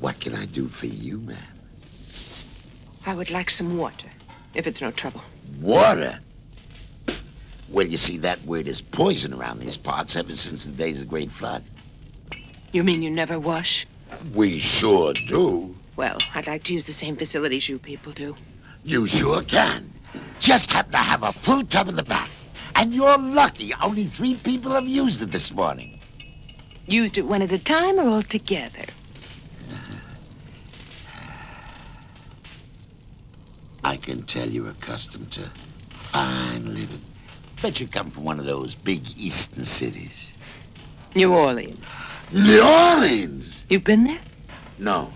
[0.00, 1.34] What can I do for you, man?
[3.06, 4.08] I would like some water,
[4.54, 5.20] if it's no trouble.
[5.60, 6.20] Water?
[7.68, 11.08] Well, you see, that word is poison around these parts ever since the days of
[11.08, 11.62] the Great Flood.
[12.72, 13.86] You mean you never wash?
[14.34, 15.74] We sure do.
[15.96, 18.36] Well, I'd like to use the same facilities you people do.
[18.84, 19.92] You sure can.
[20.38, 22.30] Just happen to have a full tub in the back.
[22.76, 25.98] And you're lucky only three people have used it this morning.
[26.86, 28.84] Used it one at a time or all together?
[33.92, 35.42] I can tell you're accustomed to
[35.90, 37.00] fine living.
[37.62, 40.34] Bet you come from one of those big eastern cities.
[41.14, 41.78] New Orleans.
[42.32, 43.64] New Orleans?
[43.70, 44.20] You've been there?
[44.78, 45.08] No.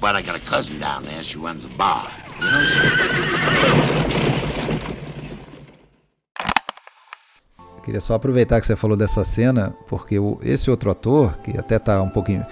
[0.00, 1.22] But I got a cousin down there.
[1.22, 2.10] She runs a bar.
[2.40, 2.80] You know, she...
[7.76, 11.50] Eu queria só aproveitar que você falou dessa cena, porque o- esse outro ator, que
[11.58, 12.44] até tá um pouquinho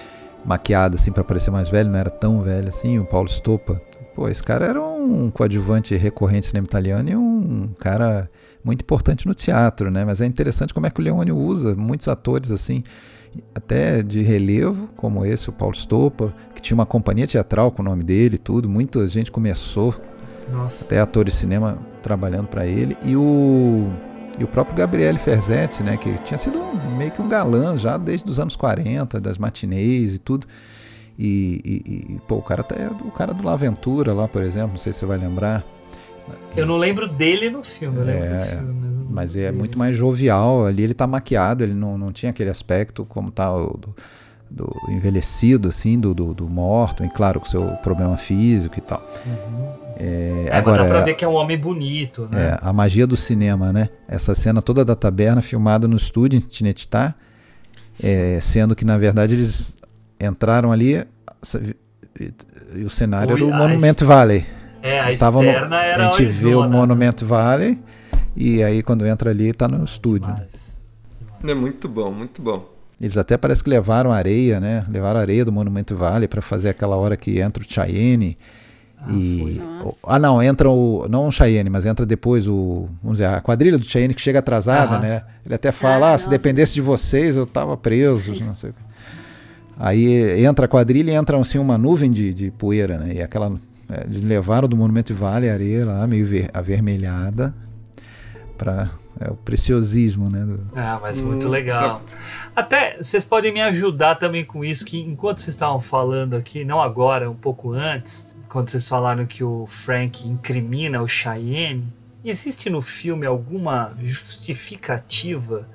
[0.44, 3.80] maquiado assim para parecer mais velho, não era tão velho assim, o Paulo Stoppa.
[4.14, 8.30] Pô, esse cara era um coadjuvante recorrente no cinema italiano e um cara
[8.62, 10.04] muito importante no teatro, né?
[10.04, 12.82] Mas é interessante como é que o Leone usa muitos atores assim,
[13.54, 17.84] até de relevo, como esse, o Paulo Stoppa, que tinha uma companhia teatral com o
[17.84, 18.68] nome dele e tudo.
[18.68, 19.94] Muita gente começou
[20.52, 20.84] Nossa.
[20.84, 23.88] até atores de cinema trabalhando para ele e o
[24.38, 27.98] e o próprio Gabriele Ferzetti, né, que tinha sido um- meio que um galã já
[27.98, 30.46] desde os anos 40, das matinês e tudo.
[31.18, 34.42] E, e- e, pô, o cara tá, é o cara do La Aventura lá, por
[34.42, 35.64] exemplo, não sei se você vai lembrar,
[36.56, 39.06] Eu não lembro dele no filme, eu lembro É, do filme mesmo.
[39.10, 40.64] mas é muito mais jovial.
[40.66, 43.94] Ali ele tá maquiado, ele não, não tinha aquele aspecto como tá o do,
[44.50, 49.04] do envelhecido, assim, do, do, do morto, e claro, com seu problema físico e tal.
[49.96, 52.50] É, É, mas dá pra ver que é um homem bonito, né?
[52.50, 53.88] É, a magia do cinema, né?
[54.08, 57.14] Essa cena toda da taberna filmada no estúdio em Tinetitá,
[58.02, 59.76] é, sendo que na verdade eles
[60.24, 61.04] entraram ali
[62.20, 62.32] e,
[62.76, 64.46] e o cenário era o a Monument Valley.
[64.82, 66.68] É, a estavam no- externa era a gente vê o Arizona.
[66.76, 67.78] Monument Valley
[68.36, 70.34] e aí quando entra ali tá no estúdio.
[71.46, 72.68] É muito bom, muito bom.
[73.00, 74.84] Eles até parece que levaram areia, né?
[74.88, 78.38] Levaram areia do Monument Valley para fazer aquela hora que entra o Cheyenne.
[79.08, 83.26] e o- ah não, entra o não o Cheyenne, mas entra depois o, vamos dizer,
[83.26, 85.22] a quadrilha do Cheyenne que chega atrasada, né?
[85.44, 86.30] Ele até fala, Ah, ah, se nossa.
[86.38, 88.78] dependesse de vocês, eu tava preso, não sei o quê.
[89.78, 93.14] Aí entra a quadrilha e entra assim uma nuvem de, de poeira, né?
[93.14, 93.58] E aquela
[93.90, 97.54] é, eles levaram do Monumento Valley a areia lá, meio ver- avermelhada
[98.56, 98.90] para
[99.20, 100.44] é, o preciosismo, né?
[100.44, 102.02] do- Ah, mas muito Hum, legal.
[102.54, 106.80] Até vocês podem me ajudar também com isso, que enquanto vocês estavam falando aqui, não
[106.80, 111.84] agora, um pouco antes, quando vocês falaram que o Frank incrimina o Cheyenne,
[112.24, 115.66] existe no filme alguma justificativa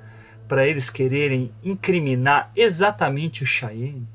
[0.48, 4.06] para eles quererem incriminar exatamente o Cheyenne?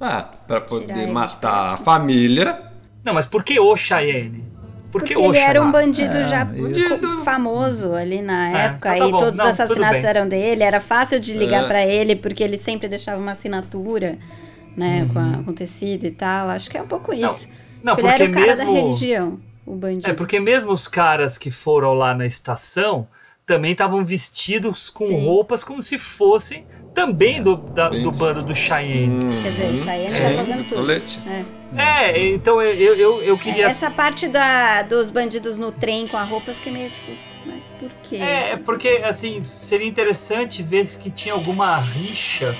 [0.00, 2.62] Ah, pra Tirar poder matar a família.
[3.04, 4.44] Não, mas por que o Cheyenne?
[4.92, 8.64] Por que Porque o ele era um bandido É, já co- famoso ali na É,
[8.66, 11.68] época então tá e todos Não, os assassinatos eram dele, era fácil de ligar É.
[11.68, 14.16] pra ele porque ele sempre deixava uma assinatura,
[14.76, 15.40] né, com, Uhum.
[15.40, 16.48] a, com tecido e tal.
[16.50, 17.48] Acho que é um pouco isso.
[17.82, 20.08] Não, Tipo, ele porque era o cara mesmo da religião, o bandido.
[20.08, 23.06] É, porque mesmo os caras que foram lá na estação
[23.46, 25.24] também estavam vestidos com Sim.
[25.24, 29.40] roupas como se fossem também do, da- do bando do Cheyenne.
[29.42, 30.76] Quer dizer, Cheyenne Sim, tá fazendo tudo.
[30.78, 31.20] colete.
[31.26, 31.44] É.
[32.10, 33.68] É, então eu, eu, eu queria.
[33.68, 37.12] Essa parte da, dos bandidos no trem com a roupa eu fiquei meio tipo,
[37.46, 38.16] mas por quê?
[38.16, 42.56] É, é porque assim, seria interessante ver se que tinha alguma rixa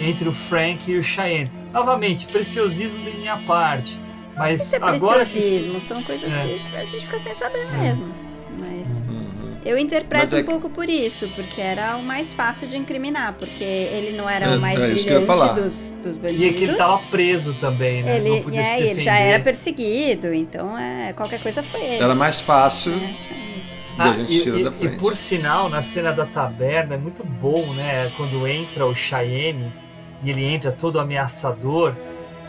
[0.00, 1.50] entre o Frank e o Cheyenne.
[1.72, 3.98] Novamente, preciosismo de minha parte.
[4.36, 5.32] Mas Isso é agora que.
[5.32, 6.58] preciosismo, são coisas É.
[6.70, 8.12] que a gente fica sem saber mesmo.
[8.58, 8.88] Mas
[9.64, 13.64] Eu interpreto é um pouco por isso, porque era o mais fácil de incriminar, porque
[13.64, 15.54] ele não era É, o mais é isso que eu ia brilhante falar.
[15.54, 16.42] dos, dos bandidos.
[16.44, 18.16] E é que ele tava preso também, né?
[18.18, 19.02] Ele, não podia é, se ele defender.
[19.04, 22.02] já era perseguido, então é, qualquer coisa foi ele.
[22.02, 23.54] Era mais fácil É, é
[23.96, 28.12] Ah, e, e- e por sinal, na cena da taberna é muito bom, né?
[28.16, 29.72] Quando entra o Cheyenne
[30.22, 31.94] e ele entra todo ameaçador,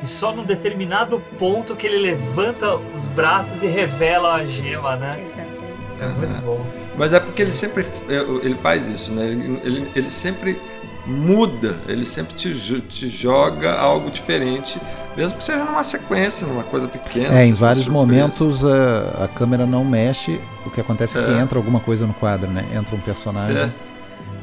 [0.03, 5.15] e só num determinado ponto que ele levanta os braços e revela a gema, né?
[5.19, 5.54] Ele tá-
[5.99, 6.65] É muito bom.
[6.97, 8.15] Mas é porque ele sempre é,
[8.45, 9.25] ele faz isso, né?
[9.25, 10.59] Ele, ele, ele sempre
[11.05, 14.81] muda, ele sempre te, te joga algo diferente,
[15.15, 17.39] mesmo que seja numa sequência, numa coisa pequena.
[17.39, 17.91] É, em uma vários surpresa.
[18.07, 21.39] momentos a, a câmera não mexe, o que acontece é, que É.
[21.39, 22.65] entra alguma coisa no quadro, né?
[22.73, 23.71] Entra um personagem,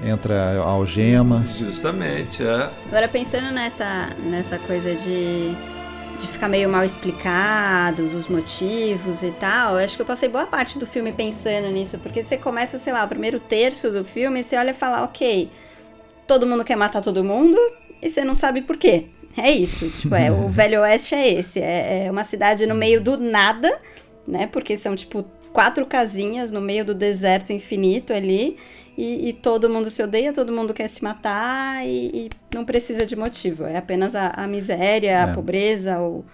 [0.05, 1.43] entra a algema.
[1.45, 2.70] Justamente, é.
[2.87, 5.57] Agora pensando nessa, nessa coisa de,
[6.19, 10.47] de ficar meio mal explicados, os motivos e tal, eu acho que eu passei boa
[10.47, 14.43] parte do filme pensando nisso, porque você começa, sei lá, o primeiro terço do filme,
[14.43, 15.51] você olha e fala, ok,
[16.27, 17.59] todo mundo quer matar todo mundo
[18.01, 19.07] e você não sabe por quê.
[19.37, 23.01] É isso, tipo, é, o Velho Oeste é esse, é, é uma cidade no meio
[23.01, 23.81] do nada,
[24.27, 28.57] né, porque são, tipo, quatro casinhas no meio do deserto infinito ali,
[28.97, 33.06] e, e todo mundo se odeia, todo mundo quer se matar e, e não precisa
[33.06, 33.64] de motivo.
[33.64, 35.32] É apenas a, a miséria, a É.
[35.32, 36.24] pobreza, o,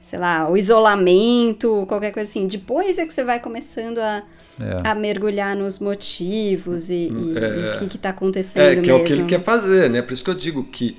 [0.00, 2.46] sei lá, o isolamento, qualquer coisa assim.
[2.46, 4.22] Depois é que você vai começando a,
[4.60, 4.88] É.
[4.88, 7.48] a mergulhar nos motivos e, e- É.
[7.72, 9.06] e o que, que tá acontecendo É, que é o mesmo.
[9.06, 10.02] que ele quer fazer, né?
[10.02, 10.96] Por isso que eu digo que,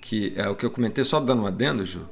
[0.00, 2.08] que é o que eu comentei, só dando um adendo, Ju,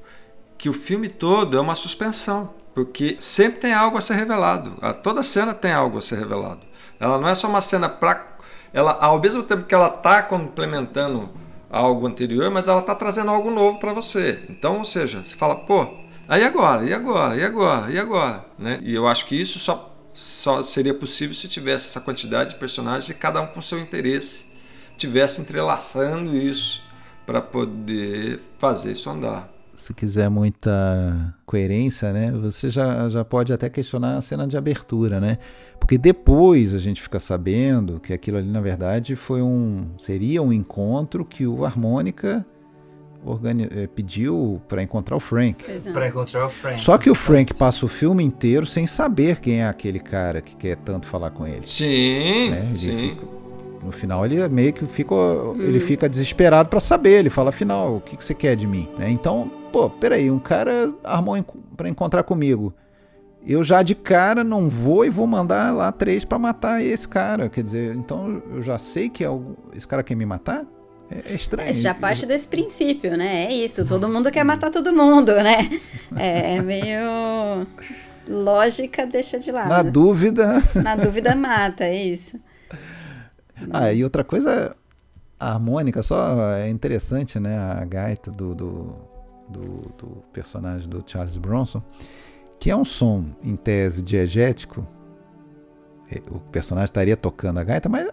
[0.59, 4.75] que o filme todo é uma suspensão, porque sempre tem algo a ser revelado.
[4.81, 6.61] A- Toda cena tem algo a ser revelado.
[7.01, 8.32] Ela não é só uma cena para.
[8.73, 11.31] Ela, ao mesmo tempo que ela está complementando
[11.71, 14.43] algo anterior, mas ela está trazendo algo novo para você.
[14.49, 15.87] Então, ou seja, você fala, pô,
[16.29, 18.45] aí agora, e agora, e agora, e agora?
[18.59, 18.79] Né?
[18.83, 23.09] E eu acho que isso só, só seria possível se tivesse essa quantidade de personagens
[23.09, 24.53] e cada um com seu interesse
[24.97, 26.83] tivesse entrelaçando isso
[27.27, 29.52] para poder fazer isso andar.
[29.83, 32.31] Se quiser muita coerência, né?
[32.31, 35.39] Você já, já pode até questionar a cena de abertura, né?
[35.81, 39.89] Porque depois a gente fica sabendo que aquilo ali, na verdade, foi um.
[39.99, 42.47] seria um encontro que o Harmônica
[43.25, 45.65] organi- eh, pediu para encontrar o Frank.
[45.69, 45.79] É.
[45.91, 46.81] Pra encontrar o Frank.
[46.81, 50.55] Só que o Frank passa o filme inteiro sem saber quem é aquele cara que
[50.55, 51.67] quer tanto falar com ele.
[51.67, 52.67] Sim, né?
[52.69, 52.97] Ele sim.
[53.11, 53.42] fica-
[53.83, 55.15] no final ele meio que fica,
[55.59, 57.19] ele fica desesperado para saber.
[57.19, 58.89] Ele fala, afinal, o que, que você quer de mim?
[58.99, 59.11] Né?
[59.11, 61.37] Então, pô, peraí, um cara armou
[61.77, 62.73] para encontrar comigo.
[63.45, 67.49] Eu já de cara não vou e vou mandar lá três para matar esse cara.
[67.49, 70.65] Quer dizer, então eu já sei que é o- esse cara quer me matar?
[71.11, 71.69] É, é estranho.
[71.69, 73.47] É, já parte desse princípio, né?
[73.47, 75.69] É isso, todo mundo quer matar todo mundo, né?
[76.17, 77.67] É meio.
[78.29, 79.69] Lógica deixa de lado.
[79.69, 80.63] Na dúvida.
[80.77, 82.39] Na dúvida mata, é isso.
[83.71, 84.75] Ah, e outra coisa,
[85.39, 87.57] a harmônica só é interessante, né?
[87.59, 88.95] A gaita do, do,
[89.49, 89.63] do,
[89.99, 91.83] do personagem do Charles Bronson,
[92.59, 94.87] que é um som, em tese, diegético.
[96.11, 98.11] É, O personagem estaria tocando a gaita, mas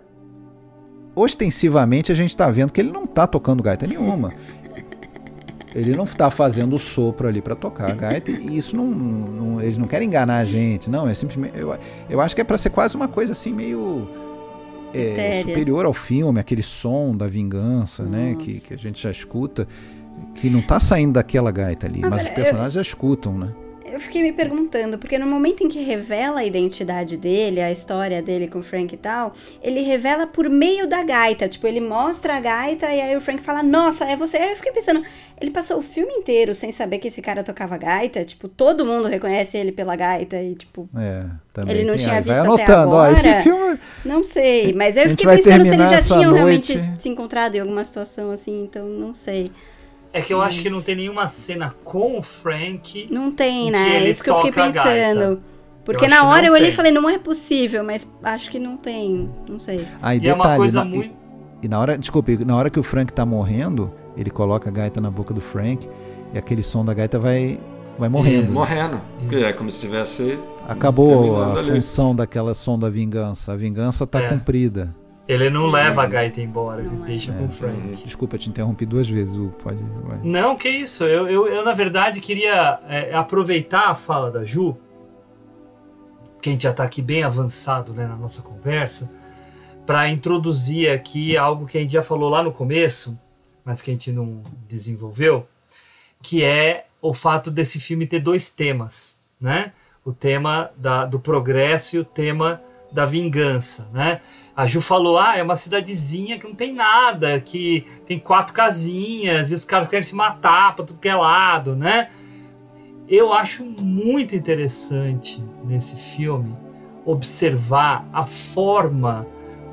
[1.16, 4.34] ostensivamente a gente está vendo que ele não está tocando gaita nenhuma.
[5.76, 9.62] Ele não está fazendo o sopro ali para tocar a gaita e isso não, não-
[9.62, 11.08] eles não querem enganar a gente, não.
[11.08, 11.78] É simplesmente eu,
[12.10, 14.08] eu acho que é para ser quase uma coisa assim meio
[14.94, 19.68] é, superior ao filme, aquele som da vingança, né, que, que a gente já escuta,
[20.36, 23.50] que não tá saindo daquela gaita ali, mas Agora, os eu- personagens já escutam, né?
[23.94, 28.22] Eu fiquei me perguntando, porque no momento em que revela a identidade dele, a história
[28.22, 31.48] dele com o Frank e tal, ele revela por meio da gaita.
[31.48, 34.38] Tipo, ele mostra a gaita e aí o Frank fala, nossa, é você.
[34.38, 35.04] Aí eu fiquei pensando,
[35.40, 38.24] ele passou o filme inteiro sem saber que esse cara tocava gaita.
[38.24, 42.22] Tipo, todo mundo reconhece ele pela gaita e, tipo, É, também ele não tem- tinha
[42.22, 43.12] vai visto até anotando, ó, agora.
[43.14, 47.10] esse filme Não sei, mas eu fiquei pensando se eles já tinham noite- realmente se
[47.10, 49.52] encontrado em alguma situação assim, então não sei.
[50.12, 53.08] É que eu acho que Mas- não tem nenhuma cena com o Frank.
[53.12, 53.86] Não tem, em né?
[53.86, 54.90] que É ele isso que eu fiquei toca a gaita.
[55.20, 55.40] pensando.
[55.86, 59.30] Porque na hora eu olhei e falei, não é possível, mas acho que não tem.
[59.50, 59.86] Não sei.
[60.02, 61.14] Aí E é uma detalhe, coisa na, muito.
[61.62, 64.72] e, e na hora, desculpe, na hora que o Frank tá morrendo, ele coloca a
[64.72, 65.88] gaita na boca do Frank
[66.34, 67.60] e aquele som da gaita vai
[67.98, 68.46] vai morrendo.
[68.46, 68.54] Isso.
[68.54, 69.02] Morrendo.
[69.20, 70.40] Porque é como se tivesse.
[70.68, 71.72] Acabou a ali.
[71.72, 73.52] função daquela som da vingança.
[73.54, 74.30] A vingança tá É.
[74.30, 74.96] cumprida.
[75.30, 77.08] Ele não leva a gaita embora, ele Não é.
[77.08, 78.04] deixa com o Frank.
[78.04, 79.36] Desculpa, eu te interrompi duas vezes.
[79.36, 79.52] Hugo.
[79.62, 79.78] Pode.
[80.04, 80.20] vai.
[80.24, 81.04] Não, que isso.
[81.04, 84.76] Eu, eu, eu, na verdade, queria é, aproveitar a fala da Ju,
[86.42, 89.12] que a gente já está aqui bem avançado né, na nossa conversa,
[89.86, 93.16] para introduzir aqui algo que a gente já falou lá no começo,
[93.64, 95.48] mas que a gente não desenvolveu,
[96.24, 99.74] que é o fato desse filme ter dois temas, né?
[100.04, 104.22] O tema da, do progresso e o tema da vingança, né?
[104.60, 109.52] A Ju falou, ah, é uma cidadezinha que não tem nada, que tem quatro casinhas
[109.52, 112.10] e os caras querem se matar pra tudo que é lado, né?
[113.08, 116.54] Eu acho muito interessante nesse filme
[117.06, 119.26] observar a forma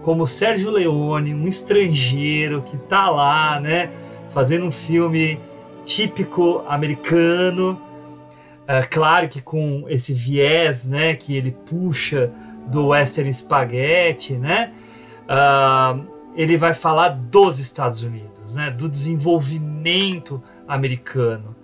[0.05, 3.91] como Sérgio Leone, um estrangeiro que tá lá, né,
[4.31, 5.41] fazendo um filme
[5.85, 7.83] típico americano,
[8.69, 12.33] é, claro que com esse viés, né, que ele puxa
[12.67, 14.73] do western spaghetti, né,
[15.25, 21.57] uh, ele vai falar dos Estados Unidos, né, do desenvolvimento americano.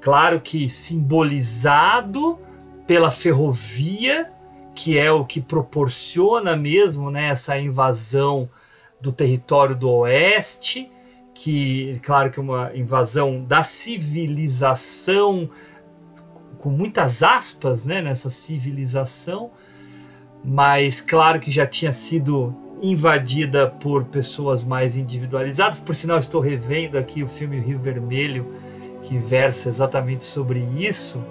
[0.00, 2.38] Claro que simbolizado
[2.86, 4.30] pela ferrovia,
[4.74, 8.48] que é o que proporciona mesmo né, essa invasão
[9.00, 10.90] do território do oeste,
[11.34, 15.50] que, claro que é uma invasão da civilização,
[16.58, 19.50] com muitas aspas né, nessa civilização,
[20.44, 25.80] mas claro que já tinha sido invadida por pessoas mais individualizadas.
[25.80, 28.54] Por sinal, estou revendo aqui o filme Rio Vermelho,
[29.02, 31.24] que versa exatamente sobre isso,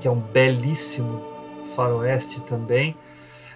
[0.00, 1.22] que é um belíssimo
[1.74, 2.96] faroeste também,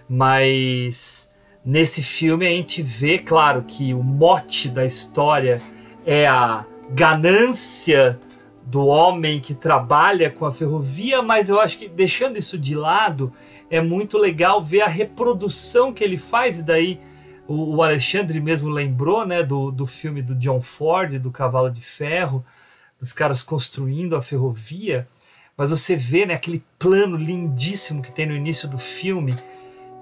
[0.09, 1.31] mas
[1.65, 5.61] nesse filme a gente vê, claro, que o mote da história
[6.07, 8.20] é a ganância
[8.66, 13.32] do homem que trabalha com a ferrovia, mas eu acho que deixando isso de lado,
[13.75, 17.01] é muito legal ver a reprodução que ele faz, e daí
[17.47, 22.45] o, Alexandre mesmo lembrou né, do, do filme do John Ford, do Cavalo de Ferro,
[23.01, 25.09] dos caras construindo a ferrovia,
[25.57, 29.35] mas você vê né, aquele plano lindíssimo que tem no início do filme,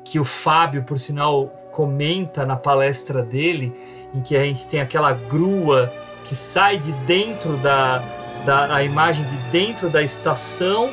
[0.04, 3.72] que o Fábio, por sinal, comenta na palestra dele,
[4.14, 5.90] em que a gente tem aquela grua
[6.24, 7.98] que sai de dentro da,
[8.44, 10.90] da a imagem de dentro da estação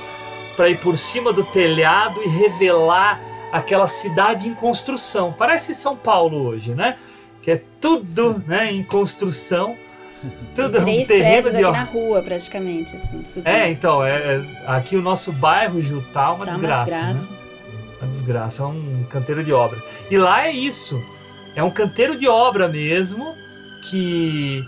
[0.60, 5.32] para ir por cima do telhado e revelar aquela cidade em construção.
[5.32, 6.98] Parece São Paulo hoje, né?
[7.42, 9.78] Que é tudo né, em construção
[10.54, 12.94] tudo é um terreno de aqui na rua, praticamente.
[12.94, 16.82] Assim, é, então, é, é, aqui o nosso bairro Jutá é uma tá desgraça.
[16.82, 17.30] Uma desgraça.
[17.30, 17.38] Né?
[18.02, 19.82] uma desgraça, é um canteiro de obra.
[20.12, 21.02] E lá é isso.
[21.56, 23.34] É um canteiro de obra mesmo
[23.90, 24.62] que,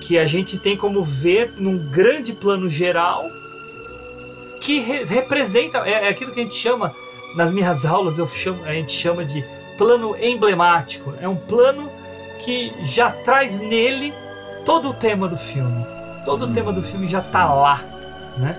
[0.00, 3.22] que a gente tem como ver num grande plano geral
[4.60, 6.94] que re representa, é, é, aquilo que a gente chama,
[7.34, 9.44] nas minhas aulas eu chamo, a gente chama de
[9.76, 11.14] plano emblemático.
[11.20, 11.90] É um plano
[12.38, 14.12] que já traz nele
[14.64, 15.84] todo o tema do filme.
[16.24, 16.50] Todo hum.
[16.50, 17.82] o tema do filme já está lá,
[18.36, 18.56] né?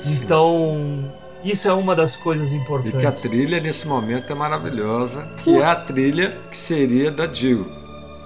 [0.00, 0.24] sim.
[0.24, 1.12] Então,
[1.44, 2.94] isso é uma das coisas importantes.
[2.94, 7.26] E que a trilha nesse momento é maravilhosa, que é a trilha que seria da
[7.26, 7.66] Jill,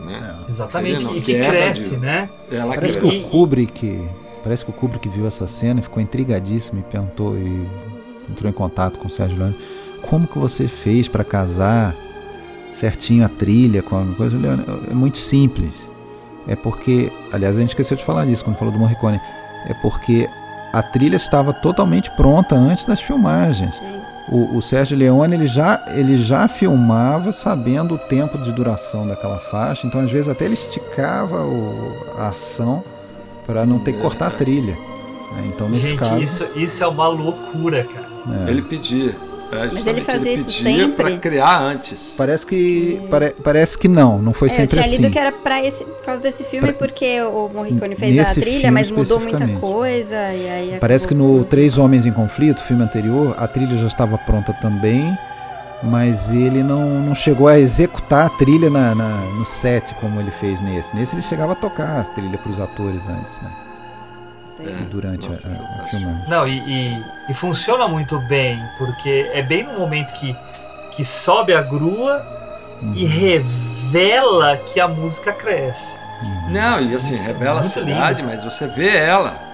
[0.01, 0.36] né?
[0.48, 0.51] É.
[0.51, 2.28] Exatamente, não, e que, que é cresce, né?
[2.51, 3.20] Ela parece cresce.
[3.20, 4.09] que o Kubrick,
[4.47, 7.68] parece que o Kubrick viu essa cena e ficou intrigadíssimo e perguntou e
[8.31, 9.59] entrou em contato com o Sérgio Leone.
[10.09, 11.97] Como que você fez para casar
[12.73, 14.39] certinho a trilha com a coisa?
[14.89, 15.90] É muito simples
[16.48, 19.20] é porque, aliás, a gente esqueceu de falar disso quando falou do Morricone,
[19.68, 20.28] é porque
[20.73, 23.81] a trilha estava totalmente pronta antes das filmagens.
[24.28, 29.39] O, o, Sérgio Leone ele já, ele já filmava sabendo o tempo de duração daquela
[29.39, 32.82] faixa, então às vezes até ele esticava o, a ação
[33.47, 34.77] para não ter que cortar a trilha.
[35.32, 35.44] Né?
[35.47, 38.06] Então, nesse Gente, caso, isso, isso é uma loucura, cara.
[38.47, 38.51] É.
[38.51, 39.14] Ele pedia.
[39.52, 40.89] É, Mas ele fazia ele isso sempre.
[40.97, 42.16] para criar antes.
[42.18, 44.81] Parece que pare, parece que não, não foi é, sempre assim.
[44.81, 45.12] Eu tinha lido assim.
[45.12, 48.73] que era para esse por causa desse filme pra, porque o Morricone fez a trilha,
[48.73, 53.36] mas mudou muita coisa e aí Parece que no Três Homens em Conflito, filme anterior,
[53.39, 55.16] a trilha já estava pronta também,
[55.86, 59.08] mas ele não, não chegou a executar a trilha na, na
[59.38, 60.94] no set como ele fez nesse.
[60.94, 63.50] Nesse ele chegava a tocar a trilha para os atores antes, né?
[64.60, 66.28] é, durante nossa, a, a filmagem.
[66.28, 70.36] Não, e, e, e, funciona muito bem, porque é bem no momento que,
[70.92, 72.24] que sobe a grua
[72.82, 72.92] uhum.
[72.94, 75.98] e revela que a música cresce.
[76.22, 76.50] Uhum.
[76.50, 78.34] Não, e assim, Isso é revela é a cidade, lindo.
[78.34, 79.45] mas você vê ela.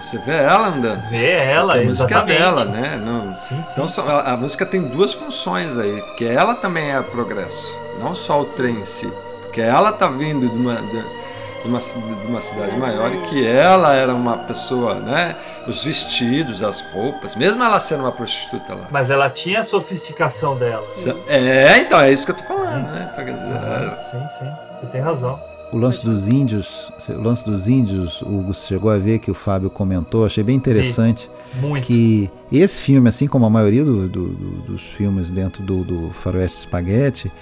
[0.00, 1.00] Você vê ela andando.
[1.08, 3.00] Vê ela, a música é dela, né?
[3.02, 3.80] Não, sim, sim.
[3.82, 8.40] Então a, a música tem duas funções aí, porque ela também é progresso, não só
[8.40, 9.12] o trem em si.
[9.42, 10.76] Porque ela tá vindo de uma.
[10.76, 11.22] De,
[11.62, 15.36] de uma, de uma cidade maior e que ela era uma pessoa, né?
[15.66, 18.88] Os vestidos, as roupas, mesmo ela sendo uma prostituta lá.
[18.90, 20.84] Mas ela tinha a sofisticação dela.
[21.28, 23.08] É, então, é isso que eu tô falando, né?
[23.12, 24.00] Então, quer dizer, é...
[24.00, 25.38] Sim, sim, você tem razão.
[25.72, 29.70] O lance dos índios, o lance dos índios, o chegou a ver que o Fábio
[29.70, 31.30] comentou, achei bem interessante.
[31.60, 31.86] muito.
[31.86, 36.10] Que esse filme, assim como a maioria do, do, do, dos filmes dentro do, do
[36.10, 37.32] Faroeste Spaghetti,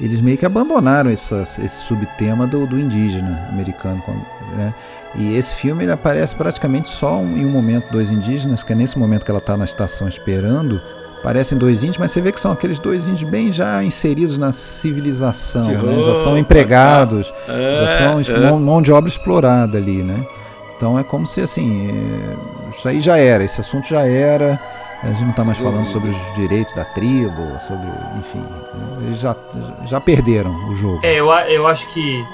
[0.00, 4.02] eles meio que abandonaram essa, esse subtema do, do indígena americano.
[4.56, 4.74] Né?
[5.14, 8.98] E esse filme ele aparece praticamente só em um momento dois indígenas, que é nesse
[8.98, 10.80] momento que ela está na estação esperando
[11.26, 14.52] parecem dois índios, mas você vê que são aqueles dois índios bem já inseridos na
[14.52, 16.00] civilização, né?
[16.04, 18.48] Já são empregados, é, já são é.
[18.48, 20.24] mão, mão de obra explorada ali, né?
[20.76, 24.60] Então é como se assim, é, isso aí já era, esse assunto já era.
[25.02, 27.88] A gente não está mais falando sobre os direitos da tribo, sobre,
[28.20, 28.44] enfim,
[29.04, 29.34] eles já,
[29.84, 31.00] já perderam o jogo.
[31.02, 32.24] É, eu, eu acho que,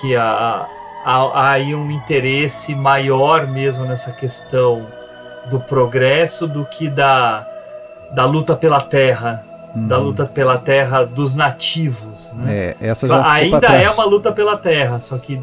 [0.00, 0.68] que há,
[1.04, 4.86] há, há aí um interesse maior mesmo nessa questão
[5.50, 7.44] do progresso do que da,
[8.12, 9.44] da luta pela terra.
[9.74, 10.04] Da Uhum.
[10.06, 12.32] luta pela terra dos nativos.
[12.32, 12.74] Né?
[12.80, 15.40] É, essa já pra Ainda é uma luta pela terra, só que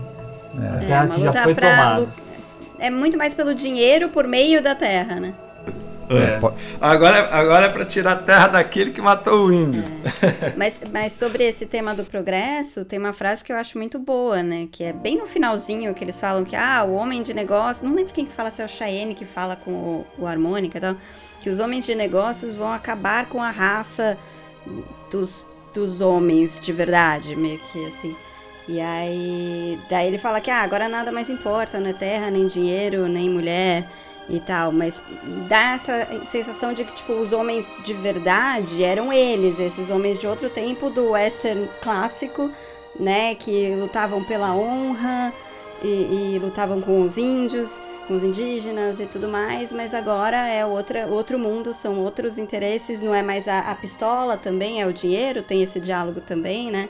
[0.60, 2.00] a É, terra uma que já foi tomada.
[2.02, 2.10] lu-
[2.78, 5.34] É muito mais pelo dinheiro por meio da terra, né?
[6.10, 6.40] É.
[6.80, 9.84] Agora, agora é para tirar a terra daquele que matou o índio.
[10.56, 14.42] Mas, mas sobre esse tema do progresso, tem uma frase que eu acho muito boa,
[14.42, 14.68] né?
[14.72, 17.86] Que é bem no finalzinho que eles falam que, ah, o homem de negócio.
[17.86, 20.78] Não lembro quem que fala, se é o Cheyenne que fala com o, o harmônica
[20.78, 20.96] e tal.
[21.42, 24.18] Que os homens de negócios vão acabar com a raça
[25.12, 28.16] dos, dos homens de verdade, meio que assim.
[28.68, 29.78] E aí.
[29.90, 33.30] Daí ele fala que, ah, agora nada mais importa, não é terra, nem dinheiro, nem
[33.30, 33.88] mulher
[34.30, 35.02] e tal, mas
[35.48, 40.28] dá essa sensação de que, tipo, os homens de verdade eram eles, esses homens de
[40.28, 42.52] outro tempo do western clássico,
[43.00, 45.34] né, que lutavam pela honra
[45.82, 50.66] e, e lutavam com os índios, com os indígenas e tudo mais, mas agora é
[50.66, 54.94] outra, outro mundo, são outros interesses, não é mais a, a pistola também, é o
[54.94, 56.90] dinheiro, tem esse diálogo também, né,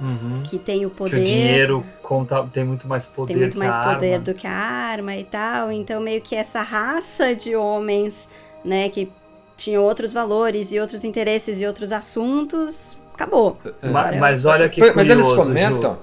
[0.00, 0.42] Uhum.
[0.44, 1.20] que tem o Que poder...
[1.20, 4.24] o dinheiro conta, tem muito mais poder Tem muito que mais a poder arma.
[4.24, 5.72] do que a arma e tal.
[5.72, 8.28] Então, meio que essa raça de homens,
[8.64, 9.10] né, que
[9.56, 13.58] tinham outros valores e outros interesses e outros assuntos, acabou.
[13.82, 15.98] Ma- Agora é mas outra- olha que Mas, mas eles comentam,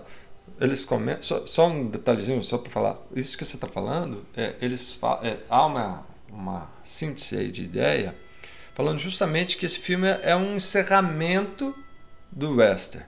[0.60, 4.56] eles comentam, só, só um detalhezinho, só para falar, isso que você está falando, é,
[4.62, 8.14] eles fa- é, há uma, uma síntese aí de ideia,
[8.76, 11.74] falando justamente que esse filme é um encerramento
[12.30, 13.06] do western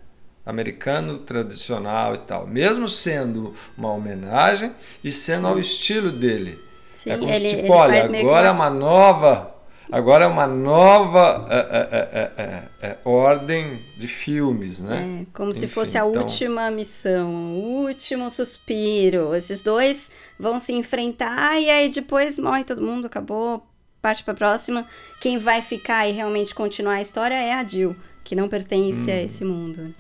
[0.48, 4.72] americano tradicional e tal, mesmo sendo uma homenagem
[5.04, 6.58] e sendo ao estilo dele.
[6.96, 9.56] Sim, é como ele- se tipo, olha, meio que agora é uma- nova,
[9.92, 12.10] agora é uma nova é, é,
[12.42, 15.22] é, é, é, ordem de filmes, né?
[15.22, 19.36] É, como se Enfim, fosse a então- última missão, o último suspiro.
[19.36, 20.10] Esses dois
[20.40, 23.66] vão se enfrentar e aí depois morre todo mundo, acabou,
[24.02, 24.86] parte pra próxima.
[25.20, 29.14] Quem vai ficar e realmente continuar a história é a Jill, que não pertence Hum.
[29.14, 29.94] a esse mundo.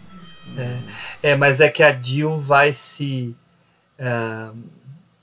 [0.56, 0.78] É,
[1.32, 3.36] é, mas é que a Jill vai se
[3.99, 4.49] é,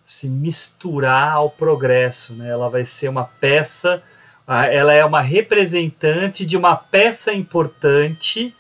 [0.05, 2.49] se misturar ao progresso, né?
[2.51, 4.03] Ela vai ser uma peça,
[4.47, 8.55] ela é uma representante de uma peça importante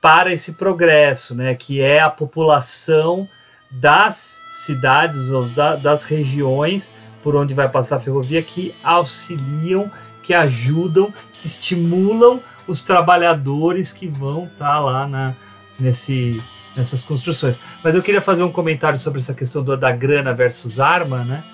[0.00, 1.54] para esse progresso, né?
[1.54, 3.28] Que é a população
[3.70, 6.92] das cidades ou da- das regiões
[7.22, 9.90] por onde vai passar a ferrovia que auxiliam,
[10.22, 15.34] que ajudam, que estimulam os trabalhadores que vão estar lá na,
[15.78, 16.42] nesse,
[16.76, 17.58] nessas construções.
[17.82, 21.44] Mas eu queria fazer um comentário sobre essa questão do- da grana versus arma, né?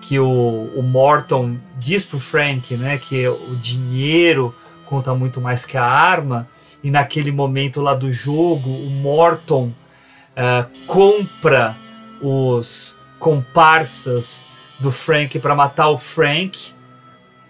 [0.00, 2.98] Que o, o Morton diz pro Frank, né?
[2.98, 6.48] Que o dinheiro conta muito mais que a arma.
[6.82, 9.72] E naquele momento lá do jogo, o Morton
[10.36, 11.74] ah, compra
[12.20, 14.46] os comparsas
[14.78, 16.72] do Frank para matar o Frank.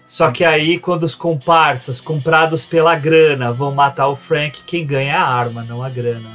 [0.05, 5.13] Só que aí, quando os comparsas comprados pela grana vão matar o Frank, quem ganha
[5.13, 6.29] é a arma, não a grana.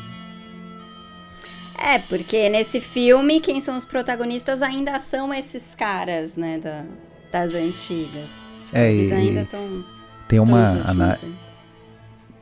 [1.79, 6.85] É, porque nesse filme, quem são os protagonistas ainda são esses caras, né, da-
[7.33, 8.31] das antigas.
[8.73, 9.85] É, Eles ainda estão.
[10.29, 11.19] Tem uma, ana...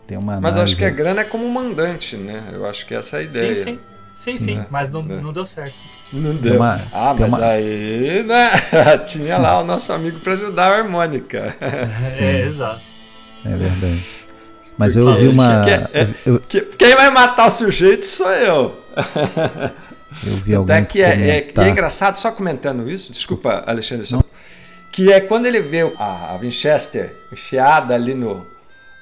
[0.07, 2.49] tem uma Mas eu acho que a análise- grana é como mandante, né?
[2.53, 3.55] Eu acho que essa é a ideia.
[3.55, 3.79] Sim, sim.
[4.11, 5.21] Sim, sim, É, mas não, é.
[5.21, 5.77] não deu certo.
[6.13, 6.57] Não deu.
[6.57, 8.51] uma- ah, mas uma- aí, né?
[9.07, 11.55] Tinha lá o nosso amigo para ajudar a harmônica.
[12.19, 12.81] É, exato.
[13.45, 14.03] É verdade.
[14.77, 15.65] Mas eu Porque ouvi uma.
[15.65, 18.81] que- é- eu, que- quem vai matar o sujeito sou eu.
[20.27, 24.23] eu vi alguém é que é, é- é engraçado, só comentando isso, desculpa, Alexandre, só,
[24.93, 28.47] que é quando ele vê a, a Winchester enfiada ali no,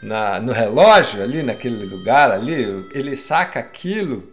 [0.03, 4.25] na- no relógio, ali naquele lugar ali, ele saca aquilo,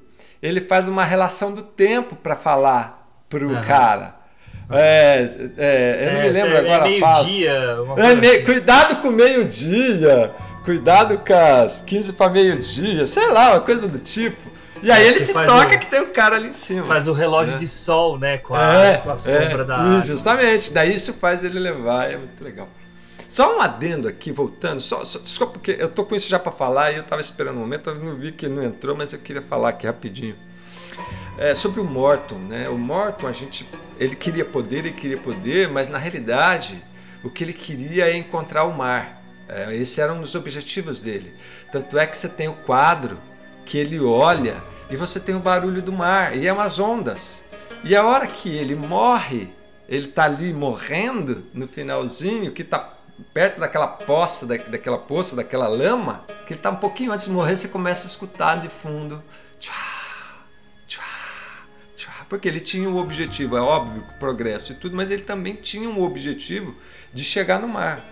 [0.43, 3.63] ele faz uma relação do tempo para falar pro Aham.
[3.65, 4.15] cara.
[4.69, 7.23] É, é, eu não me lembro é, agora É fala.
[7.23, 7.51] meio-dia.
[7.51, 8.45] É, coisa me- assim.
[8.45, 10.31] cuidado com o meio-dia,
[10.65, 14.51] cuidado com as 15 para meio-dia, sei lá, uma coisa do tipo.
[14.81, 16.85] E aí É, ele se toca o- que tem um cara ali em cima.
[16.87, 17.59] Faz o relógio né?
[17.59, 18.37] de sol, né?
[18.37, 20.01] Com a, É, com a sombra é, da água.
[20.01, 22.67] Justamente, daí isso faz ele levar, é muito legal.
[23.33, 26.51] Só um adendo aqui, voltando, só, só- desculpa, porque eu tô com isso já para
[26.51, 29.17] falar e eu tava esperando um momento, eu não vi que não entrou, mas eu
[29.17, 30.35] queria falar aqui rapidinho.
[31.35, 32.69] É, sobre o Morton, né?
[32.69, 33.67] O Morton, a gente,
[33.99, 36.79] ele queria poder, ele queria poder, mas na realidade
[37.23, 39.19] o que ele queria é encontrar o mar.
[39.49, 41.33] É, esse era um dos objetivos dele.
[41.71, 43.19] Tanto é que você tem o quadro
[43.65, 47.43] que ele olha e você tem o barulho do mar e é umas ondas.
[47.83, 49.51] E a hora que ele morre,
[49.89, 52.92] ele tá ali morrendo no finalzinho, que tá
[53.33, 57.31] perto daquela poça, da, daquela poça, daquela lama, que ele tá um pouquinho antes de
[57.31, 59.21] morrer, você começa a escutar de fundo.
[59.59, 59.73] Tchá,
[60.87, 61.03] tchá,
[61.95, 65.89] tchá, porque ele tinha um objetivo, é óbvio, progresso e tudo, mas ele também tinha
[65.89, 66.75] um objetivo
[67.13, 68.03] de chegar no mar.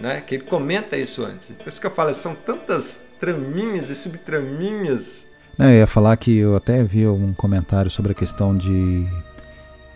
[0.00, 0.20] Né?
[0.20, 1.50] Que ele comenta isso antes.
[1.52, 5.24] Por isso que eu falo, são tantas traminhas e subtraminhas.
[5.56, 9.06] Não, eu ia falar que eu até vi um comentário sobre a questão de,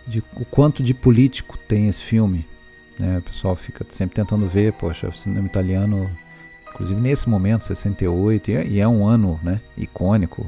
[0.07, 2.47] de o quanto de político tem esse filme.
[2.99, 3.19] Né?
[3.19, 6.09] O pessoal fica sempre tentando ver, poxa, o cinema italiano,
[6.69, 10.45] inclusive nesse momento, 68, e é, e é um ano né, icônico,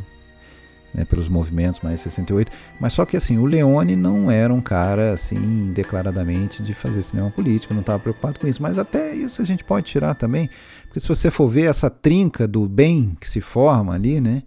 [0.94, 2.52] né, pelos movimentos, mais 68.
[2.78, 7.32] Mas só que assim, o Leone não era um cara assim declaradamente de fazer cinema
[7.32, 8.62] político, não estava preocupado com isso.
[8.62, 10.50] Mas até isso a gente pode tirar também,
[10.84, 14.44] porque se você for ver essa trinca do bem que se forma ali, né,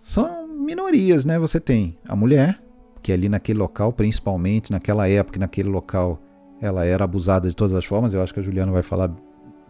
[0.00, 1.38] são minorias, né?
[1.38, 2.62] Você tem a mulher,
[3.02, 6.22] que ali naquele local, principalmente naquela época, naquele local,
[6.60, 8.14] ela era abusada de todas as formas.
[8.14, 9.10] Eu acho que a Juliana vai falar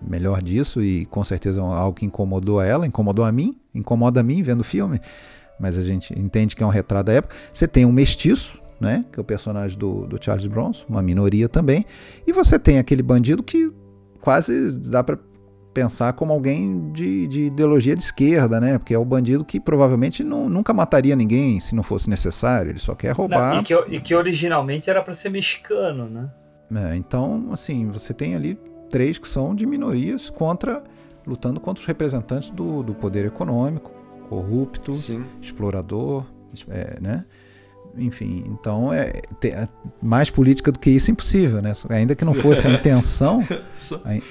[0.01, 4.20] melhor disso e com certeza é algo que incomodou a ela, incomodou a mim, incomoda
[4.20, 5.01] a mim vendo o filme
[5.59, 7.35] mas a gente entende que é um retrato da época.
[7.52, 11.48] Você tem um mestiço, né, que é o personagem do, do Charles Bronson, uma minoria
[11.48, 11.85] também,
[12.27, 13.73] e você tem aquele bandido que
[14.20, 15.19] quase dá para
[15.74, 18.78] pensar como alguém de, de, ideologia de esquerda, né?
[18.78, 22.81] Porque é o bandido que provavelmente não, nunca mataria ninguém se não fosse necessário, ele
[22.81, 23.55] só quer roubar.
[23.55, 26.28] Não, e, que, e, que, originalmente era para ser mexicano, né?
[26.74, 28.59] É, então, assim, você tem ali
[28.90, 30.82] três que são de minorias contra
[31.28, 33.90] lutando contra os representantes do, do poder econômico,
[34.28, 35.24] corrupto, Sim.
[35.43, 36.24] explorador,
[36.69, 37.24] é, né?
[37.97, 39.12] Enfim, então é,
[39.45, 39.69] é,
[40.01, 41.73] mais política do que isso impossível, né?
[41.90, 43.45] Ainda que não fosse a intenção,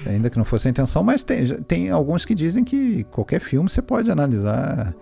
[0.06, 3.68] ainda que não fosse a intenção, mas tem, tem alguns que dizem que qualquer filme
[3.68, 4.94] você pode analisar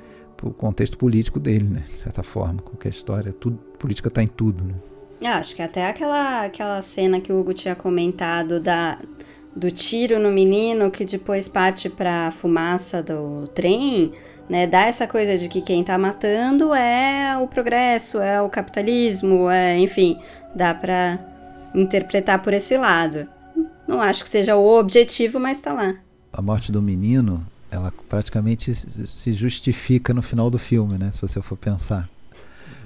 [0.43, 1.85] o contexto político dele, né?
[1.87, 4.75] De certa forma, qualquer história, tudo, política está em tudo, né?
[5.22, 8.98] Ah, acho que até aquela, aquela cena que o Hugo tinha comentado da,
[9.55, 14.12] do tiro no menino que depois parte para a fumaça do trem,
[14.48, 14.66] né?
[14.66, 19.78] Dá essa coisa de que quem está matando é o progresso, é o capitalismo, é,
[19.78, 20.18] enfim,
[20.55, 21.18] dá para
[21.74, 23.26] interpretar por esse lado.
[23.88, 25.94] Não acho que seja o objetivo, mas está lá.
[26.32, 31.10] A morte do menino, ela praticamente se justifica no final do filme, né?
[31.10, 32.09] Se você for pensar.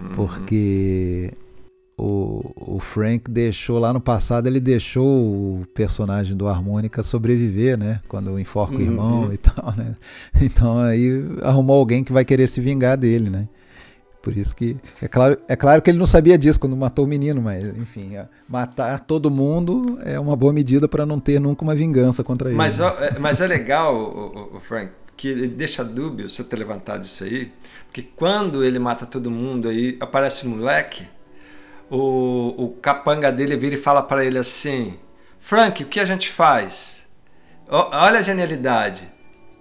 [0.00, 0.14] Uhum.
[0.14, 1.32] Porque
[2.00, 8.00] o, o Frank deixou lá no passado, ele deixou o personagem do Harmônica sobreviver, né?
[8.08, 9.32] Quando enforca o irmão uhum.
[9.32, 9.94] e tal, né?
[10.40, 13.46] Então aí arrumou alguém que vai querer se vingar dele, né?
[14.22, 14.76] Por isso que.
[15.00, 18.12] É claro, é claro que ele não sabia disso quando matou o menino, mas, enfim,
[18.48, 22.56] matar todo mundo é uma boa medida para não ter nunca uma vingança contra ele.
[22.56, 27.24] Mas, é, mas é legal, o, o, Frank, que deixa dúbio você ter levantado isso
[27.24, 27.50] aí,
[27.86, 31.06] porque quando ele mata todo mundo aí, aparece o moleque
[31.90, 34.98] o, o capanga dele vira e fala para ele assim:
[35.38, 37.02] Frank, o que a gente faz?
[37.68, 39.08] Olha a genialidade.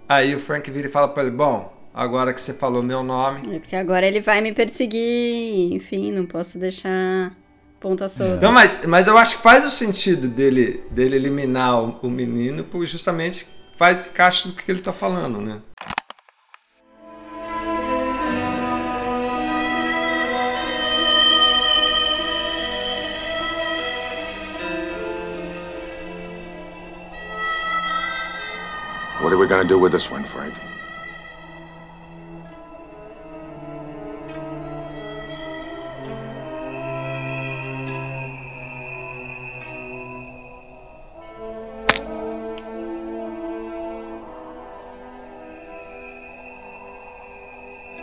[0.08, 3.56] Aí o Frank vira e fala para ele: Bom, agora que você falou meu nome.
[3.56, 7.32] É porque agora ele vai me perseguir, enfim, não posso deixar
[7.80, 8.40] ponta solta.
[8.40, 12.62] Não, mas, mas eu acho que faz o sentido dele, dele eliminar o, o menino,
[12.64, 13.46] porque justamente
[13.76, 15.60] faz caixa do que ele tá falando, né?
[29.50, 30.54] We gonna do with this one, Frank?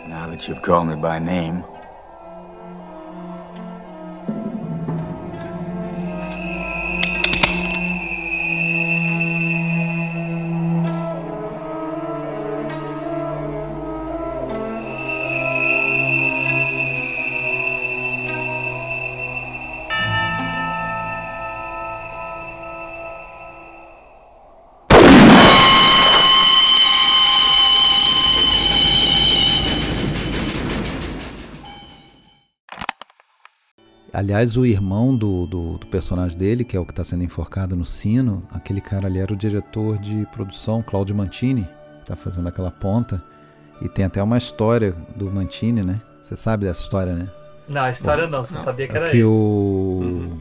[0.06, 1.64] Now that you've called me by name,
[34.28, 37.74] Aliás, o irmão do, do, do, personagem dele, que é o que está sendo enforcado
[37.74, 42.46] no sino, aquele cara ali era o diretor de produção, Claudio Mantini, que está fazendo
[42.46, 43.24] aquela ponta.
[43.80, 45.98] E tem até uma história do Mantini, né?
[46.22, 47.26] Você sabe dessa história, né?
[47.66, 48.62] Não, a história Bom, não, você não.
[48.64, 49.24] sabia que era que ele.
[49.24, 50.36] o,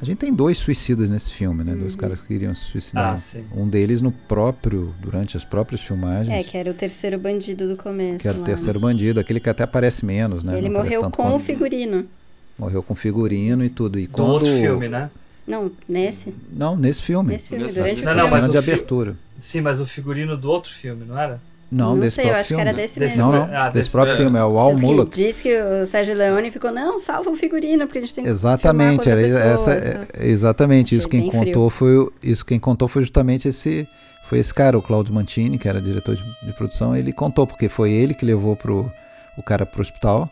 [0.00, 1.74] A gente tem dois suicidas nesse filme, né?
[1.74, 3.16] Dois caras que queriam se suicidar.
[3.16, 3.44] Ah, sim.
[3.54, 6.34] um deles no próprio, durante as próprias filmagens.
[6.34, 8.22] É, que era o terceiro bandido do começo.
[8.22, 8.86] que era o lá, terceiro né?
[8.86, 10.56] bandido, aquele que até aparece menos, né?
[10.56, 12.06] Ele Não morreu tanto com quanto- o figurino.
[12.58, 13.98] Morreu com figurino e tudo.
[13.98, 14.28] E Do quando...
[14.30, 15.10] outro filme, né?
[15.46, 16.34] Não, nesse?
[16.52, 17.32] Não, nesse filme.
[17.32, 19.16] Nesse filme, Nessa durante Não, não, Cena de fi- abertura.
[19.38, 21.40] Sim, mas o figurino do outro filme, não era?
[21.70, 22.68] Não, Não desse sei, eu próprio acho que filme.
[22.70, 23.32] era desse Desse mesmo.
[23.32, 23.54] Não, não.
[23.56, 25.14] Ah, desse desse- próprio filme, é o Al que Mullock.
[25.16, 28.30] diz que o Sérgio Leone ficou, não, salva o figurino, porque a gente tem que
[28.30, 29.40] Exatamente, era essa,
[29.74, 30.06] pessoa, tá?
[30.18, 33.86] é- exatamente isso quem contou foi isso quem contou foi justamente esse
[34.26, 37.68] foi esse cara, o Claudio Mantini, que era diretor de, de produção, ele contou porque
[37.68, 38.90] foi ele que levou pro
[39.36, 40.28] o cara pro hospital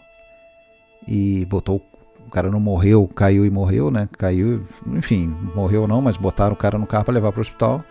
[1.07, 1.82] e botou
[2.27, 4.09] o cara não morreu, caiu e morreu, né?
[4.19, 7.85] Caiu, enfim, morreu não, mas botaram o cara no carro para levar pro hospital.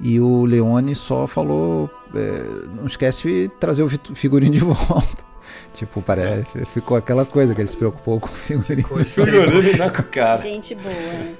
[0.00, 5.26] E o Leone só falou, é, não esquece de trazer o figurino de volta.
[5.74, 8.86] Tipo, parece, ficou aquela coisa que ele se preocupou com o figurino.
[8.88, 10.40] Ficou Figurino na cara.
[10.40, 11.34] Gente boa, né?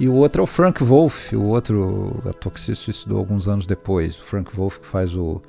[0.00, 3.66] E o outro é o Frank Wolf, o outro ator que se suicidou alguns anos
[3.66, 4.18] depois.
[4.18, 5.40] O Frank Wolf que faz o,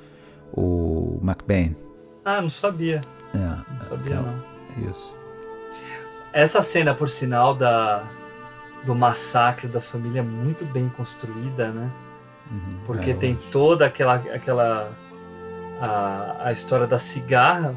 [0.52, 1.74] o McBain.
[2.24, 3.00] Ah, não sabia.
[3.34, 4.90] É, Não sabia, é, não.
[4.90, 5.17] Isso.
[6.38, 8.04] Essa cena, por sinal, da,
[8.84, 11.90] do massacre da família é muito bem construída, né?
[12.48, 14.92] Uhum, Porque é, tem toda aquela, aquela
[15.80, 17.74] a, a história da cigarra,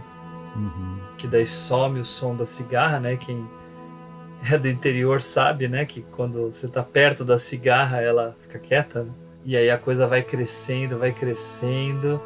[0.56, 1.00] Uhum.
[1.18, 3.16] que daí some o som da cigarra, né?
[3.18, 3.50] Quem
[4.52, 5.84] é do interior sabe, né?
[5.84, 9.12] Que quando você tá perto da cigarra, ela fica quieta, né?
[9.44, 12.22] E aí a coisa vai crescendo, vai crescendo,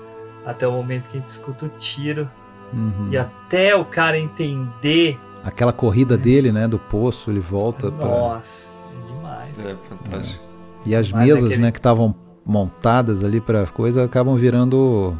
[0.45, 2.29] até o momento que a gente escuta o tiro.
[2.73, 3.07] Uhum.
[3.09, 5.17] E até o cara entender.
[5.45, 9.65] Aquela corrida dele, né, do poço, ele volta para Nossa, é demais.
[9.65, 10.43] É fantástico.
[10.85, 15.17] E as Mas mesas, né, que estavam montadas ali para coisa acabam virando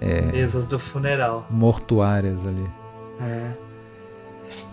[0.00, 1.46] é, Mesas do funeral.
[1.50, 2.66] mortuárias ali.
[3.20, 3.50] É.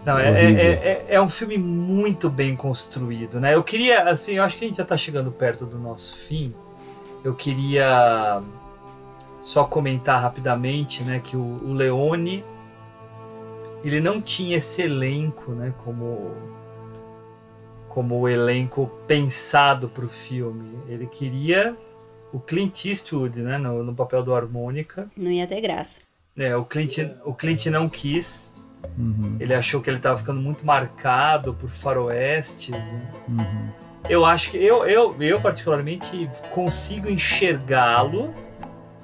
[0.06, 0.60] Não, é, Horrível.
[0.60, 3.56] é, é, é um filme muito bem construído, né?
[3.56, 6.54] Eu queria, assim, eu acho que a gente já tá chegando perto do nosso fim.
[7.24, 8.42] Eu queria
[9.42, 12.44] só comentar rapidamente, né, que o, o Leone
[13.88, 16.34] ele não tinha esse elenco, né, como
[17.90, 20.78] como o elenco pensado para o filme.
[20.86, 21.78] Ele queria
[22.34, 25.10] o Clint Eastwood, né, no, no papel do harmônica.
[25.16, 26.02] Não ia ter graça.
[26.36, 28.54] É, o Clint, o Clint não quis.
[28.98, 32.92] Uhum, Ele achou que ele estava ficando muito marcado por faroestes.
[32.92, 33.12] né?
[33.30, 33.70] uhum.
[34.10, 38.34] Eu acho que eu, eu, eu particularmente consigo enxergá-lo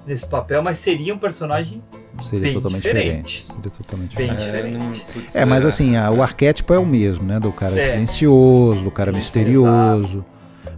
[0.05, 1.81] nesse papel, mas seria um personagem
[2.21, 3.05] Seria bem totalmente diferente.
[3.07, 3.45] diferente.
[3.47, 4.99] Seria totalmente Bem diferente.
[5.05, 5.37] diferente.
[5.37, 7.39] É, mas assim, a- o arquétipo é o mesmo, né?
[7.39, 7.89] Do cara É.
[7.91, 10.23] silencioso, do cara misterioso.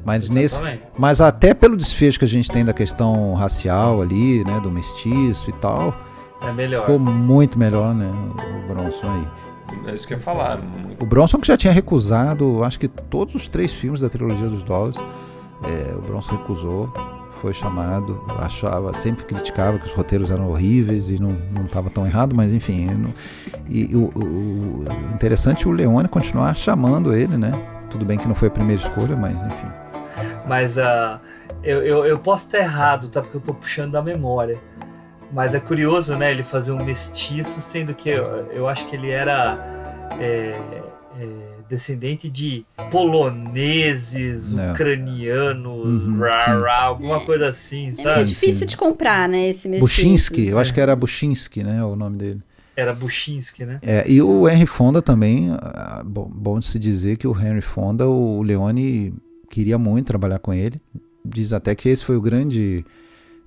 [0.06, 0.62] Mas nesse,
[0.98, 5.50] mas até pelo desfecho que a gente tem da questão racial ali, né, do mestiço
[5.50, 5.96] e tal,
[6.42, 6.82] É melhor.
[6.82, 8.10] ficou muito melhor, né,
[8.66, 9.28] o Bronson aí.
[9.92, 10.62] É isso que eu ia falar.
[11.00, 14.62] O Bronson que já tinha recusado, acho que todos os três filmes da trilogia dos
[14.62, 14.98] Dollars,
[15.64, 16.94] é, o Bronson recusou,
[17.44, 22.34] foi chamado, achava, sempre criticava que os roteiros eram horríveis e não estava tão errado,
[22.34, 22.86] mas enfim.
[22.86, 23.14] não-
[23.68, 27.52] e o, o- interessante é o Leone continuar chamando ele, né?
[27.90, 29.68] Tudo bem que não foi a primeira escolha, mas enfim.
[30.48, 31.20] Mas ah,
[31.62, 33.20] eu, eu, eu posso estar errado, tá?
[33.22, 34.58] Porque eu tô puxando da memória.
[35.30, 36.32] Mas é curioso, né?
[36.32, 39.58] Ele fazer um mestiço, sendo que eu, eu acho que ele era
[40.18, 40.58] é,
[41.20, 41.28] é,
[41.74, 44.72] descendente de poloneses, É.
[44.72, 46.52] ucranianos, Uhum, rá, sim.
[46.62, 48.26] rá, alguma coisa assim, É sabe?
[48.26, 49.86] difícil de comprar, né, esse mestiço.
[50.02, 51.84] Buchinski, eu acho que era Buchinski, né?
[51.84, 52.42] O nome dele.
[52.76, 53.80] Era Buchinski, né?
[53.82, 57.62] É, e o Henry Fonda também, ah, bom, bom de se dizer que o Henry
[57.62, 59.14] Fonda, o Leone
[59.50, 60.80] queria muito trabalhar com ele.
[61.26, 62.84] Diz até que esse foi o grande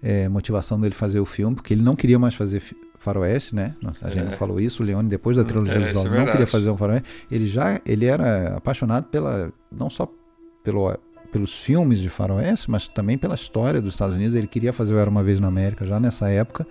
[0.03, 2.63] eh, motivação dele fazer o filme, porque ele não queria mais fazer
[3.07, 3.75] faroeste, né?
[4.03, 4.25] A gente É.
[4.25, 6.77] não falou isso, o Leone depois da trilogia É, dos é não queria fazer um
[6.77, 7.09] faroeste.
[7.31, 10.11] Ele já, ele era apaixonado pela, não só
[10.65, 10.97] pelo
[11.33, 14.35] pelos filmes de faroeste, mas também pela história dos Estados Unidos.
[14.35, 16.67] Ele queria fazer o Era Uma Vez na América já nessa época.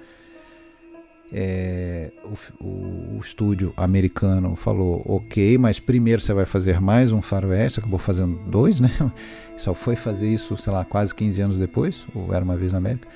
[1.31, 7.21] É, o, o- o estúdio americano falou ok, mas primeiro você vai fazer mais um
[7.21, 8.89] faroeste, acabou fazendo dois, né?
[9.57, 12.77] Só foi fazer isso, sei lá, quase 15 anos depois, ou Era Uma Vez na
[12.77, 13.07] América.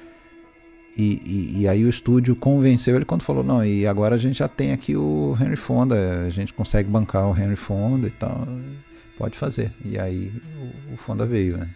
[0.98, 4.38] E, e- e aí o estúdio convenceu ele quando falou, não, e agora a gente
[4.40, 8.48] já tem aqui o Henry Fonda, a gente consegue bancar o Henry Fonda e tal,
[9.18, 9.72] pode fazer.
[9.86, 10.32] E aí
[10.90, 11.70] o, o Fonda veio, né?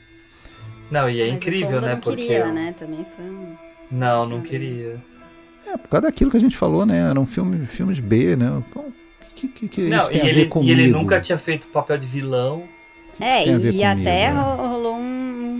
[0.91, 1.94] Não, e é Mas o incrível, Fonda né?
[1.94, 2.22] não Porque.
[2.22, 2.76] queria, né?
[2.77, 3.56] Também foi um...
[3.90, 4.98] Não, não queria.
[5.65, 7.10] É, por causa daquilo que a gente falou, né?
[7.10, 8.52] Eram filme, filmes B, né?
[8.76, 8.91] O
[9.35, 10.69] que, que, que Não, isso tem e a ele, ver comigo?
[10.69, 12.64] e ele nunca tinha feito papel de vilão.
[13.19, 14.30] É, e comigo, até é?
[14.31, 14.93] ro- rolou um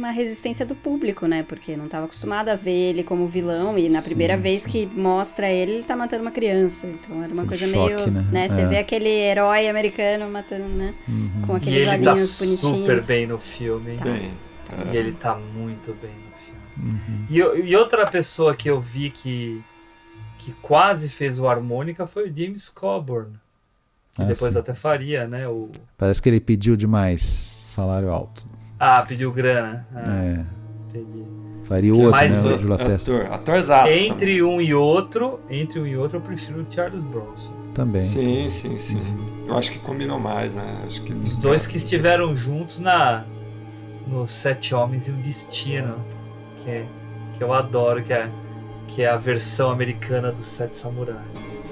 [0.04, 1.44] uma resistência do público, né?
[1.44, 5.50] Porque não estava acostumado a ver ele como vilão e na primeira vez que mostra
[5.50, 6.88] ele, ele tá matando uma criança.
[6.88, 8.28] Então era uma Um coisa choque, meio, né?
[8.32, 8.50] né?
[8.50, 8.66] Você É.
[8.66, 10.94] vê aquele herói americano matando, né?
[11.46, 12.60] Com E aqueles ele tá bonitinhos.
[12.60, 13.98] super bem no filme.
[13.98, 14.04] Tá.
[14.06, 14.32] Bem,
[14.92, 17.26] E ele tá muito bem no filme.
[17.30, 19.62] E, eu- e outra pessoa que eu vi que,
[20.40, 23.34] que quase fez o harmônica foi o James Coburn.
[24.14, 24.60] Que Ah, depois sim.
[24.60, 25.48] até faria, né?
[25.48, 25.70] O...
[25.98, 28.46] Parece que ele pediu demais salário alto.
[28.86, 29.88] Ah, pediu grana.
[29.96, 30.40] Ah, É.
[30.90, 31.24] entendi.
[31.64, 32.52] Faria o outro, Mas né?
[32.52, 32.74] o-.
[32.74, 33.94] Ator, atorzaço.
[33.94, 37.54] Entre um e outro, entre um e outro, eu prefiro o Charles Bronson.
[37.74, 38.04] Também.
[38.06, 39.00] Sim, sim, sim.
[39.48, 40.82] Eu acho que combinou mais, né?
[40.86, 43.24] Acho que Os dois que estiveram juntos na
[44.06, 45.96] no Sete Homens e o Destino,
[46.62, 46.86] que, é-
[47.38, 48.28] que eu adoro, que é,
[48.88, 51.18] que é a versão americana dos Sete Samurais.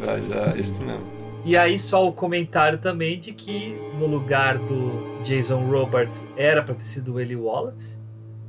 [0.03, 1.01] Já, já, isso mesmo.
[1.43, 6.75] E aí só o comentário também de que no lugar do Jason Roberts era para
[6.75, 7.97] ter sido o Eli Wallace,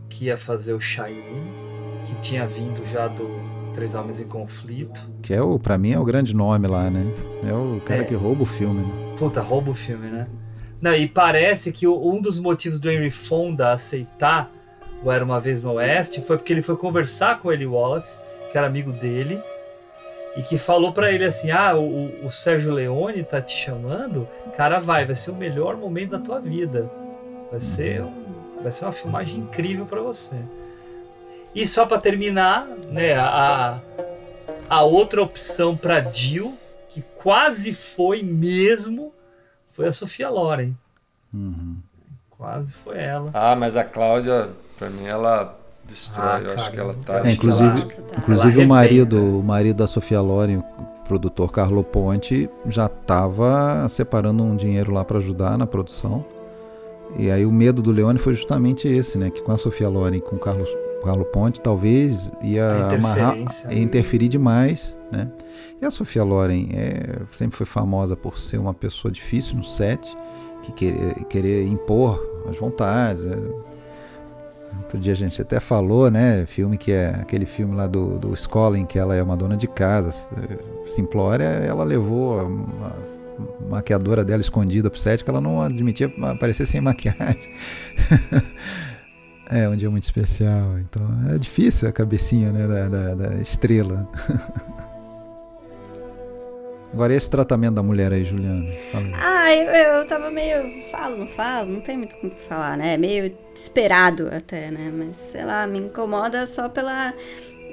[0.09, 1.51] que ia fazer o Cheyenne,
[2.05, 3.29] que tinha vindo já do
[3.75, 5.11] Três Homens em Conflito.
[5.23, 7.07] Que é o, pra mim é o grande nome lá, né?
[7.49, 8.05] É o cara É.
[8.05, 8.81] que rouba o filme.
[8.83, 9.15] Né?
[9.19, 10.27] Puta, rouba o filme, né?
[10.79, 14.51] Não, e parece que um dos motivos do Henry Fonda aceitar
[15.03, 18.21] o Era Uma Vez no Oeste foi porque ele foi conversar com o Eli Wallace,
[18.51, 19.41] que era amigo dele,
[20.37, 24.79] e que falou pra ele assim: Ah, o, o- Sérgio Leone tá te chamando, cara,
[24.79, 26.91] vai, vai ser o melhor momento da tua vida.
[27.51, 28.25] Vai ser, um-
[28.63, 30.37] vai ser uma filmagem incrível pra você.
[31.55, 33.79] E só pra terminar, né, a,
[34.71, 36.57] a outra opção pra Jill,
[36.89, 39.13] que quase foi mesmo,
[39.71, 40.73] foi a Sofia Loren.
[41.33, 41.77] Uhum.
[42.31, 43.31] Quase foi ela.
[43.35, 44.49] Ah, mas a Cláudia,
[44.79, 46.27] pra mim, ela destrói.
[46.29, 47.27] Ah, eu acho que ela tá.
[47.27, 47.87] É, inclusive, ela-
[48.19, 50.65] inclusive ela o marido, o marido da Sofia Loren, o
[51.07, 56.25] produtor Carlo Ponte, já estava separando um dinheiro lá para ajudar na produção.
[57.19, 59.29] E aí o medo do Leone foi justamente esse, né?
[59.31, 63.37] Que com a Sofia Loren e com o Carlos, Carlo Ponte, talvez ia amarrar,
[63.71, 65.29] ia interferir demais, né?
[65.81, 70.17] E a Sofia Loren é, sempre foi famosa por ser uma pessoa difícil no set,
[70.63, 73.27] que querer, querer impor as vontades.
[73.27, 73.37] é.
[74.79, 76.45] Outro dia a gente até falou, né?
[76.47, 79.67] Filme que é aquele filme lá do, do Scolling, que ela é uma dona de
[79.67, 80.31] casa.
[80.87, 82.43] Simplória, ela levou a,
[82.89, 87.55] a maquiadora dela escondida pro set, que ela não admitia aparecer sem maquiagem.
[89.49, 90.79] é um dia muito especial.
[90.79, 94.09] Então é difícil a cabecinha né, da, da, da estrela.
[96.93, 98.71] Agora, esse tratamento da mulher aí, Juliana?
[98.91, 99.13] Fala aí.
[99.15, 100.63] Ah, eu, eu tava meio.
[100.91, 102.97] Falo, não falo, não tem muito o que falar, né?
[102.99, 104.93] Meio esperado até, né?
[104.95, 107.15] Mas sei lá, me incomoda só pela.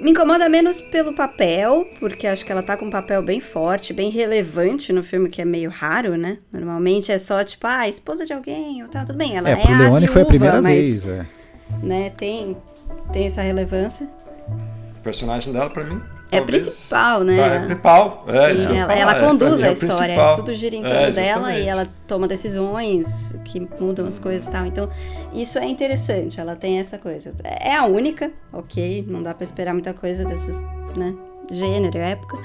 [0.00, 3.92] Me incomoda menos pelo papel, porque acho que ela tá com um papel bem forte,
[3.92, 6.38] bem relevante no filme, que é meio raro, né?
[6.50, 9.36] Normalmente é só tipo, ah, esposa de alguém, ou tá, tudo bem.
[9.36, 11.06] Ela É, é, pro a Leone foi a viúva, primeira mas, vez.
[11.06, 11.26] É.
[11.82, 12.56] Né, tem,
[13.12, 14.08] tem essa relevância.
[14.98, 16.00] O personagem dela, pra mim.
[16.32, 17.38] É principal, né?
[17.38, 18.24] É principal.
[18.28, 20.36] É, Sim, ela, falar, ela é, conduz é a história, principal.
[20.36, 24.50] tudo gira em É, torno dela e ela toma decisões que mudam as coisas e
[24.50, 24.66] tal.
[24.66, 24.88] Então,
[25.32, 27.32] isso é interessante, ela tem essa coisa.
[27.42, 30.56] É a única, ok, não dá pra esperar muita coisa desses,
[30.96, 31.14] né,
[31.50, 32.38] gênero, época.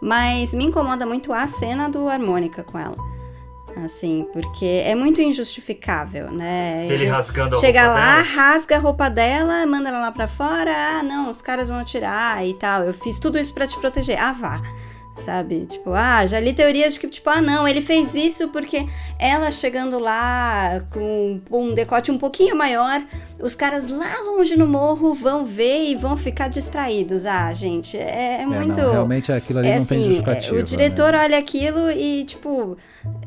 [0.00, 2.96] Mas me incomoda muito a cena do harmônica com ela.
[3.76, 6.86] Assim, porque é muito injustificável, né?
[6.88, 8.22] Ele rasgando a Chega roupa lá, dela?
[8.22, 10.72] rasga a roupa dela, manda ela lá pra fora.
[10.72, 12.82] Ah, não, os caras vão tirar e tal.
[12.82, 14.20] Eu fiz tudo isso pra te proteger.
[14.20, 14.60] Ah, vá.
[15.18, 15.66] Sabe?
[15.66, 18.86] Tipo, ah, já li teorias de que, tipo, ah, não, ele fez isso porque
[19.18, 23.02] ela chegando lá com um decote um pouquinho maior,
[23.40, 27.26] os caras lá longe no morro vão ver e vão ficar distraídos.
[27.26, 28.80] Ah, gente, é, é não, muito.
[28.80, 31.18] realmente aquilo ali é não tem assim, justificativa, O diretor né?
[31.24, 32.76] olha aquilo e, tipo,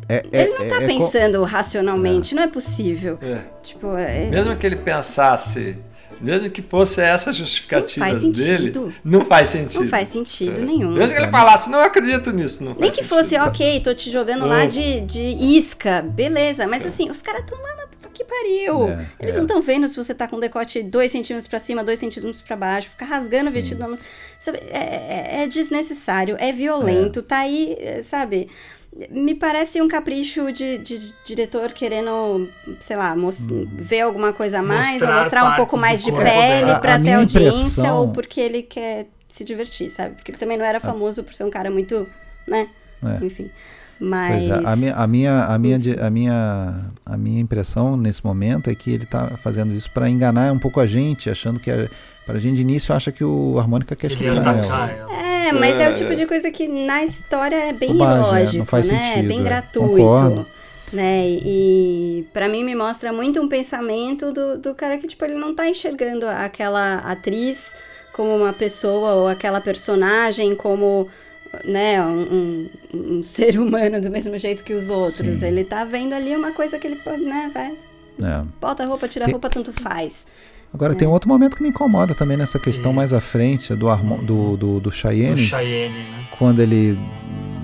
[0.07, 3.17] É, ele não tá é- é co- pensando racionalmente, não é possível.
[3.21, 3.39] É.
[3.61, 4.27] Tipo, é...
[4.27, 5.77] Mesmo que ele pensasse,
[6.21, 8.45] mesmo que fosse essa justificativa Não faz sentido.
[8.45, 9.81] dele, não faz sentido.
[9.81, 10.63] Não faz sentido É.
[10.63, 10.91] nenhum.
[10.93, 13.09] Mesmo que ele falasse, não acredito nisso, não Nem faz que sentido.
[13.09, 16.67] fosse, ok, tô te jogando lá de, de isca, beleza.
[16.67, 18.87] Mas assim, os caras estão lá na puta que pariu.
[18.89, 19.37] É, Eles é.
[19.37, 22.55] não estão vendo se você tá com decote 2 centímetros pra cima, 2 centímetros pra
[22.55, 23.79] baixo, fica rasgando o vestido.
[23.87, 23.97] na-
[24.39, 28.49] Sabe, é, é- é desnecessário, é violento, tá aí, é, sabe?
[29.09, 32.49] Me parece um capricho de, de diretor querendo,
[32.81, 36.11] sei lá, mos- ver alguma coisa a mais, Mostrar ou mostrar um pouco mais de
[36.11, 36.79] pele dela.
[36.79, 40.15] pra A- a ter audiência, impressão- ou porque ele quer se divertir, sabe?
[40.15, 42.05] Porque ele também não era famoso por ser um cara muito,
[42.45, 42.67] né?
[43.03, 43.25] É.
[43.25, 43.49] Enfim.
[43.97, 44.45] Mas.
[44.49, 48.69] é, a minha, a minha, a minha, di- a minha, a minha impressão nesse momento
[48.69, 51.87] é que ele está fazendo isso para enganar um pouco a gente, achando que a,
[52.25, 54.91] pra gente de início acha que o harmônica quer estuprar ela.
[54.91, 55.13] ela.
[55.13, 58.27] É, mas é, É, o tipo de coisa que na história é bem Bobagem, é,
[58.27, 58.97] ilógico, não faz né?
[58.97, 59.43] É sentido, bem é.
[59.43, 59.89] gratuito.
[59.89, 60.45] Concordo.
[60.93, 61.25] Né?
[61.29, 65.55] E para mim me mostra muito um pensamento do, do cara que, tipo, ele não
[65.55, 67.75] tá enxergando aquela atriz
[68.11, 71.07] como uma pessoa ou aquela personagem como
[71.65, 75.37] né, um, um, um ser humano do mesmo jeito que os outros.
[75.39, 75.47] Sim.
[75.47, 77.71] Ele tá vendo ali uma coisa que ele pode, né, vai.
[78.21, 78.43] É.
[78.59, 80.27] Bota a roupa, tira a roupa, tanto faz.
[80.73, 84.19] Agora tem outro momento que me incomoda também nessa questão mais à frente do, Armo-
[84.23, 85.35] do, do, do Cheyenne.
[85.35, 86.25] Do Cheyenne, né?
[86.37, 86.97] Quando ele,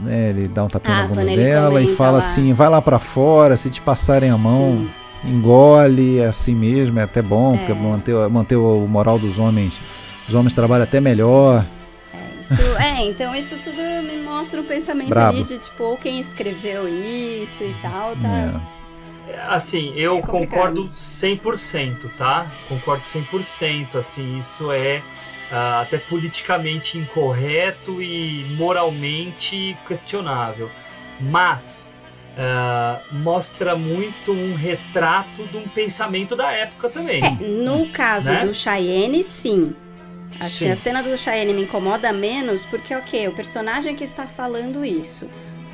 [0.04, 2.18] né, ele dá um tapinha Ah, na bunda dela e fala lá.
[2.20, 4.90] assim: vai lá pra fora, se te passarem a mão,
[5.24, 9.80] engole, é assim mesmo, é até bom, porque manter, manter o moral dos homens.
[10.28, 11.66] Os homens trabalham até melhor.
[12.42, 15.38] Isso, é, então isso tudo me mostra um pensamento Brabo.
[15.38, 18.62] ali de, tipo, ou quem escreveu isso e tal, tá?
[19.48, 22.48] Assim, eu É concordo 100%, tá?
[22.68, 23.96] Concordo 100%.
[23.98, 25.04] Assim, isso é
[25.52, 30.70] ah, até politicamente incorreto e moralmente questionável.
[31.20, 31.94] Mas
[32.38, 37.22] ah, mostra muito um retrato de um pensamento da época também.
[37.24, 38.46] É, no caso Né?
[38.46, 39.76] do Cheyenne, sim.
[40.40, 40.66] Acho Sim.
[40.66, 44.86] que a cena do Cheyenne me incomoda menos porque, ok, o personagem que está falando
[44.86, 45.28] isso.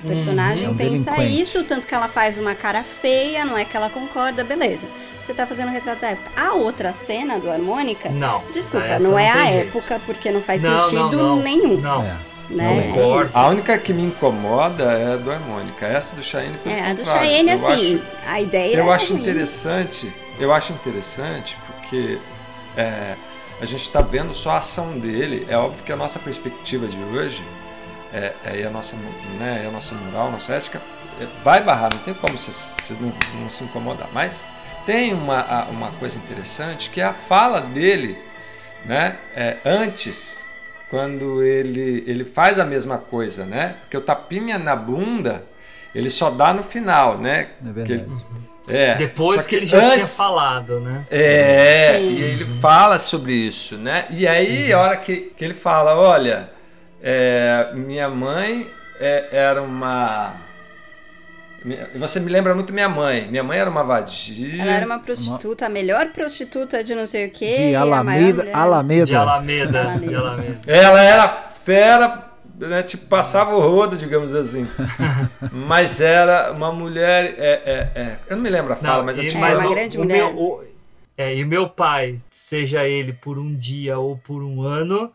[0.03, 0.15] O Uhum.
[0.15, 1.41] personagem É um pensa delinquente.
[1.41, 4.87] isso, tanto que ela faz uma cara feia, não é que ela concorda, beleza.
[5.25, 6.31] Você tá fazendo o retrato da época.
[6.35, 8.43] A outra cena do harmônica, Não.
[8.51, 9.67] desculpa, essa não é a jeito.
[9.69, 11.35] época, porque não faz Não, não, sentido não.
[11.41, 11.77] nenhum.
[11.79, 12.03] Não.
[12.03, 12.17] É.
[12.49, 12.91] Né?
[12.93, 13.31] Concordo.
[13.33, 15.85] A única que me incomoda é a do harmônica.
[15.87, 17.05] Essa do Cheyenne, pelo É, a do.
[17.05, 19.21] Cheyenne, Eu assim, acho- a ideia Eu é acho ruim.
[19.21, 22.19] interessante, eu acho interessante porque
[22.75, 23.15] é,
[23.61, 25.45] a gente está vendo só a ação dele.
[25.49, 27.41] É óbvio que a nossa perspectiva de hoje
[28.13, 28.95] é, é, e a nossa,
[29.39, 30.81] né, e a nossa moral, nossa ética
[31.19, 31.91] é, vai barrar.
[31.93, 33.11] Não tem como você, você não,
[33.41, 34.07] não se incomodar.
[34.13, 34.47] Mas
[34.85, 38.17] tem uma, uma coisa interessante que é a fala dele,
[38.85, 40.43] né, é, antes
[40.89, 43.77] quando ele, ele faz a mesma coisa, né?
[43.81, 45.43] Porque o tapinha na bunda
[45.95, 47.49] ele só dá no final, né?
[47.67, 47.85] É verdade.
[47.85, 48.23] Que ele-
[48.67, 51.03] é, Depois só que, ele já tinha antes- falado, né?
[51.09, 52.05] É, Sim.
[52.05, 54.05] e ele fala sobre isso, né?
[54.11, 56.49] E aí, a hora que, que ele fala, olha,
[57.03, 58.67] é, minha mãe
[58.99, 60.33] é, era uma.
[61.95, 63.25] Você me lembra muito minha mãe.
[63.29, 64.61] Minha mãe era uma vadia.
[64.61, 67.53] Ela era uma prostituta, a melhor prostituta de não sei o quê.
[67.69, 69.05] De Alameda, Alameda.
[69.05, 69.81] De Alameda.
[69.81, 70.07] Alameda.
[70.09, 70.57] De Alameda.
[70.67, 71.27] Ela era
[71.63, 72.25] fera,
[72.59, 72.83] né?
[72.83, 74.67] Tipo, passava o rodo, digamos assim.
[75.53, 77.33] mas era uma mulher.
[77.37, 78.17] É, é, é.
[78.29, 79.97] Eu não me lembro a fala, Não, mas eu tinha mas uma- uma o- grande
[79.97, 80.17] o mulher.
[80.17, 80.63] meu- o-
[81.17, 85.13] é, e o meu pai, seja ele por um dia ou por um ano,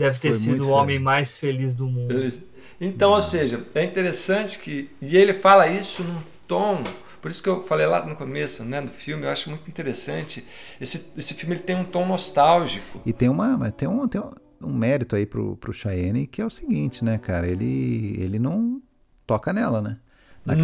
[0.00, 2.32] deve ter Foi sido o homem mais feliz do mundo.
[2.80, 4.90] Então, ou seja, é interessante que.
[5.02, 6.82] E ele fala isso num tom.
[7.20, 10.46] Por isso que eu falei lá no começo né, do filme, eu acho muito interessante.
[10.80, 13.02] Esse, esse filme ele tem um tom nostálgico.
[13.04, 14.30] E tem uma, tem um, tem um,
[14.68, 17.46] um mérito aí pro, pro Cheyenne que é o seguinte, né, cara?
[17.46, 18.80] Ele, ele não
[19.26, 19.98] toca nela, né?
[20.46, 20.54] Não,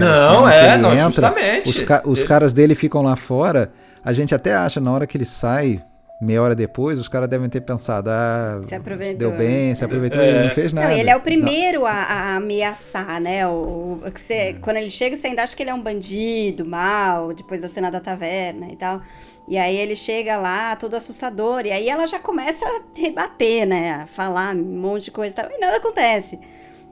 [0.50, 1.68] cena é, não, justamente.
[1.68, 3.70] Os, ca- os Ele- caras dele ficam lá fora.
[4.02, 5.84] A gente até acha, na hora que ele sai,
[6.20, 9.18] meia hora depois, os caras devem ter pensado, ah, Se aproveitou.
[9.18, 10.28] deu bem, se aproveitou, É.
[10.28, 10.88] ele não fez nada.
[10.88, 13.47] Não, ele é o primeiro a, a ameaçar, né?
[13.47, 16.64] O, o- que você- Quando ele chega, você ainda acha que ele é um bandido,
[16.64, 19.01] mal, depois da cena da taverna e tal.
[19.48, 24.02] E aí ele chega lá, todo assustador, e aí ela já começa a rebater, né?
[24.02, 26.40] A falar um monte de coisa e tal, e nada acontece.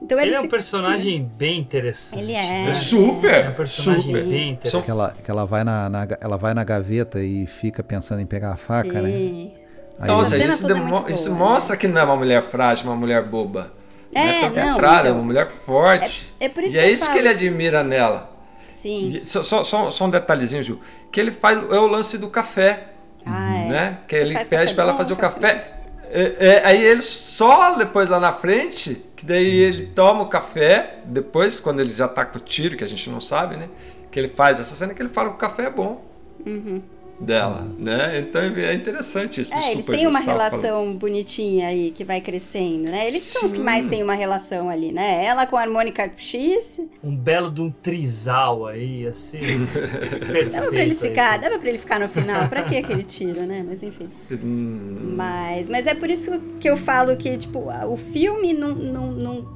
[0.01, 2.21] Então ele, Ele é um se- personagem bem interessante.
[2.21, 2.41] Ele é.
[2.41, 2.69] né?
[2.69, 4.23] É super, É um personagem super.
[4.23, 4.85] bem interessante.
[4.85, 8.25] Que ela, que ela vai na, na- ela vai na gaveta e fica pensando em
[8.25, 9.09] pegar a faca, né?
[9.09, 9.51] Sim.
[9.97, 12.03] Aí Então, Essa seja, cena isso, é demo- muito isso boa, mostra que não é
[12.03, 13.71] uma mulher frágil, uma mulher boba.
[14.13, 14.39] É, né?
[14.49, 16.31] Pelo não, contrário, é então- uma mulher forte.
[16.39, 17.19] É- é por isso e que é isso que falo.
[17.19, 18.31] ele admira nela.
[18.69, 19.21] Sim.
[19.23, 20.79] E só, só, só, só um detalhezinho, Ju.
[21.11, 22.89] Que ele faz é o lance do café.
[23.25, 23.67] Ah, é.
[23.69, 23.97] né?
[24.07, 25.71] Que Você ele pede pra ela fazer o café.
[26.11, 31.59] É, é, aí ele só depois lá na frente, daí ele toma o café, depois,
[31.59, 33.69] quando ele já tá com o tiro, que a gente não sabe, né?
[34.11, 36.15] Que ele faz essa cena que ele fala que o café é bom
[36.45, 36.81] Uhum.
[37.19, 38.19] Dela, né?
[38.19, 39.53] Então é interessante isso.
[39.53, 40.97] É, Desculpa, eles têm uma relação falando.
[40.99, 43.07] bonitinha aí que vai crescendo, né?
[43.07, 43.63] Eles são os que Sim.
[43.63, 45.23] mais têm uma relação ali, né?
[45.25, 46.81] Ela com a harmônica X.
[47.03, 49.39] Um belo de um trisal aí, assim.
[50.19, 50.51] perfeito.
[50.51, 51.09] Dava pra eles aí.
[51.09, 52.47] ficar, dava pra ele ficar no final.
[52.49, 53.63] Pra que aquele tiro, né?
[53.67, 54.09] Mas enfim.
[54.31, 59.11] Hum, Mas, mas é por isso que eu falo que, tipo, o filme não, não,
[59.11, 59.47] não,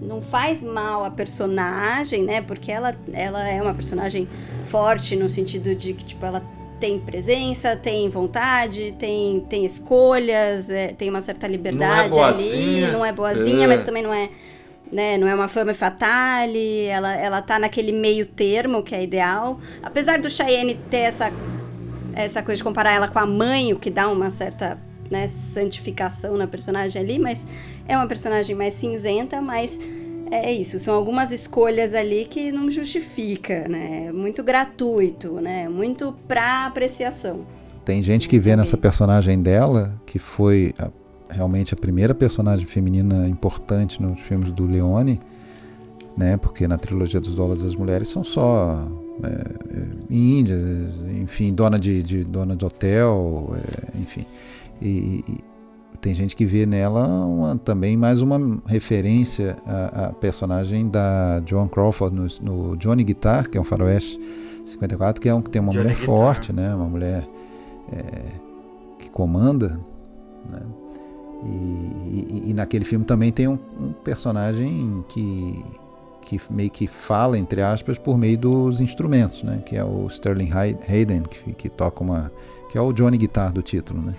[0.00, 2.42] não faz mal a personagem, né?
[2.42, 4.26] Porque ela, ela é uma personagem
[4.64, 6.42] forte no sentido de que, tipo, ela
[6.80, 12.92] tem presença, tem vontade, tem, tem escolhas, é, tem uma certa liberdade ali, boazinha.
[12.92, 13.66] não é boazinha, É.
[13.66, 14.28] mas também não é,
[14.92, 19.58] né, não é uma fama fatale, ela, ela tá naquele meio termo que é ideal.
[19.82, 21.32] Apesar do Cheyenne ter essa
[22.16, 24.78] essa coisa de comparar ela com a mãe, o que dá uma certa
[25.10, 27.44] né, santificação na personagem ali, mas
[27.88, 29.80] é uma personagem mais cinzenta, mas
[30.34, 34.10] é isso, são algumas escolhas ali que não justifica, né?
[34.12, 35.68] Muito gratuito, né?
[35.68, 37.40] Muito pra apreciação.
[37.84, 40.90] Tem gente que vê nessa personagem dela, que foi a,
[41.28, 45.20] realmente a primeira personagem feminina importante nos filmes do Leone,
[46.16, 46.36] né?
[46.36, 48.88] Porque na trilogia dos dólares as mulheres são só
[49.22, 50.60] é, é, índias,
[51.22, 54.24] enfim, dona de, de, dona de hotel, é, enfim.
[54.80, 55.44] E, e,
[56.04, 61.66] tem gente que vê nela uma, também mais uma referência à, à, personagem da Joan
[61.66, 64.20] Crawford no, no, Johnny Guitar, que é um faroeste
[64.66, 66.14] 54, que é um que tem uma Johnny mulher Guitar.
[66.14, 66.74] forte, né?
[66.74, 67.26] Uma mulher
[67.90, 68.02] é,
[68.98, 69.80] que comanda,
[70.52, 70.60] né?
[71.42, 75.64] E, e, e, naquele filme também tem um, um personagem que
[76.20, 79.62] que meio que fala, entre aspas, por meio dos instrumentos, né?
[79.64, 82.30] Que é o Sterling Hayden, que, que toca uma...
[82.70, 84.14] que é o Johnny Guitar do título, né?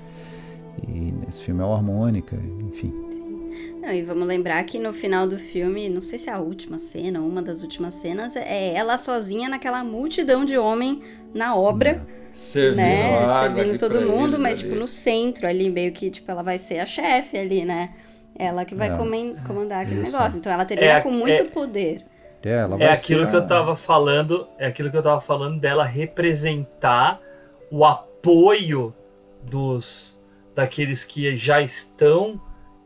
[0.88, 2.94] E nesse filme é o harmônica, enfim.
[3.82, 6.80] Não, e vamos lembrar que no final do filme, não sei se é a última
[6.80, 11.02] cena, uma das últimas cenas, é ela sozinha naquela multidão de homem
[11.34, 12.06] na obra.
[12.12, 12.26] É.
[12.34, 13.18] Servindo, né?
[13.18, 14.68] água Servindo todo mundo, mas ali.
[14.68, 17.92] tipo no centro ali, meio que tipo ela vai ser a chefe ali, né?
[18.38, 18.96] Ela que vai é.
[19.48, 20.12] comandar aquele Isso.
[20.12, 20.38] negócio.
[20.38, 22.04] Então ela teria é, com muito é, poder.
[22.44, 27.22] É, é aquilo que eu tava falando, é aquilo que eu tava falando dela representar
[27.72, 28.94] o apoio
[29.42, 30.22] dos
[30.56, 32.42] daqueles que já estão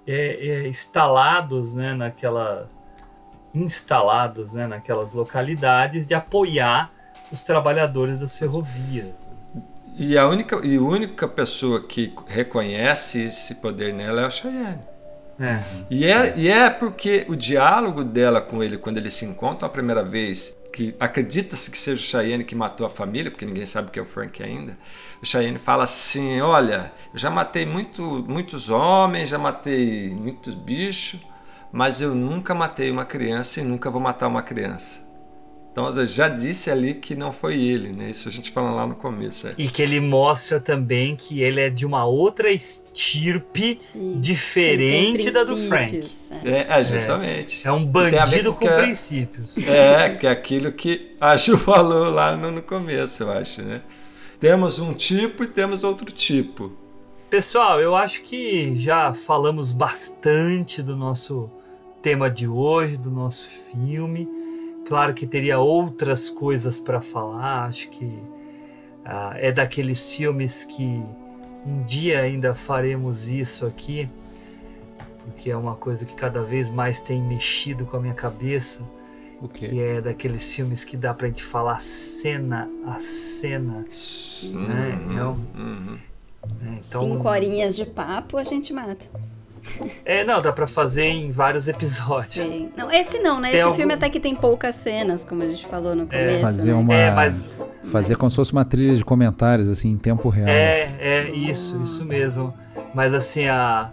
[0.05, 2.69] é, é, instalados, né, naquela
[3.53, 6.91] instalados, né, naquelas localidades de apoiar
[7.31, 9.29] os trabalhadores das ferrovias.
[9.95, 14.81] E a única e a única pessoa que reconhece esse poder nela é a Cheyenne.
[15.39, 15.63] É.
[15.89, 19.71] E, é, e é porque o diálogo dela com ele, quando eles se encontram a
[19.71, 23.89] primeira vez, que acredita-se que seja o Cheyenne que matou a família, porque ninguém sabe
[23.89, 24.77] que é o Frank ainda.
[25.21, 31.19] O Cheyenne fala assim: Olha, eu já matei muito, muitos homens, já matei muitos bichos,
[31.71, 35.09] mas eu nunca matei uma criança e nunca vou matar uma criança.
[35.71, 38.09] Então, já disse ali que não foi ele, né?
[38.09, 39.47] Isso a gente fala lá no começo.
[39.47, 39.53] É.
[39.57, 45.43] E que ele mostra também que ele é de uma outra estirpe Sim, diferente da
[45.43, 46.03] do Frank.
[46.43, 47.65] É, é justamente.
[47.65, 49.57] É, é um bandido com, com é, princípios.
[49.59, 53.79] É, que é aquilo que a Ju falou lá no, no começo, eu acho, né?
[54.39, 56.71] Temos um tipo e temos outro tipo.
[57.29, 61.49] Pessoal, eu acho que já falamos bastante do nosso
[62.01, 64.29] tema de hoje, do nosso filme.
[64.87, 68.17] Claro que teria outras coisas para falar, acho que
[69.03, 71.03] ah, é daqueles filmes que
[71.65, 74.09] um dia ainda faremos isso aqui,
[75.25, 78.89] porque é uma coisa que cada vez mais tem mexido com a minha cabeça.
[79.47, 83.85] Que é daqueles filmes que dá pra gente falar cena a cena.
[84.43, 84.99] Né?
[85.07, 85.97] Uhum, é um, uhum.
[86.65, 89.05] é, então, Cinco horinhas de papo a gente mata.
[90.03, 92.45] É, não, dá pra fazer em vários episódios.
[92.45, 92.69] Sim.
[92.75, 93.49] Não, esse não, né?
[93.49, 93.77] Tem esse algum...
[93.77, 96.05] filme até que tem poucas cenas, como a gente falou no é.
[96.05, 96.35] começo.
[96.35, 96.73] É, fazer né?
[96.73, 96.93] uma.
[96.93, 97.47] É, mas...
[97.85, 100.47] Fazer como se fosse uma trilha de comentários, assim, em tempo real.
[100.47, 101.93] É, é, isso, Nossa.
[101.93, 102.53] isso mesmo.
[102.93, 103.91] Mas assim, a.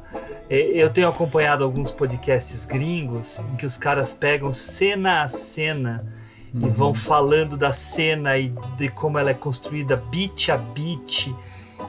[0.48, 6.06] Eu tenho acompanhado alguns podcasts gringos em que os caras pegam cena a cena
[6.54, 6.66] uhum.
[6.66, 11.34] e vão falando da cena e de como ela é construída beat a beat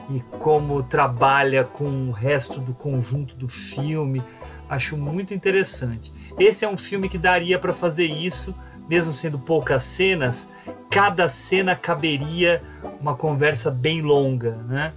[0.09, 4.23] e como trabalha com o resto do conjunto do filme.
[4.67, 6.11] Acho muito interessante.
[6.39, 8.55] Esse é um filme que daria para fazer isso,
[8.89, 10.47] mesmo sendo poucas cenas,
[10.89, 12.61] cada cena caberia
[12.99, 14.93] uma conversa bem longa, né?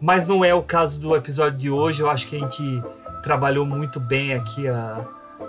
[0.00, 2.02] Mas não é o caso do episódio de hoje.
[2.02, 2.82] Eu acho que a gente
[3.22, 5.04] trabalhou muito bem aqui a,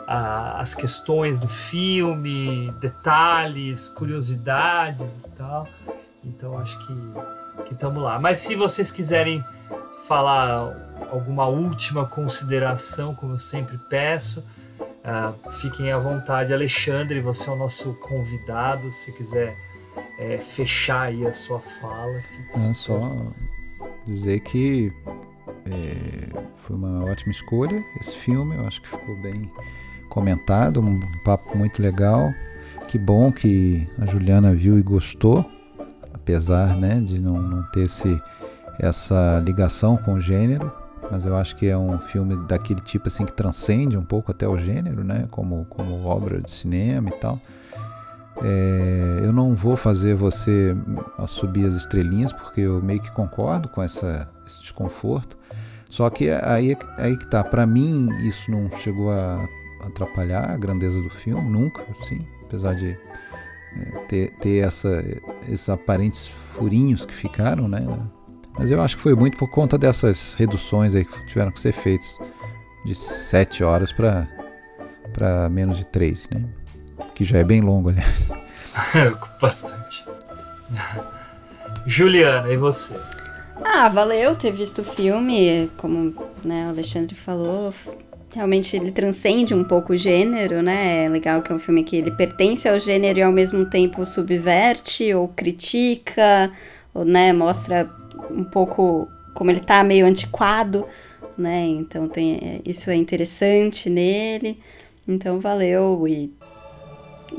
[0.08, 5.68] a, as questões do filme, detalhes, curiosidades e tal.
[6.24, 6.94] Então acho que
[7.66, 8.20] que estamos lá.
[8.20, 9.44] Mas se vocês quiserem
[10.08, 14.46] falar alguma última consideração, como eu sempre peço,
[14.80, 16.54] uh, fiquem à vontade.
[16.54, 18.90] Alexandre, você é o nosso convidado.
[18.92, 19.56] Se quiser
[20.20, 22.22] é, fechar aí a sua fala.
[22.70, 23.12] É só
[24.06, 24.92] dizer que
[25.66, 28.56] é, foi uma ótima escolha esse filme.
[28.56, 29.52] Eu acho que ficou bem
[30.10, 32.34] comentado, um papo muito legal.
[32.88, 35.46] Que bom que a Juliana viu e gostou
[36.26, 38.20] apesar né, de não, não ter esse,
[38.80, 40.72] essa ligação com o gênero,
[41.12, 44.48] mas eu acho que é um filme daquele tipo assim que transcende um pouco até
[44.48, 47.40] o gênero, né, como, como obra de cinema e tal.
[48.44, 50.76] É, eu não vou fazer você
[51.28, 55.38] subir as estrelinhas porque eu meio que concordo com essa, esse desconforto.
[55.90, 59.48] Só que aí, aí que tá, para mim isso não chegou a
[59.82, 62.98] atrapalhar a grandeza do filme, nunca, sim, apesar de
[63.78, 65.04] é, ter, ter essa,
[65.48, 67.80] esses aparentes furinhos que ficaram, né?
[68.58, 71.72] Mas eu acho que foi muito por conta dessas reduções aí que tiveram que ser
[71.72, 72.18] feitas
[72.86, 74.28] de sete horas para
[75.14, 76.44] para menos de 3, né?
[77.14, 78.32] Que já é bem longo, aliás.
[79.42, 80.06] Bastante.
[81.86, 83.00] Juliana, e você?
[83.64, 86.14] Ah, valeu ter visto o filme, como
[86.44, 87.74] né, o Alexandre falou.
[88.34, 91.06] Realmente ele transcende um pouco o gênero, né?
[91.06, 94.06] É legal que é um filme que ele pertence ao gênero e ao mesmo tempo
[94.06, 96.52] subverte ou critica,
[96.94, 97.90] ou né, mostra
[98.30, 100.86] um pouco como ele tá meio antiquado,
[101.38, 101.66] né?
[101.66, 104.60] Então tem é, isso é interessante nele.
[105.08, 106.34] Então valeu e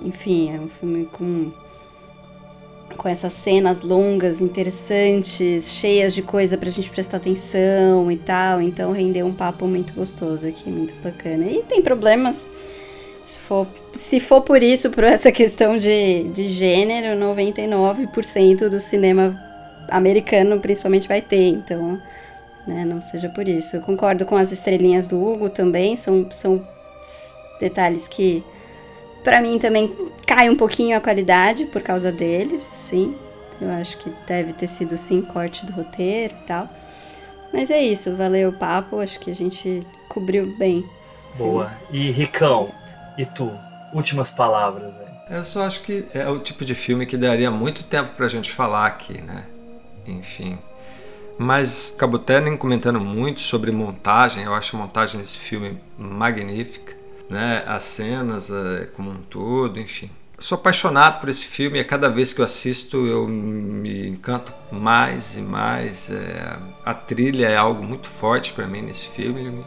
[0.05, 1.51] enfim, é um filme com
[2.97, 8.62] com essas cenas longas, interessantes, cheias de coisa pra gente prestar atenção e tal.
[8.62, 11.44] Então rendeu um papo muito gostoso aqui, muito bacana.
[11.47, 12.48] E tem problemas.
[13.24, 19.36] Se for, se for por isso, por essa questão de, de gênero, 99% do cinema
[19.89, 21.48] americano principalmente vai ter.
[21.48, 22.01] Então,
[22.66, 23.77] né, não seja por isso.
[23.77, 25.97] Eu concordo com as estrelinhas do Hugo também.
[25.97, 26.66] São, são
[27.59, 28.44] detalhes que
[29.27, 29.93] para mim também
[30.24, 33.16] cai um pouquinho a qualidade por causa deles, sim.
[33.61, 36.69] Eu acho que deve ter sido sim corte do roteiro e tal.
[37.53, 40.89] Mas é isso, valeu o papo, acho que a gente cobriu bem.
[41.35, 41.73] Boa.
[41.90, 42.70] E Ricão,
[43.19, 43.51] e tu?
[43.93, 45.36] Últimas palavras aí.
[45.39, 48.53] Eu só acho que é o tipo de filme que daria muito tempo pra gente
[48.53, 49.44] falar aqui, né?
[50.07, 50.57] Enfim.
[51.36, 54.44] Mas acabou até nem comentando muito sobre montagem.
[54.44, 56.95] Eu acho a montagem desse filme magnífica
[57.28, 57.65] né?
[57.66, 60.11] As cenas é, como um todo, enfim.
[60.39, 64.53] Sou apaixonado por esse filme e a cada vez que eu assisto eu me encanto
[64.70, 66.11] mais e mais.
[66.11, 69.65] É, a trilha é algo muito forte para mim nesse filme,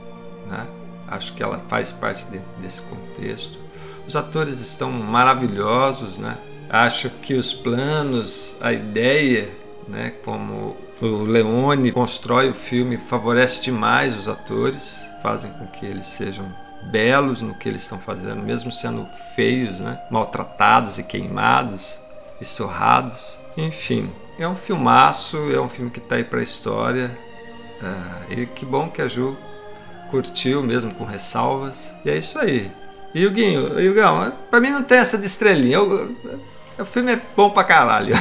[0.47, 0.67] né?
[1.07, 3.59] Acho que ela faz parte de, desse contexto.
[4.07, 6.37] Os atores estão maravilhosos, né?
[6.69, 9.49] Acho que os planos, a ideia,
[9.87, 16.05] né, como o Leone constrói o filme, favorece demais os atores, fazem com que eles
[16.05, 16.53] sejam
[16.83, 19.99] belos no que eles estão fazendo, mesmo sendo feios, né?
[20.09, 21.99] maltratados e queimados
[22.39, 23.39] e surrados.
[23.57, 27.11] Enfim, é um filmaço, é um filme que está aí para a história.
[27.81, 29.37] Uh, e que bom que a Ju
[30.09, 31.95] curtiu mesmo com ressalvas.
[32.03, 32.71] E é isso aí.
[33.13, 35.77] E o Guinho, Yugão, pra mim não tem essa de estrelinha.
[35.77, 36.15] Eu,
[36.77, 38.15] o filme é bom pra caralho.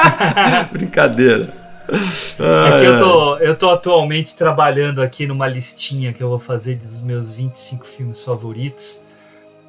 [0.72, 1.59] Brincadeira.
[1.92, 6.76] É que eu tô, eu tô atualmente trabalhando aqui numa listinha que eu vou fazer
[6.76, 9.02] dos meus 25 filmes favoritos.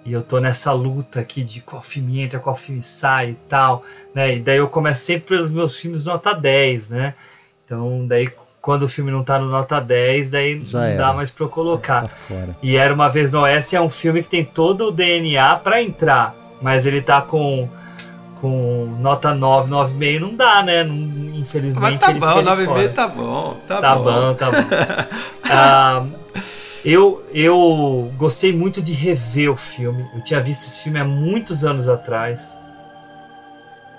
[0.04, 3.84] E eu tô nessa luta aqui de qual filme entra, qual filme sai e tal,
[4.16, 4.36] né?
[4.36, 7.14] E daí eu começo sempre pelos meus filmes nota 10, né?
[7.64, 8.30] Então, daí
[8.60, 10.98] quando o filme não tá no nota 10, daí Já não era.
[10.98, 12.08] dá mais pra eu colocar.
[12.08, 12.14] Tá
[12.62, 15.82] e Era Uma Vez no Oeste é um filme que tem todo o DNA para
[15.82, 17.70] entrar, mas ele tá com
[18.42, 20.84] com nota 9, 9,5 não dá, né?
[20.84, 20.96] Não,
[21.36, 24.04] infelizmente Mas tá ele bom, fica 9,5 tá bom, tá, tá bom.
[24.04, 24.34] bom.
[24.34, 24.58] Tá bom,
[25.48, 26.06] ah,
[26.84, 30.10] eu, eu gostei muito de rever o filme.
[30.16, 32.58] Eu tinha visto esse filme há muitos anos atrás.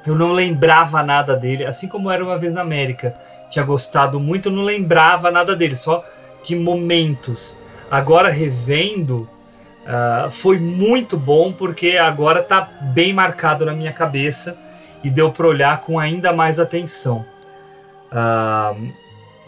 [0.04, 3.14] Eu não lembrava nada dele, assim como era uma vez na América.
[3.48, 6.04] Tinha gostado muito, eu não lembrava nada dele, só
[6.42, 7.60] de momentos.
[7.88, 9.28] Agora revendo,
[9.82, 12.60] Uh, foi muito bom porque agora está
[12.94, 14.56] bem marcado na minha cabeça
[15.02, 17.24] e deu para olhar com ainda mais atenção.
[18.12, 18.92] Uh,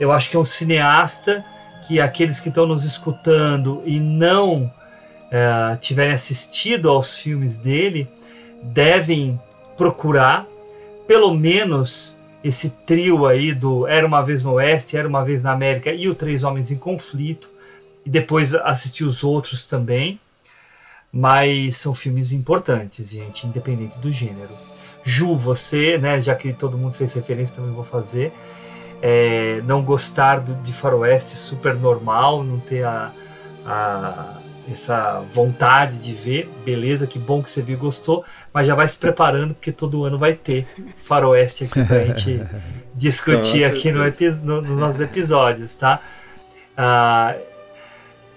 [0.00, 1.44] eu acho que é um cineasta
[1.86, 8.08] que aqueles que estão nos escutando e não uh, tiverem assistido aos filmes dele
[8.60, 9.40] devem
[9.76, 10.46] procurar
[11.06, 15.52] pelo menos esse trio aí do Era uma vez no Oeste, Era uma vez na
[15.52, 17.50] América e o Três Homens em Conflito
[18.04, 20.18] e depois assistir os outros também
[21.14, 24.50] mas são filmes importantes, gente, independente do gênero.
[25.04, 28.32] Ju, você, né, já que todo mundo fez referência, também vou fazer.
[29.00, 33.12] É, não gostar do, de faroeste super normal, não ter a,
[33.64, 38.74] a, essa vontade de ver, beleza, que bom que você viu e gostou, mas já
[38.74, 40.66] vai se preparando porque todo ano vai ter
[40.96, 42.42] faroeste aqui pra gente
[42.92, 44.02] discutir aqui no,
[44.42, 46.00] no, nos nossos episódios, tá?
[46.76, 47.36] Ah,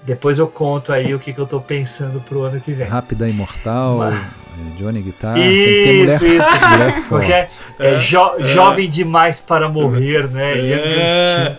[0.07, 2.87] depois eu conto aí o que, que eu tô pensando pro ano que vem.
[2.87, 4.31] Rápida Imortal, Mas...
[4.77, 5.37] Johnny Guitar.
[5.37, 6.69] Isso, tem que ter mulher, isso.
[6.69, 7.47] mulher Porque é,
[7.77, 10.57] é, jo é, jovem demais para morrer, né?
[10.57, 11.57] É.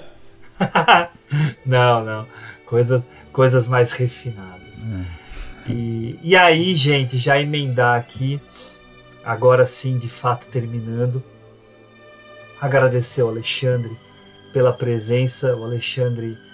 [1.67, 2.27] não, não.
[2.65, 4.79] Coisas, coisas mais refinadas.
[5.67, 5.71] É.
[5.71, 8.41] E, e aí, gente, já emendar aqui,
[9.23, 11.23] agora sim, de fato, terminando.
[12.59, 13.95] Agradecer ao Alexandre
[14.55, 15.55] pela presença.
[15.55, 16.48] O Alexandre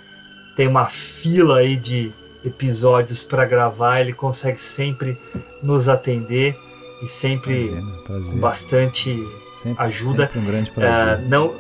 [0.57, 2.13] tem uma fila aí de
[2.45, 5.19] episódios para gravar, ele consegue sempre
[5.63, 6.57] nos atender
[7.03, 8.33] e sempre prazer, prazer.
[8.33, 9.29] com bastante
[9.63, 10.27] sempre, ajuda.
[10.27, 11.19] Sempre um grande prazer.
[11.19, 11.55] Uh, não,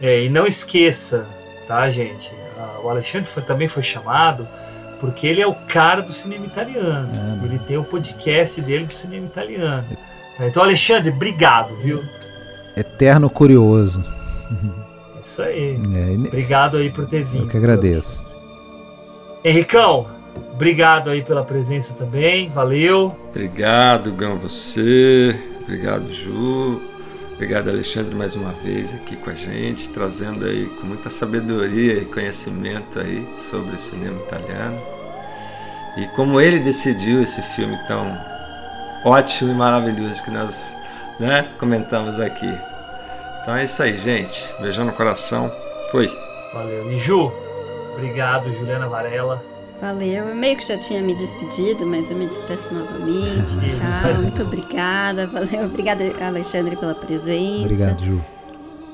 [0.00, 1.26] é, e não esqueça,
[1.68, 2.32] tá, gente?
[2.56, 4.48] Uh, o Alexandre foi, também foi chamado
[5.00, 7.10] Porque ele é o cara do cinema italiano.
[7.42, 9.86] É, ele tem o podcast dele do cinema italiano.
[10.40, 12.02] Então, Alexandre, obrigado, viu?
[12.76, 14.04] Eterno curioso.
[15.24, 15.78] Isso aí.
[15.94, 17.44] É, obrigado aí por ter vindo.
[17.44, 18.26] Eu que agradeço.
[19.42, 20.06] Henricão,
[20.52, 22.48] obrigado aí pela presença também.
[22.48, 23.16] Valeu.
[23.30, 25.34] Obrigado, Gão, você.
[25.62, 26.82] Obrigado, Ju.
[27.34, 32.04] Obrigado, Alexandre, mais uma vez aqui com a gente, trazendo aí com muita sabedoria e
[32.04, 34.80] conhecimento aí sobre o cinema italiano.
[35.96, 38.06] E como ele decidiu esse filme tão
[39.04, 40.76] ótimo e maravilhoso que nós
[41.18, 42.73] né, comentamos aqui.
[43.44, 44.54] Então é isso aí, gente.
[44.58, 45.52] Beijão no coração.
[45.90, 46.10] Foi.
[46.54, 46.90] Valeu.
[46.90, 47.30] E Ju,
[47.92, 49.44] obrigado, Juliana Varela.
[49.82, 50.28] Valeu.
[50.28, 53.54] Eu meio que já tinha me despedido, mas eu me despeço novamente.
[53.68, 54.14] Isso, Tchau.
[54.22, 55.26] Muito obrigada.
[55.26, 55.66] Valeu.
[55.66, 57.64] Obrigada, Alexandre, pela presença.
[57.64, 58.24] Obrigado, Ju.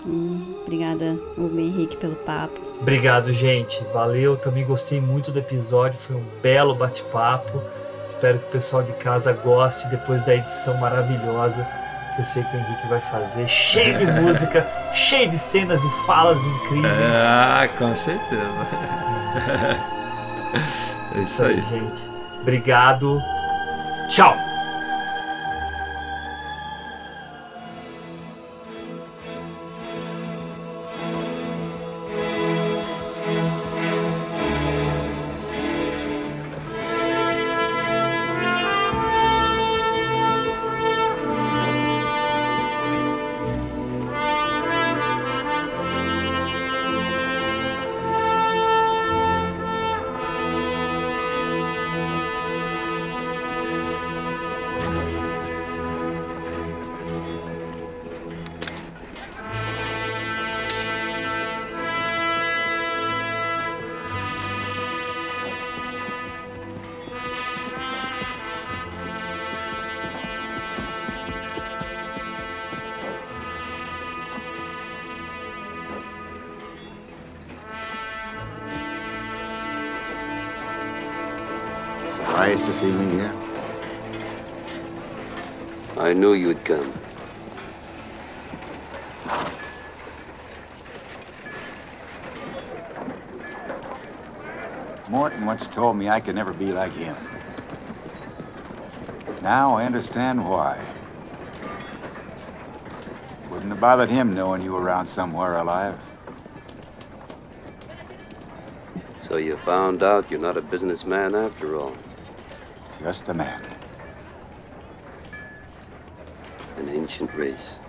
[0.05, 2.61] Hum, obrigada, Hugo Henrique, pelo papo.
[2.81, 3.85] Obrigado, gente.
[3.93, 4.37] Valeu.
[4.37, 5.97] Também gostei muito do episódio.
[5.97, 7.63] Foi um belo bate-papo.
[8.05, 11.65] Espero que o pessoal de casa goste depois da edição maravilhosa
[12.21, 16.39] eu sei que o Henrique vai fazer, cheio de música, cheio de cenas e falas
[16.39, 16.93] incríveis.
[16.93, 18.43] Ah, com certeza.
[21.17, 22.11] É isso aí, gente.
[22.43, 23.23] Obrigado.
[24.09, 24.37] Tchau.
[95.81, 97.17] Told me I could never be like him.
[99.43, 100.77] Now I understand why.
[103.51, 105.99] Wouldn't have bothered him knowing you were around somewhere alive.
[109.23, 111.97] So you found out you're not a businessman after all.
[113.03, 113.63] Just a man.
[116.77, 117.80] An ancient race.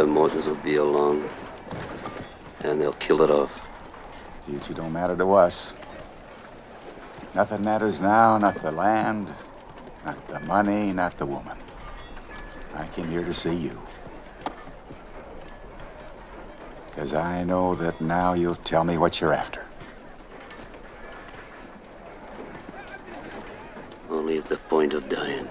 [0.00, 1.28] Other mortals will be along,
[2.60, 3.60] and they'll kill it off.
[4.46, 5.74] Future don't matter to us.
[7.34, 9.30] Nothing matters now, not the land,
[10.06, 11.58] not the money, not the woman.
[12.74, 13.78] I came here to see you.
[16.86, 19.66] Because I know that now you'll tell me what you're after.
[24.08, 25.46] Only at the point of dying.